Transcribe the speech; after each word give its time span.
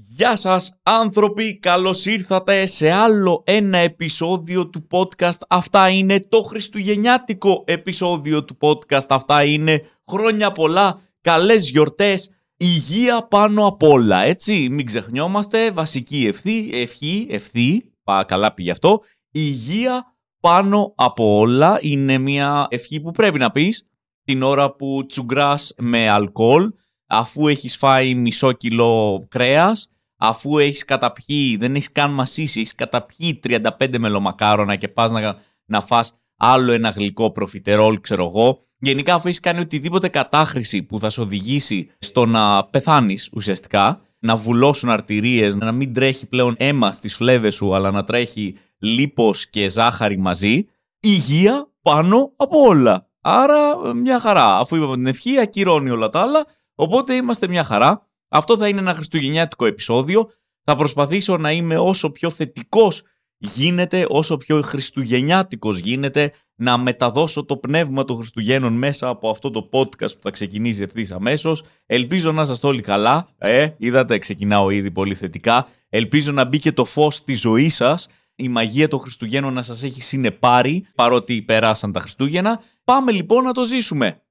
Γεια 0.00 0.36
σας 0.36 0.80
άνθρωποι, 0.82 1.58
καλώς 1.58 2.06
ήρθατε 2.06 2.66
σε 2.66 2.90
άλλο 2.90 3.42
ένα 3.46 3.78
επεισόδιο 3.78 4.68
του 4.68 4.86
podcast. 4.90 5.38
Αυτά 5.48 5.88
είναι 5.88 6.20
το 6.20 6.42
χριστουγεννιάτικο 6.42 7.64
επεισόδιο 7.66 8.44
του 8.44 8.56
podcast. 8.60 9.06
Αυτά 9.08 9.44
είναι 9.44 9.82
χρόνια 10.10 10.52
πολλά, 10.52 10.98
καλές 11.20 11.70
γιορτές, 11.70 12.30
υγεία 12.56 13.26
πάνω 13.26 13.66
απ' 13.66 13.82
όλα, 13.82 14.22
έτσι. 14.22 14.68
Μην 14.68 14.86
ξεχνιόμαστε, 14.86 15.70
βασική 15.70 16.26
ευθύ, 16.26 16.70
ευχή, 16.72 17.26
ευθύ, 17.30 17.82
πά, 18.02 18.24
καλά 18.24 18.54
πήγε 18.54 18.70
αυτό. 18.70 18.98
Υγεία 19.30 20.16
πάνω 20.40 20.92
από 20.96 21.38
όλα 21.38 21.78
είναι 21.80 22.18
μια 22.18 22.66
ευχή 22.70 23.00
που 23.00 23.10
πρέπει 23.10 23.38
να 23.38 23.50
πεις 23.50 23.88
την 24.24 24.42
ώρα 24.42 24.74
που 24.74 25.06
τσουγκράς 25.06 25.74
με 25.78 26.08
αλκοόλ 26.08 26.72
αφού 27.08 27.48
έχεις 27.48 27.76
φάει 27.76 28.14
μισό 28.14 28.52
κιλό 28.52 29.26
κρέας, 29.28 29.90
αφού 30.16 30.58
έχεις 30.58 30.84
καταπιεί, 30.84 31.56
δεν 31.56 31.74
έχεις 31.74 31.92
καν 31.92 32.10
μασίσει, 32.10 32.60
έχεις 32.60 32.74
καταπιεί 32.74 33.40
35 33.42 33.98
μελομακάρονα 33.98 34.76
και 34.76 34.88
πας 34.88 35.10
να, 35.10 35.36
να 35.64 35.80
φας 35.80 36.18
άλλο 36.36 36.72
ένα 36.72 36.88
γλυκό 36.88 37.30
προφιτερόλ, 37.30 38.00
ξέρω 38.00 38.24
εγώ. 38.24 38.62
Γενικά, 38.78 39.14
αφού 39.14 39.28
έχεις 39.28 39.40
κάνει 39.40 39.60
οτιδήποτε 39.60 40.08
κατάχρηση 40.08 40.82
που 40.82 41.00
θα 41.00 41.10
σε 41.10 41.20
οδηγήσει 41.20 41.90
στο 41.98 42.26
να 42.26 42.64
πεθάνεις 42.64 43.30
ουσιαστικά, 43.32 44.00
να 44.18 44.36
βουλώσουν 44.36 44.90
αρτηρίες, 44.90 45.56
να 45.56 45.72
μην 45.72 45.94
τρέχει 45.94 46.26
πλέον 46.26 46.54
αίμα 46.58 46.92
στις 46.92 47.14
φλέβες 47.14 47.54
σου, 47.54 47.74
αλλά 47.74 47.90
να 47.90 48.04
τρέχει 48.04 48.54
λίπος 48.78 49.50
και 49.50 49.68
ζάχαρη 49.68 50.18
μαζί, 50.18 50.66
υγεία 51.00 51.68
πάνω 51.82 52.32
από 52.36 52.60
όλα. 52.60 53.08
Άρα 53.20 53.94
μια 53.94 54.20
χαρά. 54.20 54.58
Αφού 54.58 54.76
είπαμε 54.76 54.94
την 54.94 55.06
ευχή, 55.06 55.38
ακυρώνει 55.40 55.90
όλα 55.90 56.08
τα 56.08 56.20
άλλα 56.20 56.46
Οπότε 56.80 57.14
είμαστε 57.14 57.48
μια 57.48 57.64
χαρά. 57.64 58.06
Αυτό 58.28 58.56
θα 58.56 58.68
είναι 58.68 58.78
ένα 58.78 58.94
χριστουγεννιάτικο 58.94 59.66
επεισόδιο. 59.66 60.28
Θα 60.64 60.76
προσπαθήσω 60.76 61.36
να 61.36 61.52
είμαι 61.52 61.78
όσο 61.78 62.10
πιο 62.10 62.30
θετικός 62.30 63.02
γίνεται, 63.38 64.06
όσο 64.08 64.36
πιο 64.36 64.62
χριστουγεννιάτικος 64.62 65.78
γίνεται, 65.78 66.32
να 66.54 66.78
μεταδώσω 66.78 67.44
το 67.44 67.56
πνεύμα 67.56 68.04
των 68.04 68.16
Χριστουγέννων 68.16 68.72
μέσα 68.72 69.08
από 69.08 69.30
αυτό 69.30 69.50
το 69.50 69.68
podcast 69.72 70.12
που 70.12 70.22
θα 70.22 70.30
ξεκινήσει 70.30 70.82
ευθύς 70.82 71.10
αμέσως. 71.10 71.62
Ελπίζω 71.86 72.32
να 72.32 72.42
είστε 72.42 72.66
όλοι 72.66 72.80
καλά. 72.80 73.28
Ε, 73.38 73.68
είδατε, 73.76 74.18
ξεκινάω 74.18 74.70
ήδη 74.70 74.90
πολύ 74.90 75.14
θετικά. 75.14 75.66
Ελπίζω 75.88 76.32
να 76.32 76.44
μπει 76.44 76.58
και 76.58 76.72
το 76.72 76.84
φως 76.84 77.14
στη 77.14 77.34
ζωή 77.34 77.68
σας. 77.68 78.08
Η 78.34 78.48
μαγεία 78.48 78.88
των 78.88 79.00
Χριστουγέννων 79.00 79.52
να 79.52 79.62
σας 79.62 79.82
έχει 79.82 80.02
συνεπάρει, 80.02 80.86
παρότι 80.94 81.42
περάσαν 81.42 81.92
τα 81.92 82.00
Χριστούγεννα. 82.00 82.60
Πάμε 82.84 83.12
λοιπόν 83.12 83.44
να 83.44 83.52
το 83.52 83.66
ζήσουμε. 83.66 84.22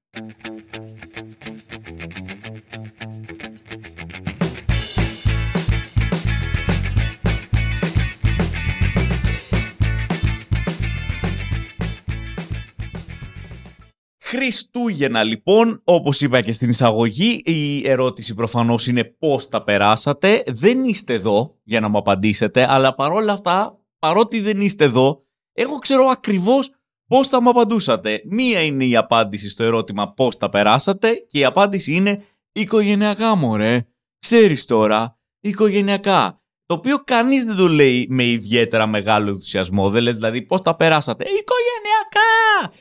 Χριστούγεννα 14.38 15.22
λοιπόν, 15.22 15.80
όπως 15.84 16.20
είπα 16.20 16.40
και 16.40 16.52
στην 16.52 16.70
εισαγωγή, 16.70 17.42
η 17.44 17.88
ερώτηση 17.88 18.34
προφανώς 18.34 18.86
είναι 18.86 19.04
πώς 19.04 19.48
τα 19.48 19.62
περάσατε. 19.62 20.42
Δεν 20.46 20.84
είστε 20.84 21.14
εδώ 21.14 21.56
για 21.64 21.80
να 21.80 21.88
μου 21.88 21.98
απαντήσετε, 21.98 22.66
αλλά 22.68 22.94
παρόλα 22.94 23.32
αυτά, 23.32 23.78
παρότι 23.98 24.40
δεν 24.40 24.60
είστε 24.60 24.84
εδώ, 24.84 25.22
εγώ 25.52 25.78
ξέρω 25.78 26.06
ακριβώς 26.06 26.70
πώς 27.08 27.28
θα 27.28 27.42
μου 27.42 27.48
απαντούσατε. 27.48 28.22
Μία 28.24 28.60
είναι 28.60 28.84
η 28.84 28.96
απάντηση 28.96 29.48
στο 29.48 29.64
ερώτημα 29.64 30.12
πώς 30.12 30.36
τα 30.36 30.48
περάσατε 30.48 31.12
και 31.28 31.38
η 31.38 31.44
απάντηση 31.44 31.92
είναι 31.92 32.24
οικογενειακά 32.52 33.34
μωρέ. 33.34 33.86
Ξέρεις 34.18 34.66
τώρα, 34.66 35.14
οικογενειακά. 35.40 36.34
Το 36.66 36.74
οποίο 36.74 36.98
κανείς 37.04 37.44
δεν 37.44 37.56
το 37.56 37.68
λέει 37.68 38.06
με 38.10 38.24
ιδιαίτερα 38.24 38.86
μεγάλο 38.86 39.28
ενθουσιασμό. 39.28 39.90
Δεν 39.90 40.02
λες 40.02 40.14
δηλαδή 40.14 40.42
πώς 40.42 40.62
τα 40.62 40.76
περάσατε. 40.76 41.24
Οικογενειακά! 41.24 42.72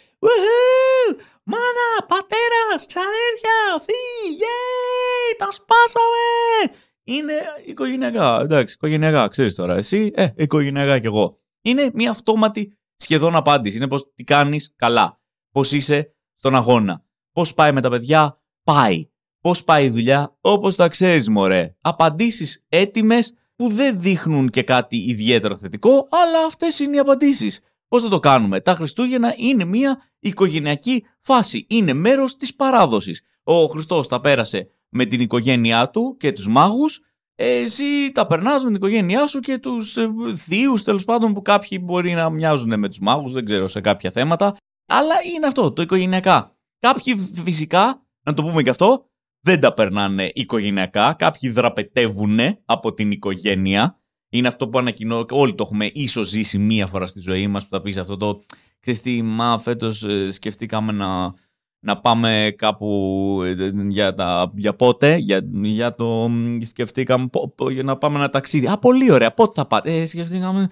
Μάνα, 1.43 2.05
πατέρας, 2.07 2.85
ξαδέρφια, 2.85 3.79
θή, 3.81 4.29
γέι, 4.29 5.35
τα 5.37 5.51
σπάσαμε. 5.51 6.77
Είναι 7.03 7.33
οικογενειακά, 7.65 8.39
εντάξει, 8.41 8.73
οικογενειακά, 8.73 9.27
ξέρεις 9.27 9.55
τώρα, 9.55 9.75
εσύ, 9.75 10.11
ε, 10.15 10.27
οικογενειακά 10.35 10.99
κι 10.99 11.05
εγώ. 11.05 11.39
Είναι 11.61 11.91
μια 11.93 12.09
αυτόματη 12.09 12.77
σχεδόν 12.95 13.35
απάντηση, 13.35 13.77
είναι 13.77 13.87
πως 13.87 14.13
τι 14.13 14.23
κάνεις, 14.23 14.73
καλά. 14.75 15.17
Πώς 15.51 15.71
είσαι 15.71 16.15
στον 16.35 16.55
αγώνα. 16.55 17.03
Πώς 17.31 17.53
πάει 17.53 17.71
με 17.71 17.81
τα 17.81 17.89
παιδιά, 17.89 18.37
πάει. 18.63 19.09
Πώς 19.41 19.63
πάει 19.63 19.85
η 19.85 19.89
δουλειά, 19.89 20.37
όπως 20.41 20.75
τα 20.75 20.87
ξέρεις 20.87 21.29
μωρέ. 21.29 21.75
Απαντήσεις 21.81 22.65
έτοιμες 22.69 23.33
που 23.55 23.67
δεν 23.69 23.99
δείχνουν 23.99 24.49
και 24.49 24.63
κάτι 24.63 24.97
ιδιαίτερο 24.97 25.55
θετικό, 25.55 26.07
αλλά 26.09 26.45
αυτές 26.45 26.79
είναι 26.79 26.95
οι 26.95 26.99
απαντήσεις. 26.99 27.59
Πώς 27.87 28.03
θα 28.03 28.09
το 28.09 28.19
κάνουμε; 28.19 28.61
Τα 28.61 28.73
Χριστούγεννα 28.73 29.33
είναι 29.37 29.63
μια 29.63 29.99
οικογενειακή 30.19 31.03
φάση. 31.19 31.65
Είναι 31.69 31.93
μέρος 31.93 32.35
της 32.35 32.55
παράδοσης. 32.55 33.21
Ο 33.43 33.65
Χριστός 33.65 34.07
τα 34.07 34.19
πέρασε 34.19 34.69
με 34.89 35.05
την 35.05 35.21
οικογένειά 35.21 35.89
του 35.89 36.15
και 36.19 36.31
τους 36.31 36.47
μάγους. 36.47 37.01
Εσύ 37.35 38.11
τα 38.11 38.27
περνάς 38.27 38.61
με 38.61 38.67
την 38.67 38.75
οικογένειά 38.75 39.27
σου 39.27 39.39
και 39.39 39.57
τους 39.57 39.97
ε, 39.97 40.09
θείους 40.35 40.83
τέλος 40.83 41.03
πάντων 41.03 41.33
που 41.33 41.41
κάποιοι 41.41 41.79
μπορεί 41.83 42.13
να 42.13 42.29
μοιάζουν 42.29 42.79
με 42.79 42.87
τους 42.87 42.99
μάγους, 42.99 43.31
δεν 43.31 43.45
ξέρω 43.45 43.67
σε 43.67 43.81
κάποια 43.81 44.11
θέματα. 44.11 44.55
Αλλά 44.87 45.15
είναι 45.35 45.45
αυτό, 45.45 45.71
το 45.71 45.81
οικογενειακά. 45.81 46.55
Κάποιοι 46.79 47.15
φυσικά, 47.43 47.99
να 48.23 48.33
το 48.33 48.43
πούμε 48.43 48.63
και 48.63 48.69
αυτό, 48.69 49.05
δεν 49.41 49.59
τα 49.59 49.73
περνάνε 49.73 50.31
οικογενειακά. 50.33 51.13
Κάποιοι 51.13 51.49
δραπετεύουν 51.49 52.39
από 52.65 52.93
την 52.93 53.11
οικογένεια 53.11 53.96
είναι 54.29 54.47
αυτό 54.47 54.67
που 54.69 54.77
ανακοινώ, 54.77 55.25
όλοι 55.29 55.55
το 55.55 55.63
έχουμε 55.63 55.89
ίσως 55.93 56.27
ζήσει 56.27 56.57
μία 56.57 56.87
φορά 56.87 57.05
στη 57.05 57.19
ζωή 57.19 57.47
μας 57.47 57.63
που 57.63 57.69
θα 57.69 57.81
πεις 57.81 57.97
αυτό 57.97 58.17
το. 58.17 58.41
Ξέρεις 58.79 59.01
τι, 59.01 59.21
μα 59.21 59.57
φέτος 59.57 60.03
ε, 60.03 60.31
σκεφτήκαμε 60.31 60.91
να, 60.91 61.33
να 61.79 61.99
πάμε 61.99 62.53
κάπου 62.57 63.41
ε, 63.43 63.71
για, 63.87 64.13
τα, 64.13 64.51
για 64.55 64.75
πότε, 64.75 65.15
για, 65.15 65.41
για 65.51 65.91
το. 65.91 66.31
Σκεφτήκαμε 66.61 67.29
για 67.71 67.83
να 67.83 67.97
πάμε 67.97 68.17
ένα 68.17 68.29
ταξίδι. 68.29 68.67
Α, 68.67 68.77
πολύ 68.77 69.11
ωραία. 69.11 69.33
Πότε 69.33 69.51
θα 69.55 69.67
πάτε. 69.67 70.01
Ε, 70.01 70.05
σκεφτήκαμε. 70.05 70.69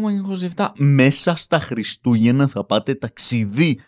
με 0.00 0.22
27. 0.54 0.68
Μέσα 0.76 1.34
στα 1.34 1.58
Χριστούγεννα 1.58 2.46
θα 2.46 2.64
πάτε 2.64 2.94
ταξίδι. 2.94 3.80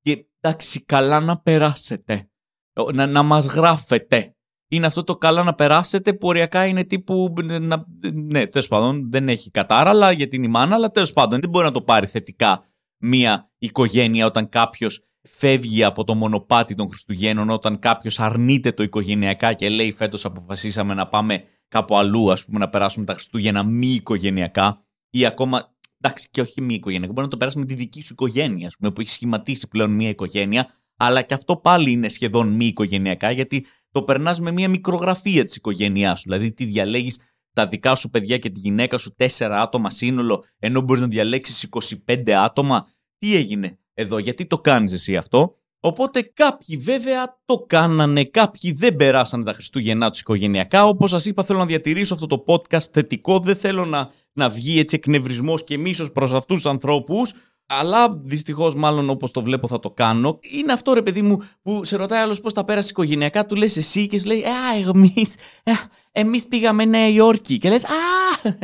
Και 0.00 0.26
εντάξει, 0.40 0.84
καλά 0.84 1.20
να 1.20 1.38
περάσετε. 1.38 2.30
Να, 2.92 3.06
να 3.06 3.22
μας 3.22 3.46
γράφετε 3.46 4.35
είναι 4.68 4.86
αυτό 4.86 5.04
το 5.04 5.16
καλά 5.16 5.42
να 5.42 5.54
περάσετε 5.54 6.12
που 6.12 6.28
οριακά 6.28 6.66
είναι 6.66 6.82
τύπου. 6.82 7.32
Να, 7.60 7.86
ναι, 8.12 8.46
τέλος 8.46 8.68
πάντων 8.68 9.10
δεν 9.10 9.28
έχει 9.28 9.50
κατάρα 9.50 10.12
για 10.12 10.28
την 10.28 10.42
ημάνα, 10.42 10.74
αλλά 10.74 10.90
τέλος 10.90 11.12
πάντων 11.12 11.40
δεν 11.40 11.50
μπορεί 11.50 11.64
να 11.64 11.72
το 11.72 11.82
πάρει 11.82 12.06
θετικά 12.06 12.62
μια 12.98 13.44
οικογένεια 13.58 14.26
όταν 14.26 14.48
κάποιος 14.48 15.00
φεύγει 15.22 15.84
από 15.84 16.04
το 16.04 16.14
μονοπάτι 16.14 16.74
των 16.74 16.88
Χριστουγέννων, 16.88 17.50
όταν 17.50 17.78
κάποιος 17.78 18.20
αρνείται 18.20 18.72
το 18.72 18.82
οικογενειακά 18.82 19.52
και 19.52 19.68
λέει 19.68 19.92
φέτος 19.92 20.24
αποφασίσαμε 20.24 20.94
να 20.94 21.06
πάμε 21.06 21.42
κάπου 21.68 21.96
αλλού, 21.96 22.32
ας 22.32 22.44
πούμε, 22.44 22.58
να 22.58 22.68
περάσουμε 22.68 23.04
τα 23.04 23.12
Χριστούγεννα 23.12 23.62
μη 23.62 23.86
οικογενειακά 23.86 24.84
ή 25.10 25.26
ακόμα. 25.26 25.74
Εντάξει, 26.00 26.28
και 26.30 26.40
όχι 26.40 26.60
μη 26.60 26.74
οικογενειακά. 26.74 27.12
Μπορεί 27.12 27.26
να 27.26 27.32
το 27.32 27.36
περάσουμε 27.36 27.64
με 27.68 27.74
τη 27.74 27.74
δική 27.74 28.02
σου 28.02 28.12
οικογένεια, 28.12 28.66
ας 28.66 28.76
πούμε, 28.76 28.90
που 28.90 29.00
έχει 29.00 29.10
σχηματίσει 29.10 29.68
πλέον 29.68 29.90
μια 29.90 30.08
οικογένεια, 30.08 30.68
αλλά 30.96 31.22
και 31.22 31.34
αυτό 31.34 31.56
πάλι 31.56 31.90
είναι 31.90 32.08
σχεδόν 32.08 32.48
μη 32.48 32.66
οικογενειακά, 32.66 33.30
γιατί 33.30 33.66
το 33.96 34.02
περνάς 34.02 34.40
με 34.40 34.50
μια 34.50 34.68
μικρογραφία 34.68 35.44
τη 35.44 35.54
οικογένειά 35.56 36.14
σου. 36.14 36.22
Δηλαδή, 36.26 36.52
τι 36.52 36.64
διαλέγεις 36.64 37.18
τα 37.52 37.66
δικά 37.66 37.94
σου 37.94 38.10
παιδιά 38.10 38.38
και 38.38 38.50
τη 38.50 38.60
γυναίκα 38.60 38.98
σου, 38.98 39.14
τέσσερα 39.14 39.60
άτομα 39.60 39.90
σύνολο, 39.90 40.44
ενώ 40.58 40.80
μπορείς 40.80 41.02
να 41.02 41.08
διαλέξεις 41.08 41.68
25 42.06 42.30
άτομα. 42.30 42.86
Τι 43.18 43.36
έγινε 43.36 43.78
εδώ, 43.94 44.18
γιατί 44.18 44.46
το 44.46 44.58
κάνεις 44.58 44.92
εσύ 44.92 45.16
αυτό. 45.16 45.54
Οπότε 45.80 46.22
κάποιοι 46.22 46.76
βέβαια 46.76 47.40
το 47.44 47.64
κάνανε, 47.66 48.24
κάποιοι 48.24 48.72
δεν 48.72 48.96
περάσανε 48.96 49.44
τα 49.44 49.52
Χριστούγεννά 49.52 50.10
τους 50.10 50.20
οικογενειακά. 50.20 50.86
Όπως 50.86 51.10
σας 51.10 51.26
είπα, 51.26 51.44
θέλω 51.44 51.58
να 51.58 51.66
διατηρήσω 51.66 52.14
αυτό 52.14 52.26
το 52.26 52.44
podcast 52.46 52.90
θετικό. 52.92 53.38
Δεν 53.38 53.56
θέλω 53.56 53.84
να, 53.84 54.10
να 54.32 54.48
βγει 54.48 54.78
έτσι 54.78 54.96
εκνευρισμός 54.96 55.64
και 55.64 55.78
μίσος 55.78 56.12
προς 56.12 56.32
αυτούς 56.32 56.56
τους 56.56 56.70
ανθρώπους 56.70 57.32
αλλά 57.66 58.08
δυστυχώς, 58.08 58.74
μάλλον 58.74 59.10
όπως 59.10 59.30
το 59.30 59.42
βλέπω, 59.42 59.68
θα 59.68 59.80
το 59.80 59.90
κάνω. 59.90 60.38
Είναι 60.40 60.72
αυτό 60.72 60.92
ρε 60.92 61.02
παιδί 61.02 61.22
μου 61.22 61.42
που 61.62 61.84
σε 61.84 61.96
ρωτάει 61.96 62.20
άλλος 62.20 62.40
πώς 62.40 62.52
τα 62.52 62.64
πέρασε 62.64 62.88
οικογενειακά, 62.90 63.46
του 63.46 63.54
λες 63.54 63.76
εσύ 63.76 64.06
και 64.06 64.18
σου 64.18 64.26
λέει 64.26 64.42
Α, 64.42 64.90
εμείς 64.94 65.34
εμείς 66.12 66.46
πήγαμε 66.46 66.84
Νέα 66.84 67.08
Υόρκη. 67.08 67.58
Και 67.58 67.68
λες 67.68 67.84
Α, 67.84 67.88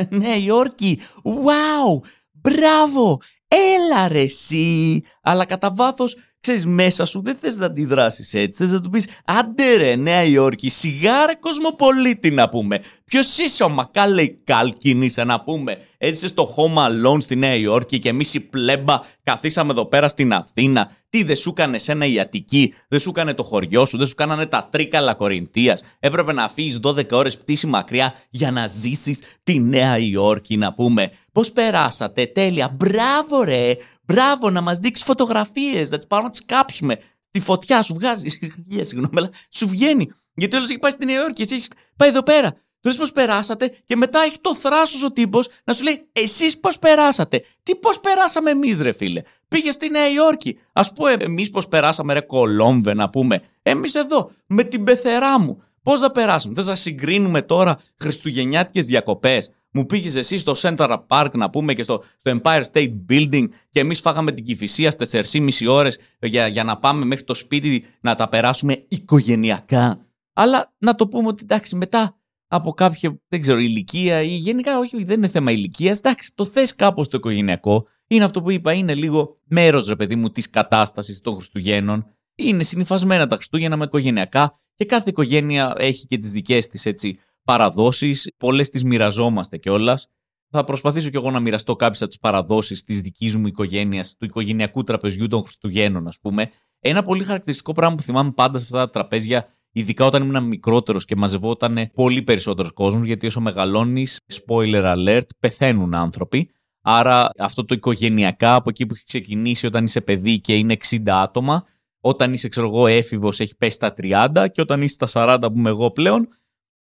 Νέα 0.09 0.35
Υόρκη. 0.35 0.99
Wow, 1.23 2.07
μπράβο, 2.31 3.19
έλα 3.47 4.07
ρε 4.07 4.21
εσύ. 4.21 5.01
Αλλά 5.21 5.45
κατά 5.45 5.73
βάθος, 5.73 6.15
ξέρεις, 6.39 6.65
μέσα 6.65 7.05
σου 7.05 7.21
δεν 7.21 7.35
θες 7.35 7.57
να 7.57 7.65
αντιδράσεις 7.65 8.33
έτσι. 8.33 8.63
Θες 8.63 8.71
να 8.71 8.81
του 8.81 8.89
πεις 8.89 9.07
Άντε 9.25 9.75
ρε, 9.77 9.95
Νέα 9.95 10.23
Υόρκη, 10.23 10.69
σιγάρε 10.69 11.33
κοσμοπολίτη 11.39 12.31
να 12.31 12.49
πούμε. 12.49 12.79
Ποιος 13.13 13.37
είσαι 13.37 13.63
ο 13.63 13.69
Μακάλεϊ 13.69 14.41
Κάλκιν, 14.43 15.11
να 15.25 15.41
πούμε; 15.41 15.77
Έζησε 15.97 16.27
στο 16.27 16.55
Home 16.55 16.77
Alone 16.77 17.21
στη 17.21 17.35
Νέα 17.35 17.55
Υόρκη 17.55 17.99
και 17.99 18.09
εμείς 18.09 18.33
η 18.33 18.39
πλέμπα 18.39 18.99
καθίσαμε 19.23 19.71
εδώ 19.71 19.85
πέρα 19.85 20.07
στην 20.07 20.33
Αθήνα. 20.33 20.91
Τι 21.09 21.23
δεν 21.23 21.35
σου 21.35 21.49
έκανε 21.49 21.79
ένα 21.85 22.05
η 22.05 22.19
Αττική, 22.19 22.73
δεν 22.87 22.99
σου 22.99 23.09
έκανε 23.09 23.33
το 23.33 23.43
χωριό 23.43 23.85
σου, 23.85 23.97
δεν 23.97 24.07
σου 24.07 24.15
κάνανε 24.15 24.45
τα 24.45 24.67
τρίκαλα 24.71 25.13
Κορινθίας. 25.13 25.83
Έπρεπε 25.99 26.33
να 26.33 26.49
φύγει 26.49 26.79
12 26.83 27.11
ώρες 27.11 27.37
πτήση 27.37 27.67
μακριά 27.67 28.13
για 28.29 28.51
να 28.51 28.67
ζήσεις 28.67 29.19
τη 29.43 29.59
Νέα 29.59 29.97
Υόρκη, 29.97 30.57
να 30.57 30.73
πούμε. 30.73 31.11
Πώς 31.31 31.51
περάσατε, 31.51 32.25
τέλεια. 32.25 32.69
Μπράβο, 32.69 33.43
ρε. 33.43 33.75
Μπράβο, 34.05 34.49
να 34.49 34.61
μας 34.61 34.77
δείξεις 34.77 35.05
φωτογραφίες, 35.05 35.91
να 35.91 35.97
τις 35.97 36.07
πάρουμε 36.07 36.27
να 36.27 36.33
τις 36.33 36.45
κάψουμε. 36.45 36.99
Τη 37.31 37.39
φωτιά 37.39 37.81
σου 37.81 37.93
βγάζει. 37.93 38.29
Συγγνώμη, 38.87 39.13
αλλά 39.15 39.29
σου 39.49 39.67
βγαίνει. 39.67 40.09
Γιατί 40.33 40.55
όλος 40.55 40.69
έχει 40.69 40.79
πάει 40.79 40.91
στη 40.91 41.05
Νέα 41.05 41.15
Υόρκη, 41.19 41.41
εσύ 41.41 41.55
έχεις 41.55 41.67
πάει 41.97 42.09
εδώ 42.09 42.23
πέρα. 42.23 42.55
Του 42.83 42.89
λες 42.89 42.97
πώ 42.97 43.05
περάσατε 43.13 43.73
και 43.85 43.95
μετά 43.95 44.19
έχει 44.19 44.37
το 44.41 44.55
θράσος 44.55 45.03
ο 45.03 45.11
τύπος 45.11 45.47
να 45.63 45.73
σου 45.73 45.83
λέει 45.83 46.07
Εσείς 46.11 46.59
πώ 46.59 46.69
περάσατε; 46.79 47.43
Τι 47.63 47.75
πώ 47.75 47.89
περάσαμε 48.01 48.49
εμείς, 48.49 48.81
ρε 48.81 48.91
φίλε; 48.91 49.21
Πήγε 49.47 49.71
στη 49.71 49.89
Νέα 49.89 50.09
Υόρκη. 50.09 50.57
Α 50.73 50.91
πούμε, 50.93 51.11
εμείς 51.19 51.49
πώ 51.49 51.61
περάσαμε, 51.69 52.13
ρε 52.13 52.21
Κολόμβε, 52.21 52.93
να 52.93 53.09
πούμε. 53.09 53.41
Εμείς 53.61 53.95
εδώ, 53.95 54.31
με 54.47 54.63
την 54.63 54.83
πεθερά 54.83 55.39
μου. 55.39 55.63
Πώς 55.83 55.99
θα 55.99 56.11
περάσουμε; 56.11 56.53
Δεν 56.53 56.63
θα 56.63 56.75
συγκρίνουμε 56.75 57.41
τώρα 57.41 57.79
Χριστουγεννιάτικες 57.99 58.85
διακοπές; 58.85 59.49
Μου 59.71 59.85
πήγες 59.85 60.15
εσύ 60.15 60.37
στο 60.37 60.53
Central 60.57 60.97
Park 61.07 61.29
να 61.33 61.49
πούμε 61.49 61.73
και 61.73 61.83
στο, 61.83 62.03
στο 62.19 62.39
Empire 62.43 62.63
State 62.73 62.93
Building 63.09 63.45
και 63.69 63.79
εμείς 63.79 63.99
φάγαμε 63.99 64.31
την 64.31 64.45
κυφυσία 64.45 64.91
στις 64.91 65.31
4,5 65.31 65.67
ώρες 65.67 65.99
για, 66.19 66.47
για 66.47 66.63
να 66.63 66.77
πάμε 66.77 67.05
μέχρι 67.05 67.23
το 67.23 67.33
σπίτι 67.33 67.85
να 68.01 68.15
τα 68.15 68.29
περάσουμε 68.29 68.85
οικογενειακά. 68.87 70.05
Αλλά 70.33 70.73
να 70.77 70.95
το 70.95 71.07
πούμε 71.07 71.27
ότι 71.27 71.39
εντάξει, 71.43 71.75
μετά 71.75 72.17
από 72.55 72.71
κάποια, 72.71 73.21
δεν 73.27 73.41
ξέρω, 73.41 73.59
ηλικία 73.59 74.21
ή 74.21 74.35
γενικά, 74.35 74.79
όχι, 74.79 75.03
δεν 75.03 75.17
είναι 75.17 75.27
θέμα 75.27 75.51
ηλικίας. 75.51 75.97
Εντάξει, 75.97 76.31
το 76.35 76.45
θες 76.45 76.75
κάπως 76.75 77.07
το 77.07 77.17
οικογενειακό. 77.17 77.87
Είναι 78.07 78.23
αυτό 78.23 78.41
που 78.41 78.51
είπα, 78.51 78.73
είναι 78.73 78.95
λίγο 78.95 79.37
μέρος, 79.43 79.87
ρε 79.87 79.95
παιδί 79.95 80.15
μου, 80.15 80.29
της 80.29 80.49
κατάστασης 80.49 81.21
των 81.21 81.33
Χριστουγέννων. 81.33 82.05
Είναι 82.35 82.63
συνηθισμένα 82.63 83.27
τα 83.27 83.35
Χριστούγεννα 83.35 83.77
με 83.77 83.83
οικογενειακά 83.83 84.51
και 84.75 84.85
κάθε 84.85 85.09
οικογένεια 85.09 85.73
έχει 85.77 86.07
και 86.07 86.17
τις 86.17 86.31
δικές 86.31 86.67
της 86.67 86.85
έτσι 86.85 87.19
παραδόσεις. 87.43 88.31
Πολλές 88.37 88.69
τις 88.69 88.83
μοιραζόμαστε 88.83 89.57
κιόλας. 89.57 90.07
Θα 90.49 90.63
προσπαθήσω 90.63 91.09
κι 91.09 91.15
εγώ 91.15 91.31
να 91.31 91.39
μοιραστώ 91.39 91.75
κάποιες 91.75 92.01
από 92.01 92.09
τις 92.09 92.19
παραδόσεις 92.19 92.83
της 92.83 93.01
δικής 93.01 93.35
μου 93.35 93.47
οικογένειας, 93.47 94.15
του 94.17 94.25
οικογενειακού 94.25 94.83
τραπεζιού 94.83 95.27
των 95.27 95.41
Χριστουγέννων, 95.41 96.07
ας 96.07 96.19
πούμε. 96.19 96.51
Ένα 96.79 97.01
πολύ 97.01 97.23
χαρακτηριστικό 97.23 97.71
πράγμα 97.71 97.95
που 97.95 98.03
θυμάμαι 98.03 98.31
πάντα 98.31 98.57
σε 98.57 98.63
αυτά 98.63 98.77
τα 98.77 98.89
τραπέζια 98.89 99.45
Ειδικά 99.75 100.05
όταν 100.05 100.23
ήμουν 100.23 100.43
μικρότερος 100.43 101.05
και 101.05 101.15
μαζευόταν 101.15 101.87
πολύ 101.93 102.21
περισσότερος 102.21 102.71
κόσμος, 102.71 103.05
γιατί 103.05 103.27
όσο 103.27 103.41
μεγαλώνεις, 103.41 104.19
spoiler 104.33 104.95
alert, 104.95 105.27
πεθαίνουν 105.39 105.93
άνθρωποι. 105.93 106.49
Άρα 106.81 107.29
αυτό 107.37 107.65
το 107.65 107.75
οικογενειακά 107.75 108.55
από 108.55 108.69
εκεί 108.69 108.85
που 108.85 108.93
έχει 108.93 109.03
ξεκινήσει 109.03 109.65
όταν 109.65 109.83
είσαι 109.83 110.01
παιδί 110.01 110.39
και 110.39 110.57
είναι 110.57 110.77
60 110.89 110.97
άτομα, 111.05 111.65
όταν 112.01 112.33
είσαι 112.33 112.49
ξέρω 112.49 112.67
εγώ 112.67 112.87
έφηβος 112.87 113.39
έχει 113.39 113.55
πέσει 113.55 113.75
στα 113.75 113.93
30 113.97 114.47
και 114.51 114.61
όταν 114.61 114.81
είσαι 114.81 114.97
στα 115.05 115.37
40 115.37 115.39
που 115.41 115.57
είμαι 115.57 115.69
εγώ 115.69 115.91
πλέον, 115.91 116.27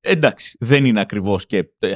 εντάξει 0.01 0.57
δεν 0.61 0.85
είναι 0.85 1.01
ακριβώς 1.01 1.47
και 1.47 1.71
ε, 1.79 1.93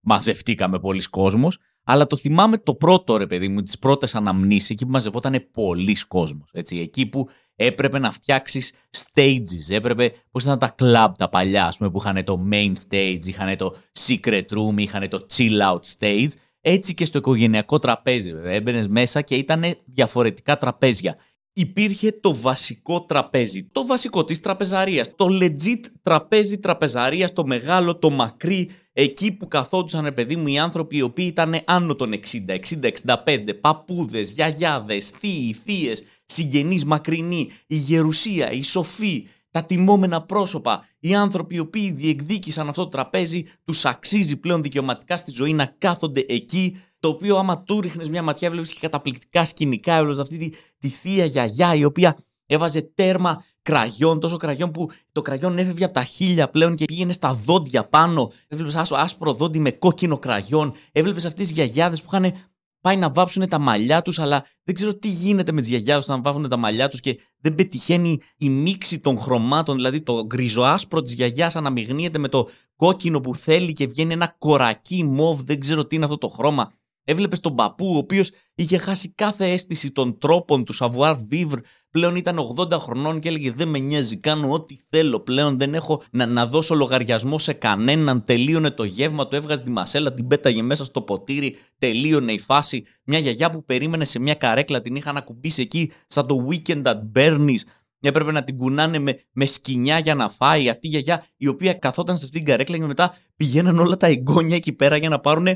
μαζευτήκαμε 0.00 0.78
πολλοί 0.78 1.02
κόσμος, 1.02 1.58
αλλά 1.90 2.06
το 2.06 2.16
θυμάμαι 2.16 2.58
το 2.58 2.74
πρώτο 2.74 3.16
ρε 3.16 3.26
παιδί 3.26 3.48
μου, 3.48 3.62
τις 3.62 3.78
πρώτες 3.78 4.14
αναμνήσεις, 4.14 4.70
εκεί 4.70 4.84
που 4.84 4.90
μαζευόταν 4.90 5.48
πολλοί 5.52 5.96
κόσμος, 6.08 6.48
έτσι, 6.52 6.78
εκεί 6.78 7.06
που 7.06 7.28
έπρεπε 7.56 7.98
να 7.98 8.10
φτιάξεις 8.10 8.72
stages. 8.96 9.68
Έπρεπε, 9.68 10.12
πώς 10.30 10.42
ήταν 10.42 10.58
τα 10.58 10.74
club 10.78 11.12
τα 11.18 11.28
παλιά, 11.28 11.66
ας 11.66 11.76
πούμε, 11.76 11.90
που 11.90 11.98
είχαν 11.98 12.24
το 12.24 12.46
main 12.52 12.72
stage, 12.88 13.20
είχαν 13.24 13.56
το 13.56 13.74
secret 13.98 14.44
room, 14.50 14.74
είχαν 14.76 15.08
το 15.08 15.26
chill 15.36 15.60
out 15.60 15.80
stage. 15.98 16.28
Έτσι 16.60 16.94
και 16.94 17.04
στο 17.04 17.18
οικογενειακό 17.18 17.78
τραπέζι, 17.78 18.32
βέβαια. 18.32 18.52
Έμπαινες 18.52 18.88
μέσα 18.88 19.22
και 19.22 19.34
ήταν 19.34 19.64
διαφορετικά 19.84 20.56
τραπέζια. 20.56 21.16
Υπήρχε 21.60 22.12
το 22.20 22.34
βασικό 22.34 23.00
τραπέζι, 23.00 23.68
το 23.72 23.86
βασικό 23.86 24.24
της 24.24 24.40
τραπεζαρίας, 24.40 25.14
το 25.16 25.26
legit 25.40 25.80
τραπέζι 26.02 26.58
τραπεζαρίας, 26.58 27.32
το 27.32 27.46
μεγάλο, 27.46 27.96
το 27.96 28.10
μακρύ, 28.10 28.70
εκεί 28.92 29.32
που 29.32 29.48
καθόντουσαν, 29.48 30.14
παιδί 30.14 30.36
μου, 30.36 30.46
οι 30.46 30.58
άνθρωποι 30.58 30.96
οι 30.96 31.02
οποίοι 31.02 31.26
ήταν 31.28 31.62
άνω 31.64 31.94
των 31.94 32.12
60, 32.12 32.16
60, 32.48 32.90
65, 33.24 33.54
παππούδες, 33.60 34.30
γιαγιάδες, 34.30 35.08
θείοι, 35.08 35.56
θείες, 35.64 36.02
συγγενείς 36.26 36.84
μακρινοί, 36.84 37.50
η 37.66 37.76
γερουσία, 37.76 38.50
η 38.50 38.62
σοφή, 38.62 39.26
τα 39.50 39.64
τιμόμενα 39.64 40.22
πρόσωπα, 40.22 40.86
οι 40.98 41.14
άνθρωποι 41.14 41.54
οι 41.54 41.58
οποίοι 41.58 41.90
διεκδίκησαν 41.90 42.68
αυτό 42.68 42.82
το 42.82 42.88
τραπέζι, 42.88 43.44
τους 43.64 43.84
αξίζει 43.84 44.36
πλέον 44.36 44.62
δικαιωματικά 44.62 45.16
στη 45.16 45.30
ζωή 45.30 45.52
να 45.52 45.74
κάθονται 45.78 46.24
εκεί, 46.28 46.80
το 47.00 47.08
οποίο 47.08 47.36
άμα 47.36 47.62
του 47.62 47.80
ρίχνες 47.80 48.08
μια 48.08 48.22
ματιά, 48.22 48.48
έβλεπε 48.48 48.68
και 48.68 48.78
καταπληκτικά 48.80 49.44
σκηνικά, 49.44 49.94
έβλεπε 49.94 50.20
αυτή 50.20 50.38
τη, 50.38 50.50
τη 50.78 50.88
θεία 50.88 51.24
γιαγιά 51.24 51.74
η 51.74 51.84
οποία 51.84 52.16
έβαζε 52.46 52.82
τέρμα 52.94 53.44
κραγιόν, 53.62 54.20
τόσο 54.20 54.36
κραγιόν 54.36 54.70
που 54.70 54.90
το 55.12 55.22
κραγιόν 55.22 55.58
έφευγε 55.58 55.84
από 55.84 55.94
τα 55.94 56.04
χίλια 56.04 56.50
πλέον 56.50 56.74
και 56.74 56.84
πήγαινε 56.84 57.12
στα 57.12 57.32
δόντια 57.32 57.88
πάνω. 57.88 58.32
Έβλεπες 58.48 58.76
άσπρο 58.90 59.32
δόντι 59.32 59.58
με 59.60 59.70
κόκκινο 59.70 60.18
κραγιόν. 60.18 60.72
Έβλεπες 60.92 61.24
αυτές 61.24 61.46
τις 61.46 61.54
γιαγιάδες 61.54 62.02
που 62.02 62.08
είχαν 62.12 62.32
πάει 62.80 62.96
να 62.96 63.10
βάψουν 63.10 63.48
τα 63.48 63.58
μαλλιά 63.58 64.02
τους, 64.02 64.18
αλλά 64.18 64.44
δεν 64.64 64.74
ξέρω 64.74 64.94
τι 64.94 65.08
γίνεται 65.08 65.52
με 65.52 65.60
τις 65.60 65.70
γιαγιάδες 65.70 66.06
να 66.06 66.20
βάφουν 66.20 66.48
τα 66.48 66.56
μαλλιά 66.56 66.88
τους 66.88 67.00
και 67.00 67.18
δεν 67.40 67.54
πετυχαίνει 67.54 68.20
η 68.36 68.48
μίξη 68.48 68.98
των 68.98 69.18
χρωμάτων. 69.18 69.76
Δηλαδή 69.76 70.00
το 70.00 70.24
γκριζοάσπρο 70.26 71.02
της 71.02 71.12
γιαγιάς 71.12 71.56
αναμειγνύεται 71.56 72.18
με 72.18 72.28
το 72.28 72.48
κόκκινο 72.76 73.20
που 73.20 73.34
θέλει 73.34 73.72
και 73.72 73.86
βγαίνει 73.86 74.12
ένα 74.12 74.34
κορακί 74.38 75.04
μοβ. 75.04 75.40
Δεν 75.40 75.60
ξέρω 75.60 75.86
τι 75.86 75.94
είναι 75.94 76.04
αυτό 76.04 76.18
το 76.18 76.28
χρώμα. 76.28 76.72
Έβλεπες 77.10 77.40
τον 77.40 77.54
παππού, 77.54 77.92
ο 77.94 77.96
οποίος 77.96 78.30
είχε 78.54 78.78
χάσει 78.78 79.12
κάθε 79.14 79.46
αίσθηση 79.52 79.90
των 79.90 80.18
τρόπων 80.18 80.64
του 80.64 80.74
savoir 80.78 81.16
vivre. 81.30 81.58
Πλέον 81.90 82.16
ήταν 82.16 82.38
80 82.56 82.70
χρονών 82.72 83.20
και 83.20 83.28
έλεγε: 83.28 83.52
Δεν 83.52 83.68
με 83.68 83.78
νοιάζει, 83.78 84.16
κάνω 84.16 84.52
ό,τι 84.52 84.78
θέλω 84.88 85.20
πλέον. 85.20 85.58
Δεν 85.58 85.74
έχω 85.74 86.02
να, 86.10 86.26
να 86.26 86.46
δώσω 86.46 86.74
λογαριασμό 86.74 87.38
σε 87.38 87.52
κανέναν. 87.52 88.24
Τελείωνε 88.24 88.70
το 88.70 88.84
γεύμα, 88.84 89.28
το 89.28 89.36
έβγαζε 89.36 89.62
τη 89.62 89.70
μασέλα, 89.70 90.14
την 90.14 90.26
πέταγε 90.26 90.62
μέσα 90.62 90.84
στο 90.84 91.02
ποτήρι. 91.02 91.56
Τελείωνε 91.78 92.32
η 92.32 92.38
φάση. 92.38 92.84
Μια 93.04 93.18
γιαγιά 93.18 93.50
που 93.50 93.64
περίμενε 93.64 94.04
σε 94.04 94.18
μια 94.18 94.34
καρέκλα 94.34 94.80
την 94.80 94.96
είχαν 94.96 95.16
ακουμπήσει 95.16 95.62
εκεί, 95.62 95.92
σαν 96.06 96.26
το 96.26 96.48
weekend 96.50 96.82
at 96.82 97.00
Bernie's. 97.14 97.60
Έπρεπε 98.00 98.32
να 98.32 98.44
την 98.44 98.56
κουνάνε 98.56 98.98
με, 98.98 99.18
με 99.32 99.46
σκινιά 99.46 99.98
για 99.98 100.14
να 100.14 100.28
φάει. 100.28 100.68
Αυτή 100.68 100.86
η 100.86 100.90
γιαγιά 100.90 101.24
η 101.36 101.48
οποία 101.48 101.72
καθόταν 101.72 102.18
σε 102.18 102.24
αυτήν 102.24 102.40
την 102.40 102.50
καρέκλα 102.50 102.78
και 102.78 102.84
μετά 102.84 103.14
πηγαίναν 103.36 103.78
όλα 103.78 103.96
τα 103.96 104.06
εγγόνια 104.06 104.56
εκεί 104.56 104.72
πέρα 104.72 104.96
για 104.96 105.08
να 105.08 105.18
πάρουν 105.20 105.46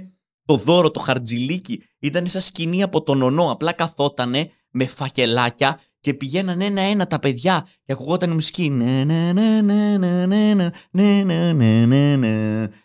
το 0.44 0.56
δώρο, 0.56 0.90
το 0.90 1.00
χαρτζιλίκι, 1.00 1.82
ήταν 1.98 2.26
σαν 2.26 2.40
σκηνή 2.40 2.82
από 2.82 3.02
τον 3.02 3.22
ονό. 3.22 3.50
Απλά 3.50 3.72
καθότανε 3.72 4.50
με 4.70 4.86
φακελάκια 4.86 5.78
και 6.00 6.14
πηγαίναν 6.14 6.60
ένα-ένα 6.60 7.06
τα 7.06 7.18
παιδιά 7.18 7.66
και 7.84 7.92
ακουγόταν 7.92 8.30
η 8.30 8.34
μουσική. 8.34 8.72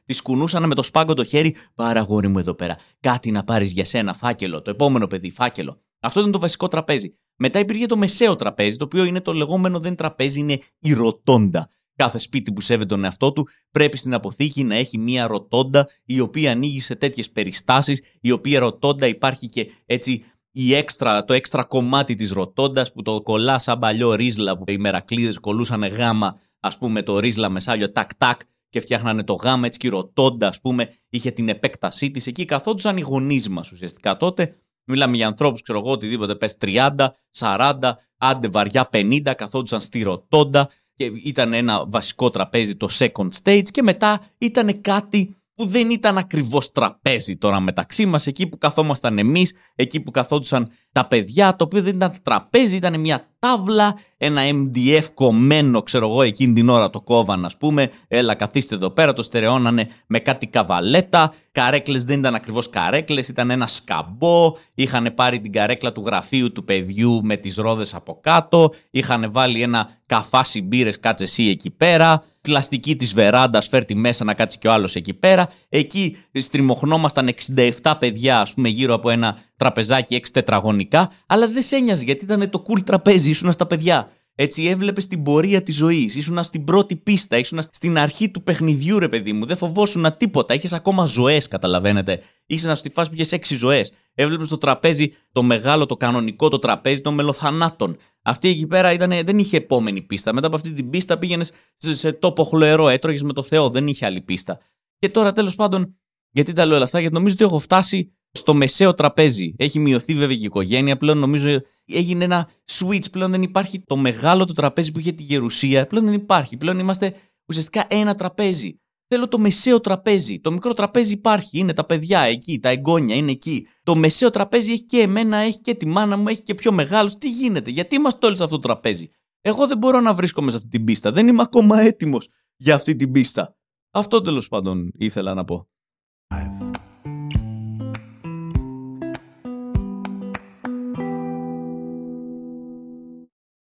Τη 0.06 0.22
κουνούσαν 0.22 0.68
με 0.68 0.76
το 0.76 0.84
σπάγκο 0.84 1.14
το 1.14 1.24
χέρι. 1.24 1.56
Πάρα 1.76 2.02
γόρι 2.02 2.28
μου 2.28 2.40
εδώ 2.40 2.54
πέρα. 2.54 2.78
Κάτι 3.00 3.32
να 3.32 3.44
πάρει 3.44 3.66
για 3.66 3.86
σένα, 3.86 4.14
φάκελο. 4.14 4.62
Το 4.62 4.70
επόμενο 4.70 5.08
παιδί, 5.08 5.32
φάκελο. 5.32 5.82
Αυτό 6.00 6.20
ήταν 6.20 6.32
το 6.32 6.40
βασικό 6.40 6.68
τραπέζι. 6.68 7.18
Μετά 7.40 7.60
υπήρχε 7.60 7.86
το 7.86 7.98
μεσαίο 7.98 8.36
τραπέζι, 8.36 8.78
το 8.78 8.84
οποίο 8.84 9.04
είναι 9.04 9.22
το 9.22 9.34
λεγόμενο 9.34 9.80
δεν 9.80 9.96
τραπέζι, 9.96 10.40
είναι 10.40 10.60
η 10.80 10.94
ροτόντα. 10.94 11.70
Κάθε 11.98 12.18
σπίτι 12.18 12.52
που 12.54 12.62
σέβεται 12.62 12.86
τον 12.86 13.04
εαυτό 13.04 13.32
του 13.32 13.48
πρέπει 13.72 13.98
στην 13.98 14.14
αποθήκη 14.14 14.64
να 14.64 14.76
έχει 14.76 14.98
μία 14.98 15.28
ροτόντα 15.28 15.90
η 16.06 16.20
οποία 16.20 16.52
ανοίγει 16.52 16.80
σε 16.80 16.96
τέτοιες 16.96 17.30
περιστάσεις, 17.30 18.02
η 18.22 18.32
οποία 18.32 18.60
ροτόντα 18.60 19.08
υπάρχει 19.08 19.50
και 19.50 19.72
έτσι 19.86 20.24
η 20.52 20.74
έξτρα, 20.74 21.26
το 21.26 21.34
έξτρα 21.34 21.64
κομμάτι 21.64 22.16
της 22.16 22.32
ροτόντας 22.32 22.92
που 22.92 23.02
το 23.02 23.22
κολλά 23.22 23.60
σαν 23.60 23.80
παλιό 23.80 24.14
ρίζλα 24.14 24.58
που 24.58 24.64
οι 24.68 24.78
μερακλείδες 24.78 25.40
κολούσαν 25.40 25.84
γάμα, 25.84 26.40
ας 26.60 26.78
πούμε, 26.78 27.02
το 27.02 27.20
ρίζλα 27.20 27.50
μεσάλιο 27.50 27.92
τάκ-τάκ 27.92 28.40
και 28.70 28.80
φτιάχνανε 28.80 29.24
το 29.24 29.34
γάμα, 29.34 29.66
έτσι 29.66 29.80
και 29.80 29.88
η 29.88 29.90
ροτόντα, 29.90 30.48
ας 30.48 30.62
πούμε, 30.62 30.90
είχε 31.10 31.32
την 31.32 31.50
επέκτασή 31.50 32.12
της. 32.12 32.28
Εκεί 32.28 32.46
καθόντουσαν 32.46 32.98
οι 32.98 33.02
γονείς 33.02 33.50
μας 33.50 33.72
ουσιαστικά 33.72 34.18
τότε. 34.18 34.56
Μιλάμε 34.84 35.16
για 35.16 35.28
ανθρώπους, 35.28 35.62
ξέρω 35.62 35.80
εγώ, 35.80 35.92
οτιδήποτε 35.92 36.36
πες 36.36 36.58
30, 36.58 37.14
40, 37.32 37.98
άντε 38.18 38.48
βαριά 38.48 38.90
50, 38.92 39.34
καθόντουσαν 39.34 39.82
στη 39.82 40.02
ροτόντα 40.02 40.70
και 40.98 41.06
ήταν 41.24 41.54
ένα 41.54 41.86
βασικό 41.86 42.30
τραπέζι 42.30 42.76
το 42.76 42.90
second 42.92 43.30
stage 43.44 43.64
και 43.72 43.82
μετά 43.82 44.22
ήταν 44.38 44.82
κάτι 44.82 45.36
που 45.58 45.66
δεν 45.66 45.90
ήταν 45.90 46.18
ακριβώς 46.18 46.72
τραπέζι 46.72 47.38
τώρα 47.38 47.60
μεταξύ 47.60 48.06
μας, 48.06 48.28
εκεί 48.28 48.48
που 48.48 48.58
καθόμασταν 48.58 49.18
εμείς, 49.18 49.54
εκεί 49.76 50.00
που 50.00 50.12
καθόντουσαν 50.12 50.70
τα 50.92 51.08
παιδιά, 51.08 51.56
το 51.56 51.64
οποίο 51.64 51.82
δεν 51.82 51.96
ήταν 51.96 52.14
τραπέζι, 52.24 52.76
ήταν 52.76 53.00
μια 53.00 53.28
τάβλα, 53.40 53.98
ένα 54.18 54.42
MDF 54.52 55.04
κομμένο, 55.14 55.82
ξέρω 55.82 56.08
εγώ, 56.08 56.22
εκείνη 56.22 56.54
την 56.54 56.70
ώρα 56.70 56.90
το 56.90 57.02
κόβαν, 57.02 57.46
ας 57.46 57.58
πούμε. 57.58 57.90
Έλα, 58.08 58.36
καθίστε 58.36 58.76
εδώ 58.76 58.90
πέρα, 58.90 59.14
το 59.14 59.24
στερεώνανε 59.24 59.88
με 60.08 60.20
κάτι 60.20 60.48
καβαλέτα. 60.48 61.34
Καρέκλες 61.52 62.04
δεν 62.04 62.20
ήταν 62.20 62.36
ακριβώς 62.36 62.70
καρέκλες, 62.70 63.28
ήταν 63.28 63.50
ένα 63.50 63.68
σκαμπό. 63.68 64.52
Είχαν 64.74 65.14
πάρει 65.16 65.40
την 65.40 65.52
καρέκλα 65.52 65.92
του 65.92 66.04
γραφείου 66.06 66.52
του 66.52 66.64
παιδιού 66.64 67.20
με 67.24 67.36
τις 67.36 67.56
ρόδες 67.56 67.94
από 67.94 68.20
κάτω. 68.22 68.74
Είχαν 68.92 69.32
βάλει 69.32 69.62
ένα 69.62 69.90
καφάσι 70.06 70.62
μπύρες, 70.62 71.00
κάτσε 71.00 71.24
εσύ 71.24 71.44
εκεί 71.44 71.70
πέρα. 71.70 72.24
Πλαστική 72.48 72.96
της 72.96 73.14
βεράντας, 73.14 73.68
φέρτη 73.68 73.96
μέσα 73.96 74.24
να 74.24 74.34
κάτσει 74.34 74.58
και 74.58 74.68
ο 74.68 74.72
άλλος 74.72 74.96
εκεί 74.96 75.14
πέρα. 75.14 75.48
Εκεί 75.70 76.16
στριμωχνόμασταν 76.34 77.28
67 77.28 77.94
παιδιά, 78.00 78.40
ας 78.40 78.54
πούμε, 78.54 78.70
γύρω 78.70 78.94
από 78.94 79.10
ένα 79.10 79.38
τραπεζάκι 79.56 80.16
6 80.16 80.32
τετραγωνικά. 80.32 81.12
Αλλά 81.28 81.48
δεν 81.48 81.64
σε 81.64 81.78
γιατί 81.78 82.26
ήταν 82.26 82.50
το 82.50 82.64
cool 82.68 82.84
τραπέζι, 82.86 83.30
ήσουν 83.30 83.52
στα 83.52 83.66
παιδιά. 83.68 84.10
Έτσι 84.40 84.66
έβλεπες 84.66 85.08
την 85.08 85.24
πορεία 85.24 85.64
της 85.64 85.76
ζωής. 85.76 86.16
Ήσουν 86.16 86.44
στην 86.44 86.64
πρώτη 86.64 86.96
πίστα, 86.96 87.38
ήσουν 87.38 87.62
στην 87.62 87.98
αρχή 87.98 88.30
του 88.30 88.44
παιχνιδιού, 88.44 89.00
ρε 89.00 89.10
παιδί 89.10 89.34
μου. 89.34 89.46
Δεν 89.46 89.58
φοβόσουν 89.58 90.18
τίποτα. 90.18 90.54
Είχες 90.54 90.74
ακόμα 90.74 91.06
ζωές, 91.06 91.48
καταλαβαίνετε. 91.48 92.20
Ήσουν 92.46 92.76
στη 92.76 92.90
φάση 92.90 93.10
που 93.10 93.16
είχες 93.16 93.32
έξι 93.32 93.56
ζωές. 93.56 93.92
Έβλεπες 94.14 94.48
το 94.48 94.58
τραπέζι, 94.58 95.12
το 95.32 95.44
μεγάλο, 95.44 95.86
το 95.86 95.98
κανονικό, 95.98 96.50
το 96.50 96.60
τραπέζι 96.60 97.02
των 97.02 97.14
μελοθανάτων. 97.14 97.98
Αυτή 98.30 98.48
εκεί 98.48 98.68
πέρα 98.68 98.92
ήταν, 98.92 99.10
δεν 99.10 99.38
είχε 99.40 99.58
επόμενη 99.58 100.02
πίστα. 100.02 100.34
Μετά 100.34 100.48
από 100.48 100.56
αυτή 100.56 100.74
την 100.74 100.90
πίστα 100.90 101.18
πήγαινες 101.18 101.52
σε, 101.78 101.96
σε 101.96 102.12
τόπο 102.12 102.44
χλωερό, 102.44 102.90
έτρωγες 102.90 103.22
με 103.22 103.34
το 103.34 103.44
Θεό. 103.44 103.70
Δεν 103.70 103.88
είχε 103.88 104.06
άλλη 104.06 104.22
πίστα. 104.22 104.60
Και 105.00 105.10
τώρα 105.10 105.34
τέλος 105.34 105.56
πάντων, 105.56 105.98
γιατί 106.32 106.54
τα 106.54 106.66
λέω 106.66 106.76
όλα 106.76 106.84
αυτά, 106.84 107.00
γιατί 107.00 107.16
νομίζω 107.16 107.34
ότι 107.34 107.44
έχω 107.44 107.60
φτάσει 107.60 108.18
στο 108.32 108.54
μεσαίο 108.54 108.94
τραπέζι. 108.94 109.54
Έχει 109.58 109.80
μειωθεί 109.80 110.14
βέβαια 110.14 110.36
και 110.36 110.42
η 110.42 110.46
οικογένεια. 110.46 110.98
Πλέον 110.98 111.18
νομίζω 111.18 111.62
έγινε 111.86 112.24
ένα 112.24 112.50
switch. 112.66 113.12
Πλέον 113.12 113.32
δεν 113.32 113.42
υπάρχει 113.42 113.84
το 113.84 113.98
μεγάλο 113.98 114.46
το 114.46 114.54
τραπέζι 114.54 114.92
που 114.92 115.00
είχε 115.00 115.12
τη 115.12 115.24
γερουσία. 115.24 115.88
Πλέον 115.88 116.06
δεν 116.06 116.14
υπάρχει. 116.14 116.58
Πλέον 116.58 116.80
είμαστε 116.80 117.14
ουσιαστικά 117.46 117.86
ένα 117.90 118.16
τραπέζι. 118.16 118.80
Θέλω 119.08 119.28
το 119.28 119.40
μεσαίο 119.40 119.80
τραπέζι. 119.80 120.40
Το 120.40 120.52
μικρό 120.52 120.74
τραπέζι 120.74 121.14
υπάρχει. 121.14 121.60
Είναι 121.60 121.74
τα 121.74 121.86
παιδιά 121.86 122.20
εκεί, 122.20 122.60
τα 122.60 122.70
εγγόνια 122.70 123.16
είναι 123.16 123.32
εκεί. 123.32 123.68
Το 123.88 123.96
μεσαίο 123.96 124.30
τραπέζι 124.30 124.72
έχει 124.72 124.84
και 124.84 125.00
εμένα, 125.02 125.38
έχει 125.38 125.62
και 125.62 125.76
τη 125.76 125.86
μάνα 125.86 126.18
μου, 126.18 126.28
έχει 126.28 126.42
και 126.42 126.56
πιο 126.56 126.72
μεγάλο. 126.72 127.14
Τι 127.20 127.30
γίνεται, 127.30 127.70
γιατί 127.72 127.96
είμαστε 127.96 128.26
όλοι 128.26 128.36
σε 128.36 128.44
αυτό 128.44 128.56
το 128.56 128.62
τραπέζι; 128.62 129.10
Εγώ 129.42 129.68
δεν 129.68 129.78
μπορώ 129.78 130.00
να 130.00 130.14
βρίσκομαι 130.14 130.52
σε 130.52 130.58
αυτή 130.58 130.70
την 130.70 130.84
πίστα. 130.84 131.12
Δεν 131.12 131.28
είμαι 131.28 131.42
ακόμα 131.42 131.80
έτοιμος 131.80 132.30
για 132.56 132.76
αυτή 132.76 132.96
την 132.96 133.12
πίστα. 133.12 133.58
Αυτό 133.92 134.22
τέλος 134.22 134.48
πάντων 134.48 134.92
ήθελα 134.98 135.34
να 135.34 135.44
πω. 135.44 135.68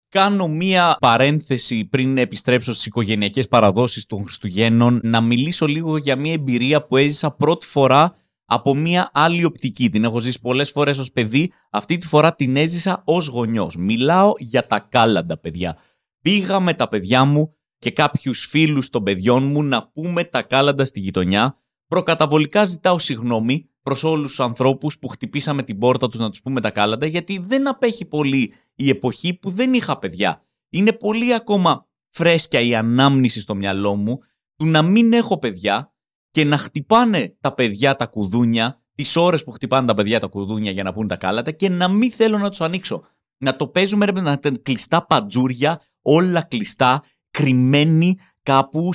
κάνω 0.09 0.47
μία 0.47 0.97
παρένθεση 0.99 1.85
πριν 1.85 2.17
επιστρέψω 2.17 2.73
στις 2.73 2.85
οικογενειακές 2.85 3.47
παραδόσεις 3.47 4.05
των 4.05 4.23
Χριστουγέννων 4.23 4.99
να 5.03 5.21
μιλήσω 5.21 5.65
λίγο 5.65 5.97
για 5.97 6.15
μία 6.15 6.33
εμπειρία 6.33 6.85
που 6.85 6.97
έζησα 6.97 7.31
πρώτη 7.31 7.65
φορά 7.65 8.15
από 8.51 8.75
μία 8.75 9.09
άλλη 9.13 9.43
οπτική. 9.43 9.89
Την 9.89 10.03
έχω 10.03 10.19
ζήσει 10.19 10.41
πολλές 10.41 10.71
φορές 10.71 10.97
ως 10.97 11.11
παιδί, 11.11 11.51
αυτή 11.69 11.97
τη 11.97 12.07
φορά 12.07 12.35
την 12.35 12.55
έζησα 12.55 13.01
ως 13.05 13.27
γονιός. 13.27 13.75
Μιλάω 13.75 14.33
για 14.37 14.67
τα 14.67 14.79
κάλαντα 14.79 15.37
παιδιά. 15.37 15.77
Πήγα 16.21 16.59
με 16.59 16.73
τα 16.73 16.87
παιδιά 16.87 17.25
μου 17.25 17.53
και 17.77 17.91
κάποιους 17.91 18.45
φίλους 18.45 18.89
των 18.89 19.03
παιδιών 19.03 19.43
μου 19.43 19.63
να 19.63 19.87
πούμε 19.87 20.23
τα 20.23 20.41
κάλαντα 20.41 20.85
στη 20.85 20.99
γειτονιά. 20.99 21.57
Προκαταβολικά 21.87 22.63
ζητάω 22.63 22.99
συγγνώμη 22.99 23.69
προς 23.81 24.03
όλους 24.03 24.27
τους 24.27 24.39
ανθρώπους 24.39 24.99
που 24.99 25.07
χτυπήσαμε 25.07 25.63
την 25.63 25.77
πόρτα 25.77 26.09
τους 26.09 26.19
να 26.19 26.29
τους 26.29 26.41
πούμε 26.41 26.61
τα 26.61 26.71
κάλαντα, 26.71 27.05
γιατί 27.05 27.37
δεν 27.37 27.67
απέχει 27.67 28.05
πολύ 28.05 28.53
η 28.75 28.89
εποχή 28.89 29.33
που 29.33 29.49
δεν 29.49 29.73
είχα 29.73 29.99
παιδιά. 29.99 30.41
Είναι 30.69 30.93
πολύ 30.93 31.33
ακόμα 31.33 31.87
φρέσκια 32.09 32.59
η 32.59 32.75
ανάμνηση 32.75 33.41
στο 33.41 33.55
μυαλό 33.55 33.95
μου 33.95 34.19
του 34.55 34.65
να 34.65 34.81
μην 34.81 35.13
έχω 35.13 35.37
παιδιά 35.39 35.93
και 36.31 36.43
να 36.43 36.57
χτυπάνε 36.57 37.35
τα 37.39 37.53
παιδιά 37.53 37.95
τα 37.95 38.05
κουδούνια, 38.05 38.81
τις 38.95 39.15
ώρες 39.15 39.43
που 39.43 39.51
χτυπάνε 39.51 39.87
τα 39.87 39.93
παιδιά 39.93 40.19
τα 40.19 40.27
κουδούνια 40.27 40.71
για 40.71 40.83
να 40.83 40.93
πούν 40.93 41.07
τα 41.07 41.15
κάλατα 41.15 41.51
και 41.51 41.69
να 41.69 41.87
μην 41.87 42.11
θέλω 42.11 42.37
να 42.37 42.49
τους 42.49 42.61
ανοίξω. 42.61 43.03
Να 43.37 43.55
το 43.55 43.67
παίζουμε 43.67 44.05
ρε, 44.05 44.21
να 44.21 44.39
κλειστά 44.61 45.05
πατζούρια, 45.05 45.79
όλα 46.01 46.41
κλειστά, 46.41 46.99
κρυμμένοι 47.31 48.17
κάπου, 48.43 48.89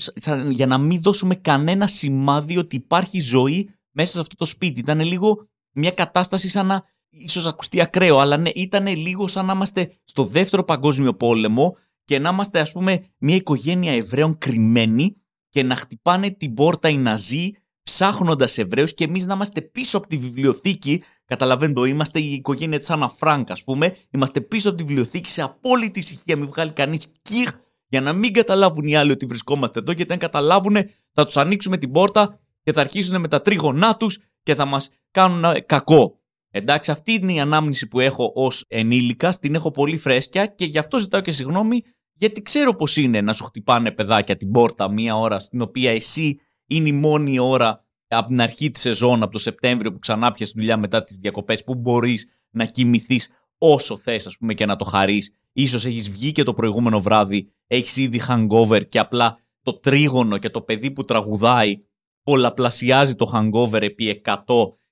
για 0.48 0.66
να 0.66 0.78
μην 0.78 1.00
δώσουμε 1.02 1.34
κανένα 1.34 1.86
σημάδι 1.86 2.58
ότι 2.58 2.76
υπάρχει 2.76 3.20
ζωή 3.20 3.68
μέσα 3.90 4.12
σε 4.12 4.20
αυτό 4.20 4.36
το 4.36 4.44
σπίτι. 4.44 4.80
Ήταν 4.80 5.00
λίγο 5.00 5.48
μια 5.74 5.90
κατάσταση 5.90 6.48
σαν 6.48 6.66
να. 6.66 6.84
ίσως 7.08 7.46
ακουστεί 7.46 7.80
ακραίο, 7.80 8.18
αλλά 8.18 8.36
ναι, 8.36 8.50
ήταν 8.54 8.86
λίγο 8.86 9.26
σαν 9.26 9.46
να 9.46 9.52
είμαστε 9.52 9.92
στο 10.04 10.24
δεύτερο 10.24 10.64
παγκόσμιο 10.64 11.14
πόλεμο 11.14 11.76
και 12.04 12.18
να 12.18 12.28
είμαστε, 12.28 12.60
ας 12.60 12.72
πούμε, 12.72 13.04
μια 13.18 13.34
οικογένεια 13.34 13.92
Εβραίων 13.92 14.38
κρυμμένοι 14.38 15.16
και 15.54 15.62
να 15.62 15.76
χτυπάνε 15.76 16.30
την 16.30 16.54
πόρτα 16.54 16.88
οι 16.88 16.96
Ναζί 16.96 17.50
ψάχνοντας 17.82 18.58
Εβραίους 18.58 18.94
και 18.94 19.04
εμείς 19.04 19.26
να 19.26 19.34
είμαστε 19.34 19.60
πίσω 19.60 19.98
από 19.98 20.06
τη 20.06 20.16
βιβλιοθήκη. 20.16 21.02
Καταλαβαίνετε, 21.24 21.88
είμαστε 21.88 22.20
η 22.20 22.32
οικογένεια 22.32 22.78
της 22.78 22.90
Άννα 22.90 23.08
Φρανκ, 23.08 23.50
ας 23.50 23.64
πούμε. 23.64 23.96
Είμαστε 24.10 24.40
πίσω 24.40 24.68
από 24.68 24.78
τη 24.78 24.84
βιβλιοθήκη 24.84 25.30
σε 25.30 25.42
απόλυτη 25.42 25.98
ησυχία, 25.98 26.36
μην 26.36 26.46
βγάλει 26.46 26.72
κανείς 26.72 27.12
κιχ 27.22 27.50
για 27.88 28.00
να 28.00 28.12
μην 28.12 28.32
καταλάβουν 28.32 28.86
οι 28.86 28.96
άλλοι 28.96 29.10
ότι 29.10 29.26
βρισκόμαστε 29.26 29.78
εδώ. 29.78 29.92
Γιατί 29.92 30.12
αν 30.12 30.18
καταλάβουν, 30.18 30.76
θα 31.12 31.24
τους 31.24 31.36
ανοίξουμε 31.36 31.76
την 31.76 31.92
πόρτα 31.92 32.40
και 32.62 32.72
θα 32.72 32.80
αρχίσουν 32.80 33.20
με 33.20 33.28
τα 33.28 33.42
τρίγωνά 33.42 33.96
τους 33.96 34.18
και 34.42 34.54
θα 34.54 34.64
μας 34.64 34.90
κάνουν 35.10 35.66
κακό. 35.66 36.18
Εντάξει, 36.50 36.90
αυτή 36.90 37.12
είναι 37.12 37.32
η 37.32 37.40
ανάμνηση 37.40 37.88
που 37.88 38.00
έχω 38.00 38.32
ως 38.34 38.64
ενήλικα, 38.68 39.28
την 39.30 39.54
έχω 39.54 39.70
πολύ 39.70 39.96
φρέσκια 39.96 40.46
και 40.46 40.64
γι' 40.64 40.78
αυτό 40.78 40.98
ζητάω 40.98 41.20
και 41.20 41.32
συγγνώμη, 41.32 41.82
γιατί 42.14 42.42
ξέρω 42.42 42.74
πώ 42.74 42.86
είναι 42.96 43.20
να 43.20 43.32
σου 43.32 43.44
χτυπάνε 43.44 43.90
παιδάκια 43.90 44.36
την 44.36 44.50
πόρτα 44.50 44.90
μία 44.90 45.16
ώρα 45.16 45.38
στην 45.38 45.60
οποία 45.60 45.90
εσύ 45.90 46.38
είναι 46.66 46.88
η 46.88 46.92
μόνη 46.92 47.38
ώρα 47.38 47.84
από 48.08 48.28
την 48.28 48.40
αρχή 48.40 48.70
της 48.70 48.80
σεζόν, 48.80 49.22
από 49.22 49.32
το 49.32 49.38
Σεπτέμβριο 49.38 49.92
που 49.92 49.98
ξανά 49.98 50.30
πιάσει 50.30 50.52
δουλειά 50.56 50.76
μετά 50.76 51.04
τις 51.04 51.16
διακοπές, 51.16 51.64
που 51.64 51.74
μπορείς 51.74 52.26
να 52.50 52.64
κοιμηθείς 52.64 53.28
όσο 53.58 53.96
θες, 53.96 54.26
ας 54.26 54.36
πούμε, 54.36 54.54
και 54.54 54.66
να 54.66 54.76
το 54.76 54.84
χαρείς. 54.84 55.36
σω 55.68 55.76
έχεις 55.76 56.10
βγει 56.10 56.32
και 56.32 56.42
το 56.42 56.54
προηγούμενο 56.54 57.00
βράδυ, 57.00 57.48
έχεις 57.66 57.96
ήδη 57.96 58.20
hangover 58.28 58.88
και 58.88 58.98
απλά 58.98 59.38
το 59.62 59.78
τρίγωνο 59.78 60.38
και 60.38 60.50
το 60.50 60.60
παιδί 60.60 60.90
που 60.90 61.04
τραγουδάει 61.04 61.76
πολλαπλασιάζει 62.22 63.14
το 63.14 63.30
hangover 63.34 63.82
επί 63.82 64.22
100 64.24 64.34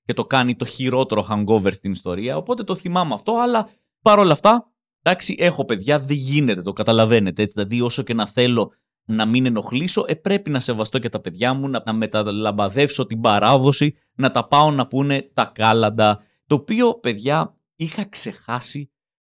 και 0.04 0.12
το 0.12 0.24
κάνει 0.24 0.56
το 0.56 0.64
χειρότερο 0.64 1.26
hangover 1.30 1.72
στην 1.72 1.92
ιστορία. 1.92 2.36
Οπότε 2.36 2.64
το 2.64 2.74
θυμάμαι 2.74 3.14
αυτό, 3.14 3.36
αλλά 3.42 3.68
παρόλα 4.02 4.32
αυτά, 4.32 4.71
εντάξει, 5.02 5.36
έχω 5.38 5.64
παιδιά, 5.64 5.98
δεν 5.98 6.16
γίνεται, 6.16 6.62
το 6.62 6.72
καταλαβαίνετε. 6.72 7.42
Έτσι, 7.42 7.54
δηλαδή, 7.54 7.80
όσο 7.80 8.02
και 8.02 8.14
να 8.14 8.26
θέλω 8.26 8.72
να 9.04 9.26
μην 9.26 9.46
ενοχλήσω, 9.46 10.04
ε, 10.06 10.14
πρέπει 10.14 10.50
να 10.50 10.60
σεβαστώ 10.60 10.98
και 10.98 11.08
τα 11.08 11.20
παιδιά 11.20 11.54
μου, 11.54 11.68
να, 11.68 11.82
να 11.86 11.92
μεταλαμπαδεύσω 11.92 13.06
την 13.06 13.20
παράδοση, 13.20 13.94
να 14.14 14.30
τα 14.30 14.48
πάω 14.48 14.70
να 14.70 14.86
πούνε 14.86 15.30
τα 15.32 15.50
κάλαντα. 15.54 16.22
Το 16.46 16.54
οποίο, 16.54 16.94
παιδιά, 16.94 17.56
είχα 17.76 18.04
ξεχάσει 18.08 18.90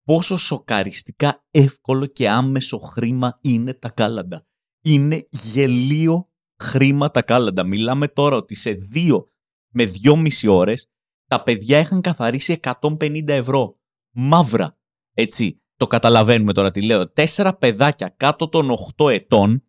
πόσο 0.04 0.38
σοκαριστικά 0.38 1.46
εύκολο 1.52 2.06
και 2.06 2.30
άμεσο 2.30 2.78
χρήμα 2.78 3.40
είναι 3.42 3.74
τα 3.74 3.90
κάλαντα. 3.90 4.46
Είναι 4.82 5.24
γελίο 5.30 6.30
χρήματα 6.64 7.22
κάλαντα. 7.22 7.64
Μιλάμε 7.64 8.08
τώρα 8.08 8.36
ότι 8.36 8.56
σε 8.56 8.72
δύο 8.72 9.28
με 9.70 9.86
δυόμιση 9.86 10.48
ώρες 10.48 10.90
τα 11.28 11.44
παιδιά 11.44 11.80
είχαν 11.80 12.02
καθαρίσει 12.02 12.60
150 12.82 13.28
ευρώ. 13.28 13.80
Μαύρα. 14.12 14.78
Έτσι. 15.16 15.60
Το 15.78 15.88
καταλαβαίνουμε 15.88 16.54
τώρα 16.54 16.72
τι 16.72 16.82
λέω. 16.82 17.12
Τέσσερα 17.12 17.56
παιδάκια 17.56 18.14
κάτω 18.18 18.50
των 18.50 18.70
8 18.98 19.12
ετών 19.12 19.64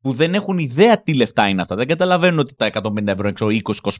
που 0.00 0.12
δεν 0.12 0.34
έχουν 0.34 0.58
ιδέα 0.58 1.00
τι 1.00 1.14
λεφτά 1.14 1.48
είναι 1.48 1.60
αυτά. 1.60 1.76
Δεν 1.76 1.86
καταλαβαίνουν 1.86 2.38
ότι 2.38 2.54
τα 2.54 2.70
150 2.72 3.06
ευρώ, 3.06 3.32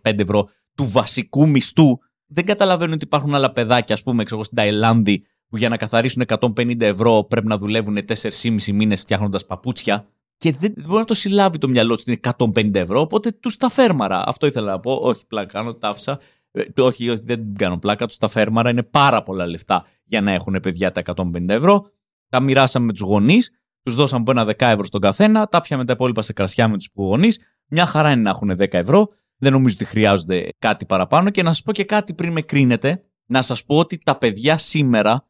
20-25 0.02 0.18
ευρώ 0.18 0.44
του 0.74 0.90
βασικού 0.90 1.48
μισθού. 1.48 1.98
Δεν 2.26 2.44
καταλαβαίνουν 2.44 2.94
ότι 2.94 3.04
υπάρχουν 3.04 3.34
άλλα 3.34 3.52
παιδάκια, 3.52 3.94
ας 3.94 4.02
πούμε, 4.02 4.24
ξέρω, 4.24 4.42
στην 4.42 4.56
Ταϊλάνδη, 4.56 5.24
που 5.48 5.56
για 5.56 5.68
να 5.68 5.76
καθαρίσουν 5.76 6.24
150 6.26 6.80
ευρώ 6.80 7.24
πρέπει 7.24 7.46
να 7.46 7.58
δουλεύουν 7.58 7.98
4,5 8.08 8.72
μήνες 8.72 9.00
φτιάχνοντας 9.00 9.46
παπούτσια 9.46 10.04
και 10.36 10.52
δεν 10.52 10.72
μπορεί 10.76 10.98
να 10.98 11.04
το 11.04 11.14
συλλάβει 11.14 11.58
το 11.58 11.68
μυαλό 11.68 11.94
τους 11.94 12.02
ότι 12.02 12.10
είναι 12.10 12.70
150 12.70 12.74
ευρώ, 12.74 13.00
οπότε 13.00 13.32
τους 13.32 13.56
τα 13.56 13.68
φέρμαρα. 13.68 14.22
Αυτό 14.26 14.46
ήθελα 14.46 14.70
να 14.70 14.80
πω. 14.80 14.92
Όχι, 14.92 15.26
πλάκα 15.26 15.52
κάνω, 15.52 15.74
τα 15.74 15.88
άφησα. 15.88 16.20
Ε, 16.50 16.80
όχι, 16.80 17.10
όχι, 17.10 17.22
δεν 17.24 17.54
κάνω 17.54 17.78
πλάκα. 17.78 18.06
Τους 18.06 18.16
τα 18.16 18.28
φέρμαρα 18.28 18.70
είναι 18.70 18.82
πάρα 18.82 19.22
πολλά 19.22 19.46
λεφτά 19.46 19.84
για 20.04 20.20
να 20.20 20.32
έχουν 20.32 20.60
παιδιά 20.62 20.92
τα 20.92 21.02
150 21.04 21.48
ευρώ. 21.48 21.90
Τα 22.28 22.40
μοιράσαμε 22.40 22.86
με 22.86 22.92
τους 22.92 23.00
γονείς, 23.00 23.50
τους 23.82 23.94
δώσαμε 23.94 24.20
από 24.20 24.30
ένα 24.30 24.44
10 24.44 24.54
ευρώ 24.58 24.84
στον 24.84 25.00
καθένα, 25.00 25.46
τα 25.46 25.60
πιάμε 25.60 25.84
τα 25.84 25.92
υπόλοιπα 25.92 26.22
σε 26.22 26.32
κρασιά 26.32 26.68
με 26.68 26.76
τους 26.76 26.88
γονείς. 26.94 27.44
Μια 27.66 27.86
χαρά 27.86 28.10
είναι 28.10 28.22
να 28.22 28.30
έχουν 28.30 28.50
10 28.50 28.72
ευρώ. 28.72 29.06
Δεν 29.40 29.52
νομίζω 29.52 29.74
ότι 29.74 29.84
χρειάζονται 29.84 30.48
κάτι 30.58 30.86
παραπάνω. 30.86 31.30
Και 31.30 31.42
να 31.42 31.52
σας 31.52 31.62
πω 31.62 31.72
και 31.72 31.84
κάτι 31.84 32.14
πριν 32.14 32.32
με 32.32 32.40
κρίνετε, 32.40 33.02
να 33.26 33.42
σας 33.42 33.64
πω 33.64 33.78
ότι 33.78 33.98
τα 33.98 34.18
παιδιά 34.18 34.58
σήμερα 34.58 35.22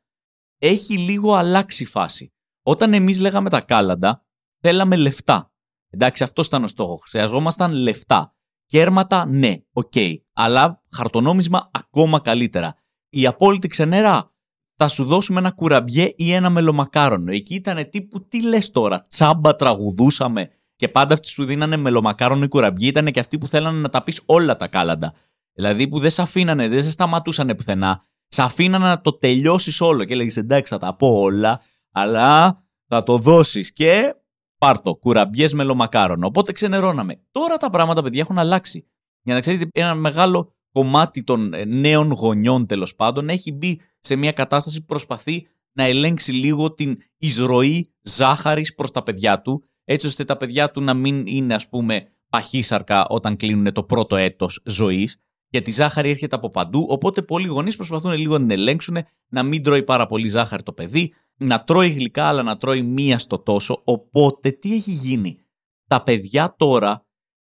έχει 0.58 0.98
λίγο 0.98 1.34
αλλάξει 1.34 1.84
φάση. 1.84 2.32
Όταν 2.62 2.92
εμείς 2.92 3.20
λέγαμε 3.20 3.50
τα 3.50 3.60
κάλαντα, 3.60 4.24
θέλαμε 4.60 4.96
λεφτά. 4.96 5.52
Εντάξει, 5.90 6.22
αυτό 6.22 6.42
ήταν 6.42 6.64
ο 6.64 6.66
στόχος. 6.66 7.08
Χρειαζόμασταν 7.08 7.72
λεφτά. 7.72 8.30
Κέρματα, 8.68 9.26
ναι, 9.26 9.56
OK. 9.72 9.92
Okay. 9.94 10.14
Αλλά 10.34 10.82
χαρτονόμισμα 10.90 11.70
ακόμα 11.72 12.20
καλύτερα. 12.20 12.74
η 13.08 13.26
απόλυτη 13.26 13.68
ξενέρα, 13.68 14.28
θα 14.74 14.88
σου 14.88 15.04
δώσουμε 15.04 15.38
ένα 15.38 15.50
κουραμπιέ 15.50 16.12
ή 16.16 16.32
ένα 16.32 16.50
μελομακάρονο. 16.50 17.32
Εκεί 17.32 17.54
ήταν 17.54 17.90
τύπου, 17.90 18.28
τι 18.28 18.42
λες 18.42 18.70
τώρα, 18.70 19.06
τσάμπα 19.08 19.56
τραγουδούσαμε. 19.56 20.50
Και 20.76 20.88
πάντα 20.88 21.14
αυτοί 21.14 21.28
σου 21.28 21.44
δίνανε 21.44 21.76
μελομακάρονο 21.76 22.44
ή 22.44 22.48
κουραμπιέ, 22.48 22.88
ήταν 22.88 23.06
και 23.06 23.20
αυτοί 23.20 23.38
που 23.38 23.46
θέλανε 23.46 23.80
να 23.80 23.88
τα 23.88 24.02
πεις 24.02 24.22
όλα 24.26 24.56
τα 24.56 24.68
κάλαντα. 24.68 25.12
Δηλαδή 25.52 25.88
που 25.88 25.98
δεν 25.98 26.10
σε 26.10 26.22
αφήνανε, 26.22 26.68
δεν 26.68 26.82
σε 26.82 26.90
σταματούσαν 26.90 27.54
πουθενά. 27.56 28.02
Σε 28.28 28.42
αφήνανε 28.42 28.84
να 28.84 29.00
το 29.00 29.12
τελειώσεις 29.12 29.80
όλο 29.80 30.04
και 30.04 30.12
έλεγε 30.12 30.40
εντάξει, 30.40 30.72
θα 30.72 30.78
τα 30.78 30.96
πω 30.96 31.08
όλα, 31.08 31.60
αλλά 31.92 32.58
θα 32.86 33.02
το 33.02 33.18
δώσεις. 33.18 33.72
Και 33.72 34.14
πάρτο, 34.58 34.94
κουραμπιές 34.94 35.52
μελομακάρονο. 35.52 36.26
Οπότε 36.26 36.52
ξενερώναμε. 36.52 37.20
Τώρα 37.30 37.56
τα 37.56 37.70
πράγματα, 37.70 38.02
παιδιά, 38.02 38.20
έχουν 38.20 38.38
αλλάξει. 38.38 38.86
Για 39.22 39.34
να 39.34 39.40
ξέρετε, 39.40 39.68
ένα 39.72 39.94
μεγάλο 39.94 40.52
κομμάτι 40.72 41.24
των 41.24 41.52
ε, 41.52 41.64
νέων 41.64 42.10
γονιών 42.10 42.66
τέλος 42.66 42.94
πάντων 42.94 43.28
έχει 43.28 43.52
μπει 43.52 43.80
σε 44.00 44.16
μια 44.16 44.32
κατάσταση 44.32 44.78
που 44.78 44.86
προσπαθεί 44.86 45.46
να 45.72 45.84
ελέγξει 45.84 46.32
λίγο 46.32 46.72
την 46.74 46.98
εισρωή 47.18 47.94
ζάχαρης 48.02 48.74
προς 48.74 48.90
τα 48.90 49.02
παιδιά 49.02 49.40
του, 49.40 49.64
έτσι 49.84 50.06
ώστε 50.06 50.24
τα 50.24 50.36
παιδιά 50.36 50.70
του 50.70 50.80
να 50.80 50.94
μην 50.94 51.26
είναι 51.26 51.54
ας 51.54 51.68
πούμε 51.68 52.08
παχύσαρκα 52.28 53.06
όταν 53.08 53.36
κλείνουν 53.36 53.72
το 53.72 53.82
πρώτο 53.82 54.16
έτος 54.16 54.62
ζωής, 54.64 55.20
γιατί 55.48 55.70
η 55.70 55.72
ζάχαρη 55.72 56.10
έρχεται 56.10 56.36
από 56.36 56.50
παντού, 56.50 56.86
οπότε 56.88 57.22
πολλοί 57.22 57.46
γονείς 57.46 57.76
προσπαθούν 57.76 58.12
λίγο 58.12 58.32
να 58.32 58.46
την 58.46 58.50
ελέγξουν, 58.50 58.96
να 59.28 59.42
μην 59.42 59.62
τρώει 59.62 59.82
πάρα 59.82 60.06
πολύ 60.06 60.28
ζάχαρη 60.28 60.62
το 60.62 60.72
παιδί, 60.72 61.12
να 61.36 61.64
τρώει 61.64 61.88
γλυκά 61.88 62.24
αλλά 62.24 62.42
να 62.42 62.56
τρώει 62.56 62.82
μία 62.82 63.18
στο 63.18 63.38
τόσο, 63.38 63.82
οπότε 63.84 64.50
τι 64.50 64.74
έχει 64.74 64.90
γίνει; 64.90 65.38
Τα 65.88 66.02
παιδιά 66.02 66.54
τώρα, 66.58 67.06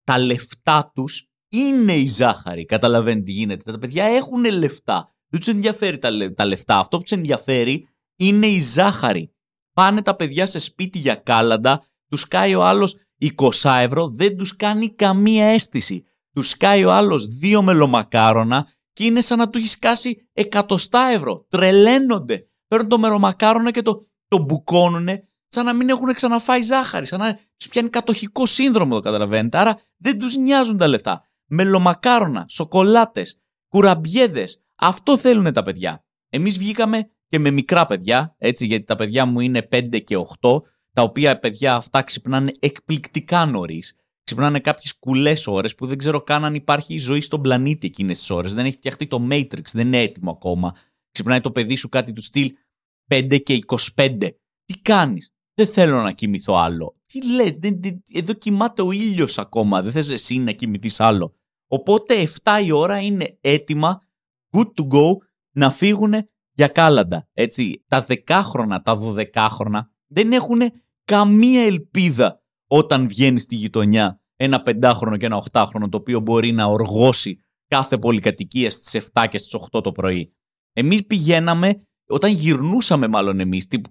τα 0.03 0.19
λεφτά 0.19 0.91
τους 0.95 1.31
είναι 1.49 1.93
η 1.93 2.07
ζάχαρη. 2.07 2.65
Καταλαβαίνετε 2.65 3.23
τι 3.23 3.31
γίνεται. 3.31 3.71
Τα 3.71 3.77
παιδιά 3.77 4.05
έχουν 4.05 4.43
λεφτά. 4.45 5.07
Δεν 5.27 5.39
τους 5.39 5.49
ενδιαφέρει 5.49 5.97
τα, 5.97 6.33
τα 6.35 6.45
λεφτά. 6.45 6.77
Αυτό 6.77 6.97
που 6.97 7.03
τους 7.03 7.11
ενδιαφέρει 7.11 7.87
είναι 8.15 8.47
η 8.47 8.59
ζάχαρη. 8.59 9.33
Πάνε 9.73 10.01
τα 10.01 10.15
παιδιά 10.15 10.45
σε 10.45 10.59
σπίτι 10.59 10.99
για 10.99 11.15
κάλαντα, 11.15 11.83
τους 12.07 12.27
κάει 12.27 12.55
ο 12.55 12.63
άλλος 12.63 12.95
20 13.35 13.51
ευρώ, 13.63 14.07
δεν 14.09 14.37
τους 14.37 14.55
κάνει 14.55 14.89
καμία 14.89 15.45
αίσθηση. 15.45 16.03
Του 16.33 16.43
κάει 16.57 16.85
ο 16.85 16.91
άλλος 16.91 17.25
δύο 17.25 17.61
μελομακάρονα 17.61 18.67
και 18.93 19.03
είναι 19.03 19.21
σαν 19.21 19.37
να 19.37 19.49
του 19.49 19.57
έχει 19.57 19.79
κάσει 19.79 20.29
εκατοστά 20.33 21.07
ευρώ. 21.07 21.45
Τρελαίνονται. 21.49 22.45
Παίρνουν 22.67 22.89
το 22.89 22.99
μελομακάρονα 22.99 23.71
και 23.71 23.81
το, 23.81 23.99
το 24.27 24.37
μπουκώνουν 24.37 25.07
σαν 25.47 25.65
να 25.65 25.73
μην 25.73 25.89
έχουν 25.89 26.13
ξαναφάει 26.13 26.61
ζάχαρη, 26.61 27.05
σαν 27.05 27.19
να 27.19 27.39
τους 27.57 27.67
πιάνει 27.67 27.89
κατοχικό 27.89 28.45
σύνδρομο, 28.45 28.95
το 28.95 29.01
καταλαβαίνετε. 29.01 29.57
Άρα 29.57 29.77
δεν 29.97 30.19
τους 30.19 30.35
νοιάζουν 30.35 30.77
τα 30.77 30.87
λεφτά 30.87 31.21
μελομακάρονα, 31.51 32.45
σοκολάτες, 32.49 33.41
κουραμπιέδες. 33.67 34.63
Αυτό 34.75 35.17
θέλουν 35.17 35.53
τα 35.53 35.63
παιδιά. 35.63 36.05
Εμείς 36.29 36.57
βγήκαμε 36.57 37.09
και 37.27 37.39
με 37.39 37.51
μικρά 37.51 37.85
παιδιά, 37.85 38.35
έτσι, 38.37 38.65
γιατί 38.65 38.83
τα 38.83 38.95
παιδιά 38.95 39.25
μου 39.25 39.39
είναι 39.39 39.67
5 39.71 40.03
και 40.03 40.17
8, 40.41 40.61
τα 40.93 41.01
οποία 41.01 41.39
παιδιά 41.39 41.75
αυτά 41.75 42.01
ξυπνάνε 42.01 42.51
εκπληκτικά 42.59 43.45
νωρίς. 43.45 43.95
Ξυπνάνε 44.23 44.59
κάποιες 44.59 44.99
κουλές 44.99 45.47
ώρες 45.47 45.75
που 45.75 45.85
δεν 45.85 45.97
ξέρω 45.97 46.21
καν 46.21 46.45
αν 46.45 46.55
υπάρχει 46.55 46.97
ζωή 46.97 47.21
στον 47.21 47.41
πλανήτη 47.41 47.87
εκείνες 47.87 48.17
τις 48.17 48.29
ώρες. 48.29 48.53
Δεν 48.53 48.65
έχει 48.65 48.75
φτιαχτεί 48.75 49.07
το 49.07 49.27
Matrix, 49.31 49.65
δεν 49.73 49.87
είναι 49.87 50.01
έτοιμο 50.01 50.31
ακόμα. 50.31 50.75
Ξυπνάει 51.11 51.41
το 51.41 51.51
παιδί 51.51 51.75
σου 51.75 51.89
κάτι 51.89 52.13
του 52.13 52.21
στυλ 52.21 52.53
5 53.07 53.39
και 53.43 53.59
25. 53.95 54.17
Τι 54.65 54.79
κάνεις, 54.81 55.33
Δεν 55.53 55.67
θέλω 55.67 56.01
να 56.01 56.11
κοιμηθώ 56.11 56.53
άλλο. 56.53 56.95
Τι 57.05 57.31
λες, 57.31 57.59
εδώ 58.13 58.33
κοιμάται 58.33 58.81
ο 58.81 58.91
ήλιος 58.91 59.37
ακόμα. 59.37 59.81
Δεν 59.81 59.91
θες 59.91 60.09
εσύ 60.09 60.37
να 60.37 60.51
κοιμηθείς 60.51 60.99
άλλο. 60.99 61.33
Οπότε 61.67 62.27
7 62.43 62.61
η 62.65 62.71
ώρα 62.71 62.99
είναι 62.99 63.37
έτοιμα, 63.41 64.01
good 64.51 64.67
to 64.75 64.87
go, 64.87 65.15
να 65.51 65.69
φύγουν 65.69 66.13
για 66.51 66.67
κάλαντα. 66.67 67.27
Έτσι, 67.33 67.83
τα 67.87 68.01
δεκάχρονα, 68.01 68.81
τα 68.81 68.95
δωδεκάχρονα 68.95 69.89
δεν 70.07 70.31
έχουν 70.31 70.59
καμία 71.03 71.61
ελπίδα 71.61 72.40
όταν 72.73 73.07
βγαίνει 73.07 73.39
στη 73.39 73.55
γειτονιά 73.55 74.21
ένα 74.35 74.61
πεντάχρονο 74.61 75.17
και 75.17 75.25
ένα 75.25 75.35
οχτάχρονο 75.35 75.89
το 75.89 75.97
οποίο 75.97 76.19
μπορεί 76.19 76.51
να 76.51 76.65
οργώσει 76.65 77.39
κάθε 77.67 77.97
πολυκατοικία 77.97 78.71
στις 78.71 79.09
7 79.13 79.25
και 79.29 79.37
στις 79.37 79.55
8 79.71 79.83
το 79.83 79.91
πρωί. 79.91 80.33
Εμείς 80.73 81.05
πηγαίναμε, 81.05 81.87
όταν 82.07 82.31
γυρνούσαμε 82.31 83.07
μάλλον 83.07 83.39
εμείς, 83.39 83.67
τύπου 83.67 83.89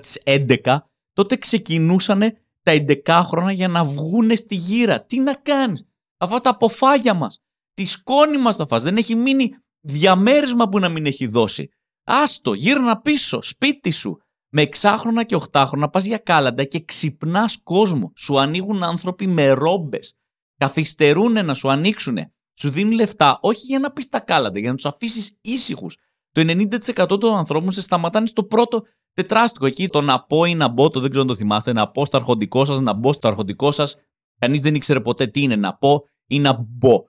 τις 0.00 0.22
11, 0.24 0.78
τότε 1.12 1.36
ξεκινούσαν 1.36 2.20
τα 2.62 2.72
11 2.72 3.22
χρόνια 3.24 3.52
για 3.52 3.68
να 3.68 3.84
βγούνε 3.84 4.34
στη 4.34 4.54
γύρα. 4.54 5.04
Τι 5.04 5.20
να 5.20 5.34
κάνεις; 5.34 5.86
Αυτά 6.16 6.40
τα 6.40 6.50
αποφάγια 6.50 7.14
μας. 7.14 7.38
Τη 7.74 7.84
σκόνη 7.84 8.38
μας 8.38 8.56
θα 8.56 8.66
φας. 8.66 8.82
Δεν 8.82 8.96
έχει 8.96 9.14
μείνει 9.14 9.50
διαμέρισμα 9.80 10.68
που 10.68 10.78
να 10.78 10.88
μην 10.88 11.06
έχει 11.06 11.26
δώσει. 11.26 11.68
Άστο, 12.04 12.54
γύρνα 12.54 13.00
πίσω, 13.00 13.42
σπίτι 13.42 13.90
σου. 13.90 14.18
Με 14.54 14.62
εξάχρονα 14.62 15.24
και 15.24 15.34
οχτάχρονα 15.34 15.88
πας 15.88 16.04
για 16.04 16.18
κάλαντα 16.18 16.64
και 16.64 16.84
ξυπνάς 16.84 17.62
κόσμο. 17.62 18.12
Σου 18.16 18.38
ανοίγουν 18.38 18.82
άνθρωποι 18.82 19.26
με 19.26 19.50
ρόμπες. 19.50 20.14
Καθυστερούν 20.56 21.44
να 21.44 21.54
σου 21.54 21.70
ανοίξουν. 21.70 22.18
Σου 22.54 22.70
δίνουν 22.70 22.92
λεφτά, 22.92 23.38
όχι 23.40 23.66
για 23.66 23.78
να 23.78 23.90
πεις 23.92 24.08
τα 24.08 24.20
κάλαντα, 24.20 24.58
για 24.58 24.70
να 24.70 24.76
τους 24.76 24.86
αφήσεις 24.86 25.38
ήσυχους. 25.40 25.96
Το 26.32 26.40
90% 26.40 27.18
των 27.20 27.34
ανθρώπων 27.34 27.72
σε 27.72 27.80
σταματάνε 27.82 28.26
στο 28.26 28.44
πρώτο 28.44 28.82
τετράστικο. 29.12 29.66
Εκεί 29.66 29.88
το 29.88 30.00
να 30.00 30.22
πω 30.22 30.44
ή 30.44 30.54
να 30.54 30.68
μπω, 30.68 30.88
το 30.88 31.00
δεν 31.00 31.10
ξέρω 31.10 31.22
αν 31.22 31.28
το 31.28 31.36
θυμάστε, 31.36 31.72
να 31.72 31.90
πω 31.90 32.04
στο 32.04 32.16
αρχοντικό 32.16 32.64
σας, 32.64 32.80
να 32.80 32.92
μπω 32.92 33.12
στο 33.12 33.28
αρχοντικό 33.28 33.70
σας. 33.70 33.96
Κανείς 34.38 34.60
δεν 34.60 34.74
ήξερε 34.74 35.00
ποτέ 35.00 35.26
τι 35.26 35.42
είναι 35.42 35.56
να 35.56 35.74
πω 35.74 36.04
ή 36.26 36.38
να 36.38 36.66
μπω. 36.68 37.04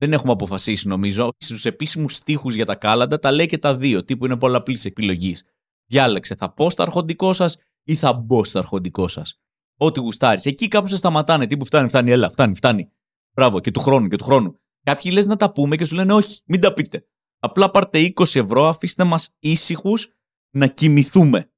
Δεν 0.00 0.12
έχουμε 0.12 0.32
αποφασίσει 0.32 0.88
νομίζω. 0.88 1.28
Στους 1.36 1.64
επίσημους 1.64 2.14
στίχους 2.14 2.54
για 2.54 2.66
τα 2.66 2.74
κάλαντα 2.74 3.18
τα 3.18 3.32
λέει 3.32 3.46
και 3.46 3.58
τα 3.58 3.74
δύο. 3.74 4.04
Τύπου 4.04 4.24
είναι 4.24 4.36
πολλαπλής 4.36 4.84
επιλογής. 4.84 5.44
Διάλεξε, 5.90 6.34
θα 6.34 6.52
πω 6.52 6.70
στο 6.70 6.82
αρχοντικό 6.82 7.32
σας 7.32 7.56
ή 7.84 7.94
θα 7.94 8.12
μπω 8.12 8.44
στο 8.44 8.58
αρχοντικό 8.58 9.08
σας. 9.08 9.40
Ό,τι 9.76 10.00
γουστάρεις. 10.00 10.46
Εκεί 10.46 10.68
κάπου 10.68 10.88
σε 10.88 10.96
σταματάνε. 10.96 11.46
Τύπου 11.46 11.64
φτάνει, 11.64 11.88
φτάνει, 11.88 12.10
έλα, 12.10 12.30
φτάνει, 12.30 12.54
φτάνει. 12.54 12.92
Μπράβο, 13.34 13.60
και 13.60 13.70
του 13.70 13.80
χρόνου, 13.80 14.08
και 14.08 14.16
του 14.16 14.24
χρόνου. 14.24 14.58
Κάποιοι 14.82 15.10
λες 15.14 15.26
να 15.26 15.36
τα 15.36 15.52
πούμε 15.52 15.76
και 15.76 15.84
σου 15.84 15.94
λένε 15.94 16.12
όχι, 16.12 16.42
μην 16.46 16.60
τα 16.60 16.72
πείτε. 16.72 17.06
Απλά 17.38 17.70
πάρτε 17.70 18.12
20 18.16 18.40
ευρώ, 18.40 18.68
αφήστε 18.68 19.04
μας 19.04 19.36
ήσυχους 19.38 20.08
να 20.50 20.66
κοιμηθούμε. 20.66 21.50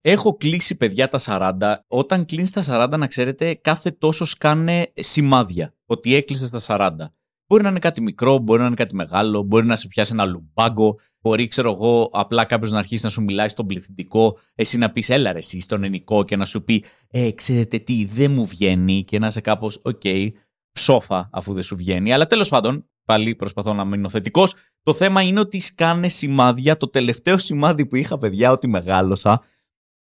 Έχω 0.00 0.36
κλείσει 0.36 0.76
παιδιά 0.76 1.08
τα 1.08 1.18
40. 1.18 1.84
Όταν 1.86 2.24
κλείνεις 2.24 2.50
τα 2.50 2.62
40, 2.62 2.98
να 2.98 3.06
ξέρετε, 3.06 3.54
κάθε 3.54 3.90
τόσο 3.90 4.30
σκάνε 4.30 4.92
σημάδια 4.94 5.74
ότι 5.86 6.14
έκλεισες 6.14 6.48
τα 6.48 6.58
40. 6.58 7.17
Μπορεί 7.48 7.62
να 7.62 7.68
είναι 7.68 7.78
κάτι 7.78 8.00
μικρό, 8.00 8.38
μπορεί 8.38 8.60
να 8.60 8.66
είναι 8.66 8.74
κάτι 8.74 8.94
μεγάλο, 8.94 9.42
μπορεί 9.42 9.66
να 9.66 9.76
σε 9.76 9.88
πιάσει 9.88 10.12
ένα 10.12 10.24
λουμπάγκο, 10.24 10.98
μπορεί, 11.20 11.48
ξέρω 11.48 11.70
εγώ, 11.70 12.10
απλά 12.12 12.44
κάποιος 12.44 12.70
να 12.70 12.78
αρχίσει 12.78 13.04
να 13.04 13.10
σου 13.10 13.22
μιλάει 13.22 13.48
στον 13.48 13.66
πληθυντικό, 13.66 14.38
εσύ 14.54 14.78
να 14.78 14.90
πεις 14.90 15.10
έλα 15.10 15.32
ρε, 15.32 15.38
εσύ 15.38 15.60
στον 15.60 15.84
ενικό 15.84 16.24
και 16.24 16.36
να 16.36 16.44
σου 16.44 16.64
πει 16.64 16.84
Ε, 17.10 17.30
ξέρετε 17.30 17.78
τι, 17.78 18.04
δεν 18.04 18.30
μου 18.30 18.46
βγαίνει 18.46 19.04
και 19.04 19.18
να 19.18 19.26
είσαι 19.26 19.40
κάπως, 19.40 19.80
OK, 19.82 20.00
okay, 20.04 20.28
ψόφα 20.72 21.28
αφού 21.32 21.52
δεν 21.52 21.62
σου 21.62 21.76
βγαίνει. 21.76 22.12
Αλλά 22.12 22.26
τέλος 22.26 22.48
πάντων, 22.48 22.88
πάλι 23.04 23.34
προσπαθώ 23.34 23.74
να 23.74 23.84
μείνω 23.84 24.08
θετικός. 24.08 24.54
Το 24.82 24.94
θέμα 24.94 25.22
είναι 25.22 25.40
ότι 25.40 25.60
σκάνε 25.60 26.08
σημάδια. 26.08 26.76
Το 26.76 26.88
τελευταίο 26.88 27.38
σημάδι 27.38 27.86
που 27.86 27.96
είχα, 27.96 28.18
παιδιά, 28.18 28.50
ότι 28.50 28.68
μεγάλωσα, 28.68 29.42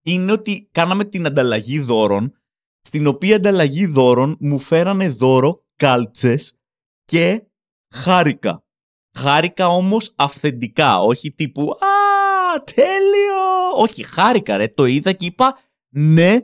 είναι 0.03 0.33
ότι 0.33 0.69
κάναμε 0.73 1.05
την 1.05 1.27
ανταλλαγή 1.27 1.79
δώρων, 1.79 2.33
στην 2.81 3.07
οποία 3.07 3.37
ανταλλαγή 3.37 3.87
δώρων 3.87 4.37
μου 4.41 4.59
φέρανε 4.59 5.09
δώρο 5.09 5.61
κάλτσες 5.77 6.56
και 7.07 7.43
χάρηκα. 7.95 8.65
Χάρηκα 9.19 9.69
όμως 9.69 10.13
αυθεντικά, 10.17 11.01
όχι 11.01 11.33
τύπου 11.33 11.63
«Α, 11.63 12.63
τέλειο!» 12.75 13.71
Όχι, 13.77 14.05
χάρηκα 14.05 14.57
ρε, 14.57 14.69
το 14.69 14.85
είδα 14.85 15.13
και 15.13 15.27
είπα 15.27 15.59
«Ναι, 15.89 16.39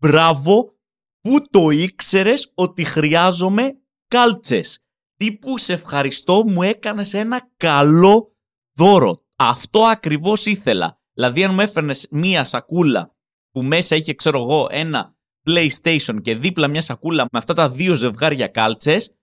μπράβο, 0.00 0.74
που 1.20 1.48
το 1.50 1.70
ήξερες 1.70 2.52
ότι 2.54 2.84
χρειάζομαι 2.84 3.80
κάλτσες». 4.08 4.84
Τύπου 5.16 5.58
«Σε 5.58 5.72
ευχαριστώ, 5.72 6.44
μου 6.46 6.62
έκανες 6.62 7.14
ένα 7.14 7.50
καλό 7.56 8.36
δώρο». 8.76 9.24
Αυτό 9.36 9.84
ακριβώς 9.84 10.46
ήθελα. 10.46 11.00
Δηλαδή, 11.12 11.44
αν 11.44 11.54
μου 11.54 11.60
έφερνες 11.60 12.08
μία 12.10 12.44
σακούλα 12.44 13.14
που 13.50 13.62
μέσα 13.62 13.96
είχε, 13.96 14.14
ξέρω 14.14 14.38
εγώ, 14.38 14.66
ένα 14.70 15.16
PlayStation 15.46 16.16
και 16.22 16.36
δίπλα 16.36 16.68
μια 16.68 16.80
σακούλα 16.80 17.22
με 17.22 17.38
αυτά 17.38 17.54
τα 17.54 17.68
δύο 17.68 17.94
ζευγάρια 17.94 18.46
κάλτσες, 18.46 19.16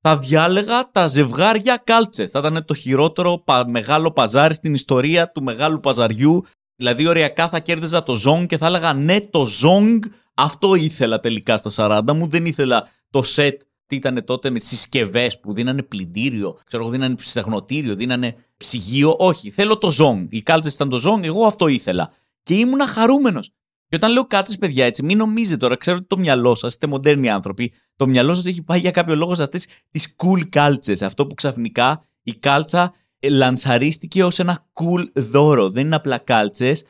θα 0.00 0.18
διάλεγα 0.18 0.86
τα 0.86 1.06
ζευγάρια 1.06 1.82
κάλτσες. 1.84 2.30
Θα 2.30 2.38
ήταν 2.38 2.64
το 2.64 2.74
χειρότερο 2.74 3.44
μεγάλο 3.66 4.12
παζάρι 4.12 4.54
στην 4.54 4.74
ιστορία 4.74 5.30
του 5.30 5.42
μεγάλου 5.42 5.80
παζαριού. 5.80 6.44
Δηλαδή, 6.76 7.06
οριακά 7.06 7.48
θα 7.48 7.58
κέρδιζα 7.58 8.02
το 8.02 8.20
Zong 8.26 8.46
και 8.46 8.56
θα 8.56 8.66
έλεγα 8.66 8.92
ναι, 8.92 9.20
το 9.20 9.46
Zong 9.62 9.98
αυτό 10.34 10.74
ήθελα 10.74 11.20
τελικά 11.20 11.56
στα 11.56 12.02
40 12.08 12.12
μου. 12.12 12.26
Δεν 12.26 12.46
ήθελα 12.46 12.88
το 13.10 13.22
set 13.36 13.56
τι 13.86 13.96
ήταν 13.96 14.24
τότε 14.24 14.50
με 14.50 14.58
τις 14.58 14.68
συσκευές 14.68 15.40
που 15.40 15.52
δίνανε 15.52 15.82
πλυντήριο, 15.82 16.58
ξέρω 16.66 16.82
εγώ, 16.82 16.92
δίνανε 16.92 17.14
ψυχαγνωτήριο, 17.14 17.94
δίνανε 17.94 18.36
ψυγείο. 18.56 19.14
Όχι, 19.18 19.50
θέλω 19.50 19.78
το 19.78 19.90
ζώng. 19.98 20.26
Οι 20.28 20.42
κάλτσες 20.42 20.74
ήταν 20.74 20.88
το 20.88 21.00
ζώng, 21.04 21.22
εγώ 21.22 21.46
αυτό 21.46 21.66
ήθελα. 21.66 22.10
Και 22.42 22.54
ήμουνα 22.54 22.86
χαρούμενος. 22.86 23.52
Και 23.90 23.96
όταν 23.96 24.12
λέω 24.12 24.26
κάλτσε, 24.26 24.56
παιδιά, 24.58 24.84
έτσι, 24.84 25.02
μην 25.02 25.16
νομίζετε 25.16 25.56
τώρα, 25.56 25.76
ξέρω 25.76 25.96
ότι 25.96 26.06
το 26.06 26.18
μυαλό 26.18 26.54
σας, 26.54 26.72
είστε 26.72 26.86
μοντέρνοι 26.86 27.30
άνθρωποι, 27.30 27.72
το 27.96 28.06
μυαλό 28.06 28.34
σας 28.34 28.46
έχει 28.46 28.62
πάει 28.62 28.78
για 28.78 28.90
κάποιο 28.90 29.14
λόγο 29.16 29.34
σε 29.34 29.42
αυτές 29.42 29.66
τις 29.90 30.14
cool 30.16 30.48
κάλτσε. 30.48 31.04
Αυτό 31.04 31.26
που 31.26 31.34
ξαφνικά 31.34 32.00
η 32.22 32.32
κάλτσα 32.32 32.92
ε, 33.18 33.28
λανσαρίστηκε 33.28 34.24
ως 34.24 34.38
ένα 34.38 34.66
cool 34.72 35.04
δώρο. 35.14 35.70
Δεν 35.70 35.86
είναι 35.86 35.94
απλά 35.94 36.18
κάλτσες, 36.18 36.84